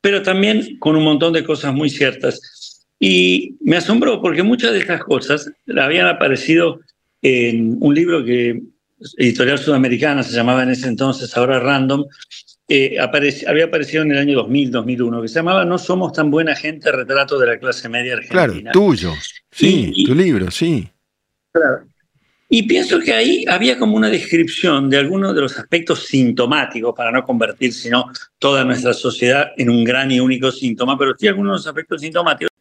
pero 0.05 0.21
también 0.21 0.79
con 0.81 0.97
un 0.97 1.03
montón 1.03 1.33
de 1.33 1.43
cosas 1.43 1.73
muy 1.73 1.89
ciertas. 1.89 2.85
Y 3.01 3.57
me 3.63 3.79
asombró 3.79 4.21
porque 4.21 4.43
muchas 4.43 4.73
de 4.73 4.81
estas 4.81 5.03
cosas 5.03 5.51
habían 5.81 6.07
aparecido 6.07 6.81
en 7.23 7.79
un 7.81 7.95
libro 7.95 8.23
que 8.23 8.61
editorial 9.17 9.59
sudamericana 9.59 10.23
se 10.23 10.37
llamaba 10.37 10.63
en 10.63 10.69
ese 10.69 10.89
entonces, 10.89 11.35
ahora 11.35 11.59
Random, 11.59 12.05
eh, 12.69 12.99
había 13.47 13.65
aparecido 13.65 14.03
en 14.03 14.11
el 14.13 14.19
año 14.19 14.37
2000, 14.37 14.71
2001, 14.73 15.23
que 15.23 15.29
se 15.29 15.37
llamaba 15.37 15.65
No 15.65 15.79
somos 15.79 16.13
tan 16.13 16.31
buena 16.31 16.55
gente, 16.55 16.93
retrato 16.93 17.39
de 17.39 17.47
la 17.47 17.59
clase 17.59 17.89
media 17.89 18.13
argentina. 18.13 18.45
Claro, 18.45 18.73
tuyo, 18.73 19.11
sí, 19.51 20.05
tu 20.05 20.15
libro, 20.15 20.51
sí. 20.51 20.87
Claro. 21.51 21.87
Y 22.57 22.63
pienso 22.63 23.01
que 23.01 23.13
ahí 23.13 23.45
había 23.49 23.77
como 23.77 23.97
una 23.97 24.09
descripción 24.09 24.89
de 24.89 24.99
algunos 24.99 25.35
de 25.35 25.41
los 25.41 25.59
aspectos 25.59 26.07
sintomáticos, 26.07 26.95
para 26.95 27.11
no 27.11 27.25
convertir 27.25 27.73
sino 27.73 28.13
toda 28.39 28.63
nuestra 28.63 28.93
sociedad 28.93 29.51
en 29.57 29.71
un 29.71 29.83
gran 29.83 30.13
y 30.13 30.21
único 30.21 30.53
síntoma, 30.53 30.97
pero 30.97 31.17
sí 31.19 31.27
algunos 31.27 31.51
de 31.51 31.57
los 31.57 31.67
aspectos 31.67 32.03
sintomáticos. 32.03 32.53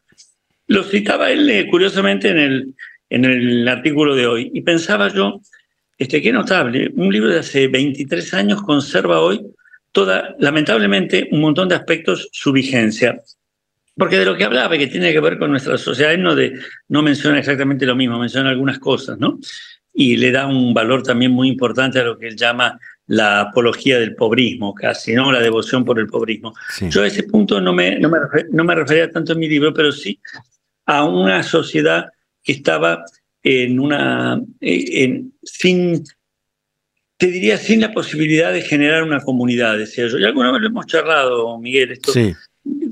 Lo 0.65 0.83
citaba 0.83 1.29
él 1.29 1.47
eh, 1.47 1.67
curiosamente 1.69 2.29
en 2.29 2.39
el, 2.39 2.73
en 3.07 3.25
el 3.25 3.67
artículo 3.67 4.15
de 4.15 4.25
hoy. 4.25 4.49
Y 4.51 4.61
pensaba 4.61 5.09
yo, 5.09 5.39
este, 5.95 6.23
qué 6.23 6.31
notable, 6.31 6.91
un 6.95 7.13
libro 7.13 7.29
de 7.29 7.41
hace 7.41 7.67
23 7.67 8.33
años 8.33 8.63
conserva 8.63 9.19
hoy 9.19 9.45
toda, 9.91 10.35
lamentablemente, 10.39 11.27
un 11.29 11.39
montón 11.39 11.69
de 11.69 11.75
aspectos 11.75 12.29
su 12.31 12.51
vigencia. 12.51 13.21
Porque 13.95 14.17
de 14.17 14.25
lo 14.25 14.35
que 14.35 14.43
hablaba, 14.43 14.75
que 14.75 14.87
tiene 14.87 15.13
que 15.13 15.19
ver 15.19 15.37
con 15.37 15.51
nuestra 15.51 15.77
sociedad, 15.77 16.17
no, 16.17 16.33
de, 16.33 16.59
no 16.87 17.03
menciona 17.03 17.37
exactamente 17.37 17.85
lo 17.85 17.95
mismo, 17.95 18.17
menciona 18.17 18.49
algunas 18.49 18.79
cosas, 18.79 19.19
¿no? 19.19 19.37
Y 19.93 20.17
le 20.17 20.31
da 20.31 20.47
un 20.47 20.73
valor 20.73 21.03
también 21.03 21.31
muy 21.31 21.47
importante 21.47 21.99
a 21.99 22.03
lo 22.03 22.17
que 22.17 22.27
él 22.27 22.35
llama 22.35 22.79
la 23.07 23.41
apología 23.41 23.99
del 23.99 24.15
pobrismo, 24.15 24.73
casi, 24.73 25.13
¿no? 25.13 25.31
La 25.31 25.39
devoción 25.39 25.85
por 25.85 25.99
el 25.99 26.07
pobrismo. 26.07 26.53
Yo 26.89 27.03
a 27.03 27.07
ese 27.07 27.23
punto 27.23 27.61
no 27.61 27.73
me, 27.73 27.99
no, 27.99 28.09
me 28.09 28.17
no 28.51 28.63
me 28.63 28.75
refería 28.75 29.11
tanto 29.11 29.33
en 29.33 29.39
mi 29.39 29.47
libro, 29.47 29.73
pero 29.73 29.91
sí 29.91 30.19
a 30.85 31.05
una 31.05 31.43
sociedad 31.43 32.07
que 32.43 32.53
estaba 32.53 33.05
en 33.41 33.79
una, 33.79 34.41
en, 34.61 35.33
sin 35.43 36.03
te 37.17 37.27
diría 37.27 37.57
sin 37.57 37.81
la 37.81 37.93
posibilidad 37.93 38.51
de 38.51 38.61
generar 38.61 39.03
una 39.03 39.21
comunidad, 39.21 39.77
decía 39.77 40.07
yo. 40.07 40.17
Y 40.17 40.25
alguna 40.25 40.51
vez 40.51 40.61
lo 40.61 40.67
hemos 40.67 40.87
charlado, 40.87 41.57
Miguel, 41.59 41.91
esto. 41.91 42.11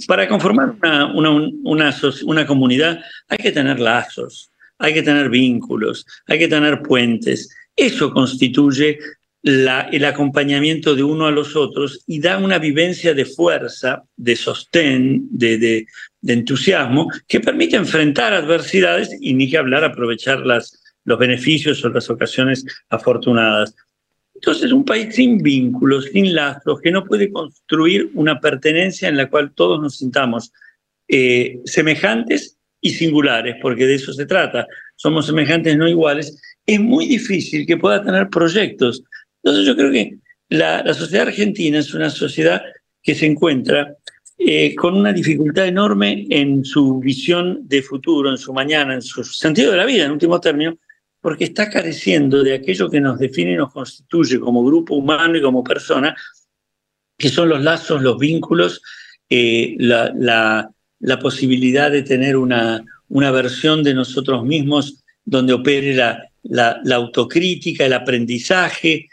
Para 0.08 0.28
conformar 0.28 0.76
una, 0.82 1.54
una, 1.64 1.96
una, 2.26 2.48
comunidad 2.48 3.00
hay 3.28 3.38
que 3.38 3.52
tener 3.52 3.80
lazos, 3.80 4.51
hay 4.82 4.94
que 4.94 5.04
tener 5.04 5.30
vínculos, 5.30 6.06
hay 6.28 6.40
que 6.40 6.48
tener 6.48 6.82
puentes. 6.82 7.56
Eso 7.76 8.12
constituye 8.12 9.00
el 9.44 10.06
acompañamiento 10.06 10.96
de 10.96 11.04
uno 11.04 11.26
a 11.26 11.32
los 11.32 11.56
otros 11.56 12.04
y 12.06 12.20
da 12.20 12.38
una 12.38 12.60
vivencia 12.60 13.14
de 13.14 13.26
fuerza, 13.26 14.04
de 14.16 14.36
sostén, 14.36 15.28
de 15.32 15.86
entusiasmo, 16.28 17.08
que 17.28 17.40
permite 17.40 17.76
enfrentar 17.76 18.34
adversidades 18.34 19.10
y 19.20 19.34
ni 19.34 19.50
que 19.50 19.58
hablar 19.58 19.84
aprovechar 19.84 20.46
las, 20.46 20.82
los 21.06 21.18
beneficios 21.18 21.84
o 21.84 21.90
las 21.90 22.10
ocasiones 22.10 22.66
afortunadas. 22.90 23.76
Entonces, 24.36 24.72
un 24.72 24.86
país 24.86 25.16
sin 25.16 25.38
vínculos, 25.38 26.06
sin 26.06 26.34
lazos, 26.34 26.82
que 26.82 26.92
no 26.92 27.04
puede 27.04 27.32
construir 27.32 28.10
una 28.16 28.40
pertenencia 28.40 29.08
en 29.08 29.18
la 29.18 29.30
cual 29.30 29.54
todos 29.54 29.80
nos 29.80 29.98
sintamos 29.98 30.52
eh, 31.08 31.60
semejantes 31.66 32.58
y 32.82 32.90
singulares, 32.90 33.56
porque 33.62 33.86
de 33.86 33.96
eso 33.96 34.12
se 34.12 34.26
trata. 34.26 34.66
Somos 34.96 35.28
semejantes, 35.28 35.78
no 35.78 35.88
iguales. 35.88 36.42
Es 36.66 36.80
muy 36.80 37.06
difícil 37.06 37.66
que 37.66 37.78
pueda 37.78 38.04
tener 38.04 38.30
proyectos. 38.30 39.04
Entonces, 39.44 39.66
yo 39.66 39.76
creo 39.76 39.92
que 39.92 40.18
la, 40.50 40.94
sociedad 40.94 41.28
argentina 41.28 41.80
es 41.80 41.94
una 41.94 42.10
sociedad 42.10 42.62
que 43.02 43.16
se 43.16 43.26
encuentra 43.26 43.96
eh, 44.38 44.76
con 44.76 44.98
una 44.98 45.14
dificultad 45.14 45.68
enorme 45.68 46.26
en 46.30 46.66
su 46.66 47.00
visión 47.00 47.60
de 47.68 47.82
futuro, 47.82 48.30
en 48.30 48.38
su 48.38 48.52
mañana, 48.52 48.96
en 48.96 49.02
su 49.02 49.24
sentido 49.24 49.72
de 49.72 49.78
la 49.78 49.86
vida, 49.86 50.06
en 50.06 50.12
último 50.12 50.42
término, 50.42 50.78
porque 51.22 51.46
está 51.46 51.70
careciendo 51.70 52.44
de 52.44 52.56
aquello 52.56 52.90
que 52.90 53.00
nos 53.00 53.20
define 53.20 53.54
y 53.54 53.56
nos 53.56 53.72
constituye 53.72 54.40
como 54.40 54.66
grupo 54.66 54.96
humano 54.96 55.38
y 55.38 55.42
como 55.42 55.64
persona, 55.64 56.16
que 57.18 57.30
son 57.30 57.50
los 57.50 57.62
lazos, 57.62 58.02
los 58.02 58.18
vínculos, 58.18 58.82
eh, 59.30 59.76
la, 59.78 60.12
la, 60.18 60.72
posibilidad 61.20 61.92
de 61.92 62.04
tener 62.04 62.38
una, 62.38 62.84
una 63.10 63.32
versión 63.32 63.84
de 63.84 63.94
nosotros 63.94 64.46
mismos 64.46 65.04
donde 65.26 65.54
opere 65.54 65.94
la, 65.94 66.32
la, 66.44 66.96
autocrítica, 66.96 67.86
el 67.86 67.94
aprendizaje, 67.94 69.10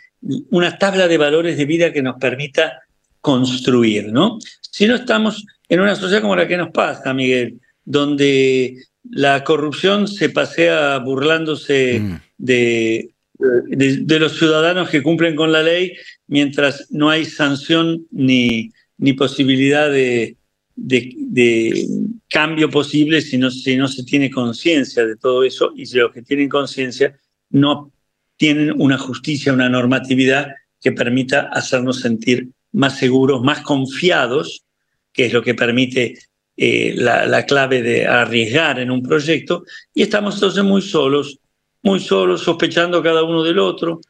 una 0.50 0.78
tabla 0.78 1.08
de 1.08 1.18
valores 1.18 1.56
de 1.56 1.64
vida 1.64 1.92
que 1.92 2.02
nos 2.02 2.16
permita 2.16 2.80
construir, 3.20 4.12
¿no? 4.12 4.38
Si 4.60 4.86
no 4.86 4.94
estamos 4.94 5.44
en 5.68 5.80
una 5.80 5.94
sociedad 5.94 6.22
como 6.22 6.36
la 6.36 6.48
que 6.48 6.56
nos 6.56 6.70
pasa, 6.70 7.12
Miguel, 7.12 7.60
donde 7.84 8.76
la 9.10 9.44
corrupción 9.44 10.08
se 10.08 10.30
pasea 10.30 10.98
burlándose 10.98 12.00
mm. 12.00 12.16
de, 12.38 13.10
de, 13.38 14.18
los 14.18 14.38
ciudadanos 14.38 14.90
que 14.90 15.02
cumplen 15.02 15.36
con 15.36 15.52
la 15.52 15.62
ley 15.62 15.94
mientras 16.26 16.88
no 16.90 17.10
hay 17.10 17.24
sanción 17.24 18.06
ni, 18.10 18.72
ni 18.98 19.12
posibilidad 19.12 19.90
de, 19.90 20.36
de, 20.78 21.86
cambio 22.28 22.70
posible 22.70 23.20
si 23.20 23.38
no, 23.38 23.50
si 23.50 23.76
no 23.76 23.88
se 23.88 24.04
tiene 24.04 24.30
conciencia 24.30 25.04
de 25.04 25.16
todo 25.16 25.42
eso 25.42 25.72
y 25.74 25.86
si 25.86 25.96
los 25.96 26.12
que 26.12 26.22
tienen 26.22 26.48
conciencia 26.48 27.18
no 27.50 27.90
tienen 28.36 28.74
una 28.80 28.98
justicia, 28.98 29.52
una 29.52 29.68
normatividad 29.68 30.48
que 30.80 30.92
permita 30.92 31.48
hacernos 31.52 32.00
sentir 32.00 32.50
más 32.72 32.98
seguros, 32.98 33.42
más 33.42 33.62
confiados, 33.62 34.64
que 35.12 35.26
es 35.26 35.32
lo 35.32 35.42
que 35.42 35.54
permite 35.54 36.18
eh, 36.56 36.94
la, 36.96 37.26
la, 37.26 37.44
clave 37.46 37.82
de 37.82 38.06
arriesgar 38.06 38.78
en 38.78 38.90
un 38.90 39.02
proyecto, 39.02 39.64
y 39.94 40.02
estamos 40.02 40.34
entonces 40.34 40.62
muy 40.62 40.82
solos, 40.82 41.38
muy 41.82 41.98
solos, 41.98 42.42
sospechando 42.42 43.02
cada 43.02 43.24
uno 43.24 43.42
del 43.42 43.58
otro, 43.58 44.00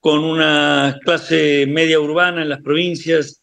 con 0.00 0.24
una 0.24 0.98
clase 1.04 1.66
media 1.66 2.00
urbana 2.00 2.42
en 2.42 2.48
las 2.48 2.60
provincias, 2.60 3.40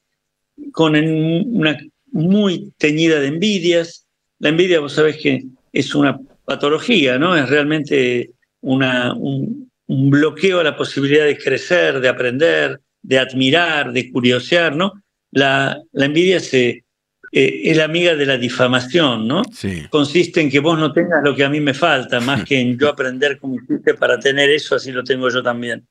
con 0.71 0.95
una 0.95 1.77
muy 2.17 2.73
teñida 2.77 3.19
de 3.19 3.27
envidias. 3.27 4.07
La 4.39 4.49
envidia, 4.49 4.79
vos 4.79 4.93
sabés 4.93 5.17
que 5.17 5.45
es 5.71 5.93
una 5.95 6.19
patología, 6.45 7.17
¿no? 7.17 7.35
Es 7.35 7.49
realmente 7.49 8.31
una, 8.61 9.13
un, 9.13 9.69
un 9.87 10.09
bloqueo 10.09 10.59
a 10.59 10.63
la 10.63 10.75
posibilidad 10.75 11.25
de 11.25 11.37
crecer, 11.37 11.99
de 11.99 12.09
aprender, 12.09 12.79
de 13.01 13.19
admirar, 13.19 13.91
de 13.91 14.11
curiosear, 14.11 14.75
¿no? 14.75 14.93
La, 15.31 15.79
la 15.91 16.05
envidia 16.05 16.39
se, 16.39 16.83
eh, 17.31 17.61
es 17.65 17.77
la 17.77 17.83
amiga 17.83 18.15
de 18.15 18.25
la 18.25 18.37
difamación, 18.37 19.27
¿no? 19.27 19.43
Sí. 19.53 19.83
Consiste 19.89 20.41
en 20.41 20.49
que 20.49 20.59
vos 20.59 20.79
no 20.79 20.93
tengas 20.93 21.23
lo 21.23 21.35
que 21.35 21.43
a 21.43 21.49
mí 21.49 21.59
me 21.59 21.73
falta, 21.73 22.19
más 22.19 22.43
que 22.45 22.59
en 22.59 22.77
yo 22.79 22.89
aprender 22.89 23.37
como 23.37 23.55
hiciste 23.55 23.93
para 23.93 24.19
tener 24.19 24.49
eso, 24.49 24.75
así 24.75 24.91
lo 24.91 25.03
tengo 25.03 25.29
yo 25.29 25.43
también. 25.43 25.85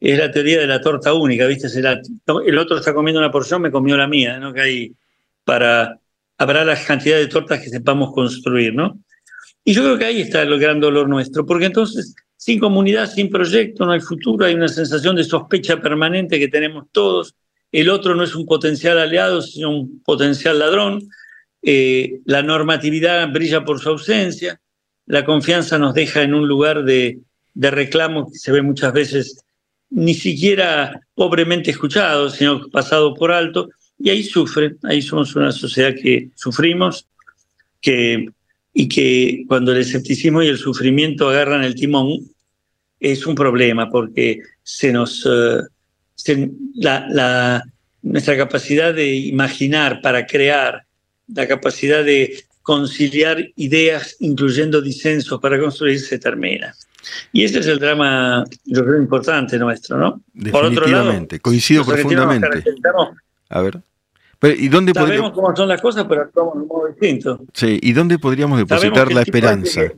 Es 0.00 0.18
la 0.18 0.30
teoría 0.30 0.58
de 0.58 0.66
la 0.66 0.80
torta 0.80 1.12
única, 1.12 1.46
¿viste? 1.46 1.68
El 1.78 2.58
otro 2.58 2.78
está 2.78 2.94
comiendo 2.94 3.20
una 3.20 3.30
porción, 3.30 3.60
me 3.60 3.70
comió 3.70 3.96
la 3.96 4.08
mía, 4.08 4.38
¿no? 4.38 4.52
Que 4.52 4.60
hay 4.62 4.92
para 5.44 5.98
habrá 6.38 6.64
la 6.64 6.82
cantidad 6.82 7.18
de 7.18 7.26
tortas 7.26 7.60
que 7.60 7.68
sepamos 7.68 8.14
construir, 8.14 8.74
¿no? 8.74 8.98
Y 9.62 9.74
yo 9.74 9.82
creo 9.82 9.98
que 9.98 10.06
ahí 10.06 10.22
está 10.22 10.42
el 10.42 10.58
gran 10.58 10.80
dolor 10.80 11.06
nuestro, 11.08 11.44
porque 11.44 11.66
entonces, 11.66 12.14
sin 12.36 12.58
comunidad, 12.58 13.10
sin 13.10 13.28
proyecto, 13.28 13.84
no 13.84 13.92
hay 13.92 14.00
futuro, 14.00 14.46
hay 14.46 14.54
una 14.54 14.68
sensación 14.68 15.16
de 15.16 15.24
sospecha 15.24 15.80
permanente 15.80 16.38
que 16.38 16.48
tenemos 16.48 16.86
todos, 16.92 17.34
el 17.72 17.90
otro 17.90 18.14
no 18.14 18.24
es 18.24 18.34
un 18.34 18.46
potencial 18.46 18.98
aliado, 18.98 19.42
sino 19.42 19.70
un 19.70 20.02
potencial 20.02 20.58
ladrón, 20.58 21.08
eh, 21.62 22.20
la 22.24 22.42
normatividad 22.42 23.30
brilla 23.30 23.64
por 23.64 23.78
su 23.78 23.90
ausencia, 23.90 24.60
la 25.06 25.24
confianza 25.24 25.78
nos 25.78 25.94
deja 25.94 26.22
en 26.22 26.34
un 26.34 26.48
lugar 26.48 26.84
de, 26.84 27.20
de 27.54 27.70
reclamo 27.70 28.30
que 28.30 28.38
se 28.38 28.50
ve 28.50 28.62
muchas 28.62 28.92
veces 28.92 29.44
ni 29.90 30.14
siquiera 30.14 31.00
pobremente 31.14 31.70
escuchado, 31.70 32.30
sino 32.30 32.68
pasado 32.70 33.14
por 33.14 33.30
alto, 33.32 33.68
y 34.00 34.10
ahí 34.10 34.22
sufre, 34.22 34.76
ahí 34.82 35.02
somos 35.02 35.36
una 35.36 35.52
sociedad 35.52 35.94
que 35.94 36.30
sufrimos, 36.34 37.06
que, 37.80 38.26
y 38.72 38.88
que 38.88 39.44
cuando 39.46 39.72
el 39.72 39.78
escepticismo 39.78 40.42
y 40.42 40.48
el 40.48 40.58
sufrimiento 40.58 41.28
agarran 41.28 41.62
el 41.62 41.74
timón, 41.74 42.20
es 42.98 43.26
un 43.26 43.34
problema, 43.34 43.90
porque 43.90 44.40
se 44.62 44.92
nos... 44.92 45.24
Uh, 45.26 45.62
la, 46.74 47.06
la, 47.08 47.64
nuestra 48.02 48.36
capacidad 48.36 48.94
de 48.94 49.14
imaginar 49.14 50.00
para 50.02 50.26
crear, 50.26 50.84
la 51.34 51.46
capacidad 51.46 52.04
de 52.04 52.44
conciliar 52.62 53.44
ideas, 53.56 54.16
incluyendo 54.20 54.80
disensos 54.80 55.40
para 55.40 55.58
construir, 55.58 56.00
se 56.00 56.18
termina. 56.18 56.74
Y 57.32 57.44
ese 57.44 57.60
es 57.60 57.66
el 57.66 57.78
drama, 57.78 58.44
yo 58.64 58.84
creo, 58.84 58.98
importante 58.98 59.58
nuestro, 59.58 59.98
¿no? 59.98 60.22
Por 60.50 60.64
otro 60.64 60.86
lado, 60.86 61.26
coincido 61.40 61.84
profundamente. 61.84 62.64
A 63.48 63.60
ver. 63.62 63.80
Pero, 64.40 64.54
¿y 64.58 64.68
dónde 64.68 64.92
Sabemos 64.94 65.32
cómo 65.32 65.54
son 65.54 65.68
las 65.68 65.82
cosas, 65.82 66.06
pero 66.08 66.22
actuamos 66.22 66.54
de 66.54 66.60
un 66.62 66.66
modo 66.66 66.86
distinto. 66.88 67.44
Sí, 67.52 67.78
¿y 67.82 67.92
dónde 67.92 68.18
podríamos 68.18 68.58
depositar 68.58 69.12
la 69.12 69.20
esperanza? 69.20 69.92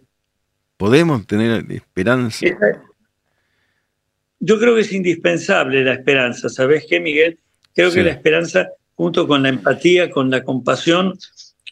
¿Podemos 0.76 1.24
tener 1.28 1.64
esperanza? 1.70 2.44
Yo 4.40 4.58
creo 4.58 4.74
que 4.74 4.80
es 4.80 4.92
indispensable 4.92 5.84
la 5.84 5.94
esperanza. 5.94 6.48
¿Sabes 6.48 6.84
qué, 6.90 6.98
Miguel? 6.98 7.38
Creo 7.72 7.90
sí. 7.90 7.98
que 7.98 8.02
la 8.02 8.10
esperanza, 8.10 8.68
junto 8.96 9.28
con 9.28 9.44
la 9.44 9.48
empatía, 9.48 10.10
con 10.10 10.28
la 10.28 10.42
compasión, 10.42 11.16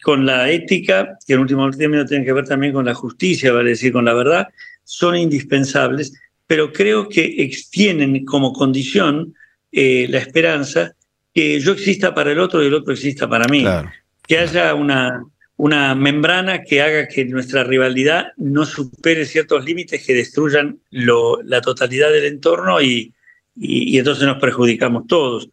con 0.01 0.25
la 0.25 0.49
ética, 0.49 1.17
que 1.27 1.33
en 1.33 1.39
último 1.39 1.69
término 1.71 2.05
tiene 2.05 2.23
que 2.23 2.31
ver 2.31 2.45
también 2.45 2.71
con 2.71 2.85
la 2.85 2.93
justicia, 2.93 3.51
vale 3.51 3.71
decir, 3.71 3.91
con 3.91 4.05
la 4.05 4.13
verdad, 4.13 4.47
son 4.85 5.17
indispensables, 5.17 6.13
pero 6.47 6.71
creo 6.71 7.09
que 7.09 7.51
tienen 7.69 8.23
como 8.23 8.53
condición 8.53 9.33
eh, 9.73 10.07
la 10.09 10.19
esperanza 10.19 10.95
que 11.33 11.59
yo 11.59 11.73
exista 11.73 12.13
para 12.13 12.31
el 12.31 12.39
otro 12.39 12.63
y 12.63 12.67
el 12.67 12.73
otro 12.73 12.93
exista 12.93 13.29
para 13.29 13.47
mí. 13.47 13.61
Claro, 13.61 13.89
que 14.27 14.37
haya 14.37 14.73
una, 14.75 15.23
una 15.57 15.93
membrana 15.95 16.63
que 16.63 16.81
haga 16.81 17.07
que 17.07 17.25
nuestra 17.25 17.63
rivalidad 17.63 18.27
no 18.37 18.65
supere 18.65 19.25
ciertos 19.25 19.65
límites 19.65 20.05
que 20.05 20.13
destruyan 20.13 20.79
lo, 20.89 21.41
la 21.43 21.61
totalidad 21.61 22.11
del 22.11 22.25
entorno 22.25 22.81
y, 22.81 23.13
y, 23.55 23.93
y, 23.93 23.97
entonces 23.97 24.25
nos 24.25 24.39
perjudicamos 24.39 25.07
todos. 25.07 25.49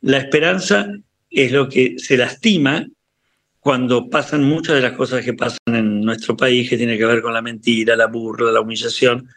La 0.00 0.18
esperanza 0.18 0.88
es 1.30 1.52
lo 1.52 1.68
que 1.68 1.96
se 1.98 2.16
lastima 2.16 2.86
cuando 3.60 4.10
pasan 4.10 4.44
muchas 4.44 4.76
de 4.76 4.82
las 4.82 4.92
cosas 4.92 5.24
que 5.24 5.32
pasan 5.32 5.58
en 5.66 6.00
nuestro 6.02 6.36
país, 6.36 6.68
que 6.68 6.76
tiene 6.76 6.98
que 6.98 7.06
ver 7.06 7.22
con 7.22 7.32
la 7.32 7.40
mentira, 7.40 7.96
la 7.96 8.08
burla, 8.08 8.52
la 8.52 8.60
humillación, 8.60 9.28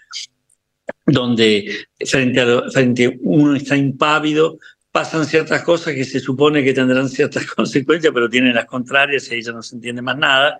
donde 1.06 1.88
frente 2.06 2.42
a, 2.42 2.70
frente 2.70 3.06
a 3.06 3.12
uno 3.22 3.56
está 3.56 3.78
impávido 3.78 4.60
pasan 4.98 5.28
ciertas 5.28 5.62
cosas 5.62 5.94
que 5.94 6.04
se 6.04 6.20
supone 6.20 6.64
que 6.64 6.74
tendrán 6.74 7.08
ciertas 7.08 7.46
consecuencias, 7.56 8.12
pero 8.12 8.28
tienen 8.28 8.56
las 8.56 8.66
contrarias 8.66 9.30
y 9.30 9.36
ahí 9.36 9.42
ya 9.44 9.52
no 9.52 9.62
se 9.62 9.76
entiende 9.76 10.02
más 10.02 10.18
nada. 10.18 10.58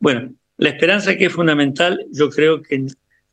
Bueno, 0.00 0.34
la 0.56 0.70
esperanza 0.70 1.16
que 1.16 1.26
es 1.26 1.32
fundamental, 1.32 2.04
yo 2.10 2.28
creo 2.28 2.60
que 2.60 2.84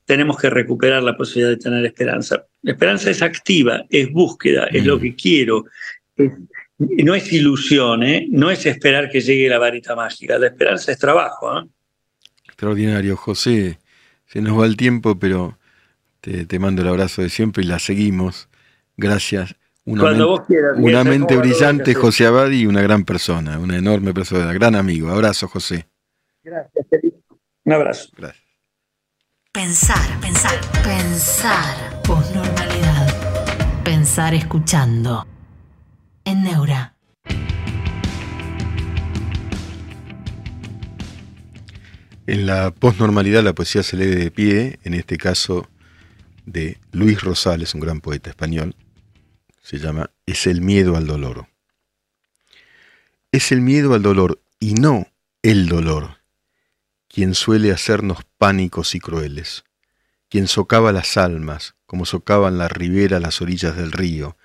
tenemos 0.05 0.37
que 0.37 0.51
recuperar 0.51 1.01
la 1.01 1.17
posibilidad 1.17 1.49
de 1.49 1.57
tener 1.57 1.83
esperanza. 1.83 2.45
La 2.61 2.73
esperanza 2.73 3.09
es 3.09 3.23
activa, 3.23 3.83
es 3.89 4.11
búsqueda, 4.11 4.65
es 4.65 4.85
lo 4.85 4.99
que 4.99 5.15
quiero. 5.15 5.65
No 6.77 7.15
es 7.15 7.33
ilusión, 7.33 8.03
¿eh? 8.03 8.27
no 8.29 8.51
es 8.51 8.67
esperar 8.67 9.09
que 9.09 9.21
llegue 9.21 9.49
la 9.49 9.57
varita 9.57 9.95
mágica. 9.95 10.37
La 10.37 10.47
esperanza 10.47 10.91
es 10.91 10.99
trabajo. 10.99 11.57
¿eh? 11.57 11.65
Extraordinario, 12.45 13.17
José. 13.17 13.79
Se 14.27 14.39
nos 14.39 14.59
va 14.59 14.67
el 14.67 14.77
tiempo, 14.77 15.17
pero 15.17 15.57
te, 16.21 16.45
te 16.45 16.59
mando 16.59 16.83
el 16.83 16.89
abrazo 16.89 17.23
de 17.23 17.29
siempre 17.29 17.63
y 17.63 17.65
la 17.65 17.79
seguimos. 17.79 18.49
Gracias. 18.97 19.55
Una, 19.85 20.01
Cuando 20.01 20.27
vos 20.29 20.41
quieras, 20.47 20.77
una 20.77 21.03
mente 21.03 21.35
brillante, 21.35 21.93
José 21.93 22.25
Abadi, 22.25 22.61
y 22.61 22.65
una 22.67 22.81
gran 22.81 23.03
persona, 23.03 23.59
una 23.59 23.77
enorme 23.77 24.13
persona, 24.13 24.53
gran 24.53 24.75
amigo. 24.75 25.09
Abrazo, 25.09 25.49
José. 25.49 25.87
Gracias, 26.41 26.85
querido. 26.89 27.17
Un 27.65 27.73
abrazo. 27.73 28.09
Gracias. 28.15 28.43
Pensar, 29.51 30.19
pensar, 30.21 30.59
pensar. 30.83 32.01
Posnormalidad. 32.03 33.83
Pensar 33.83 34.33
escuchando. 34.33 35.27
En 36.23 36.43
Neura. 36.43 36.95
En 42.25 42.45
la 42.45 42.71
posnormalidad 42.71 43.43
la 43.43 43.51
poesía 43.51 43.83
se 43.83 43.97
lee 43.97 44.05
de 44.05 44.31
pie, 44.31 44.79
en 44.83 44.93
este 44.93 45.17
caso 45.17 45.67
de 46.45 46.77
Luis 46.93 47.21
Rosales, 47.21 47.73
un 47.73 47.81
gran 47.81 47.99
poeta 47.99 48.29
español, 48.29 48.75
se 49.63 49.79
llama 49.79 50.11
Es 50.27 50.45
el 50.45 50.61
miedo 50.61 50.95
al 50.95 51.07
dolor. 51.07 51.47
Es 53.31 53.51
el 53.51 53.61
miedo 53.61 53.95
al 53.95 54.03
dolor 54.03 54.39
y 54.59 54.75
no 54.75 55.07
el 55.41 55.67
dolor 55.67 56.23
quien 57.13 57.35
suele 57.35 57.71
hacernos 57.71 58.25
pánicos 58.39 58.95
y 58.95 58.99
crueles, 58.99 59.65
quien 60.29 60.47
socava 60.47 60.91
las 60.91 61.15
almas 61.15 61.75
como 61.85 62.07
socavan 62.07 62.57
la 62.57 62.67
ribera 62.67 63.19
las 63.19 63.39
orillas 63.39 63.77
del 63.77 63.91
río, 63.91 64.35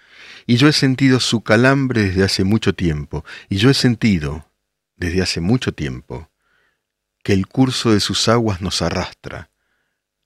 y 0.47 0.57
yo 0.57 0.69
he 0.69 0.75
sentido 0.75 1.19
su 1.19 1.41
calambre 1.41 2.03
desde 2.03 2.25
hace 2.25 2.45
mucho 2.45 2.75
tiempo, 2.75 3.25
y 3.49 3.57
yo 3.57 3.71
he 3.71 3.75
sentido, 3.75 4.51
desde 4.97 5.23
hace 5.23 5.41
mucho 5.41 5.73
tiempo, 5.73 6.29
que 7.23 7.33
el 7.33 7.47
curso 7.47 7.91
de 7.91 8.01
sus 8.01 8.29
aguas 8.29 8.61
nos 8.61 8.83
arrastra, 8.83 9.49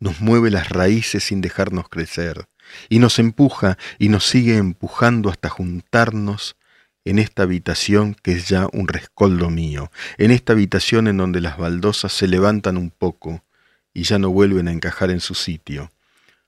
nos 0.01 0.21
mueve 0.21 0.51
las 0.51 0.69
raíces 0.69 1.23
sin 1.23 1.43
dejarnos 1.43 1.89
crecer, 1.89 2.49
y 2.89 2.99
nos 2.99 3.19
empuja 3.19 3.79
y 3.99 4.09
nos 4.09 4.27
sigue 4.27 4.57
empujando 4.57 5.31
hasta 5.31 5.49
juntarnos 5.49 6.57
en 7.05 7.19
esta 7.19 7.43
habitación 7.43 8.15
que 8.15 8.33
es 8.33 8.49
ya 8.49 8.69
un 8.73 8.89
rescoldo 8.89 9.51
mío, 9.51 9.91
en 10.19 10.31
esta 10.31 10.53
habitación 10.53 11.09
en 11.09 11.17
donde 11.17 11.41
las 11.41 11.59
baldosas 11.59 12.13
se 12.13 12.29
levantan 12.29 12.77
un 12.77 12.91
poco 12.91 13.45
y 13.93 14.05
ya 14.05 14.19
no 14.19 14.31
vuelven 14.31 14.69
a 14.69 14.73
encajar 14.73 15.11
en 15.11 15.21
su 15.21 15.35
sitio, 15.35 15.91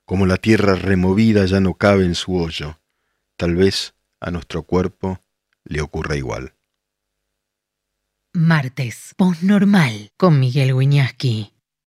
como 0.05 0.25
la 0.25 0.37
tierra 0.37 0.75
removida 0.75 1.45
ya 1.45 1.59
no 1.59 1.73
cabe 1.73 2.05
en 2.05 2.15
su 2.15 2.35
hoyo, 2.35 2.79
tal 3.37 3.55
vez 3.55 3.93
a 4.19 4.31
nuestro 4.31 4.63
cuerpo 4.63 5.19
le 5.63 5.81
ocurra 5.81 6.15
igual. 6.15 6.53
Martes, 8.33 9.13
Postnormal, 9.15 10.11
con 10.17 10.39
Miguel 10.39 10.73
Wiñaski. 10.73 11.54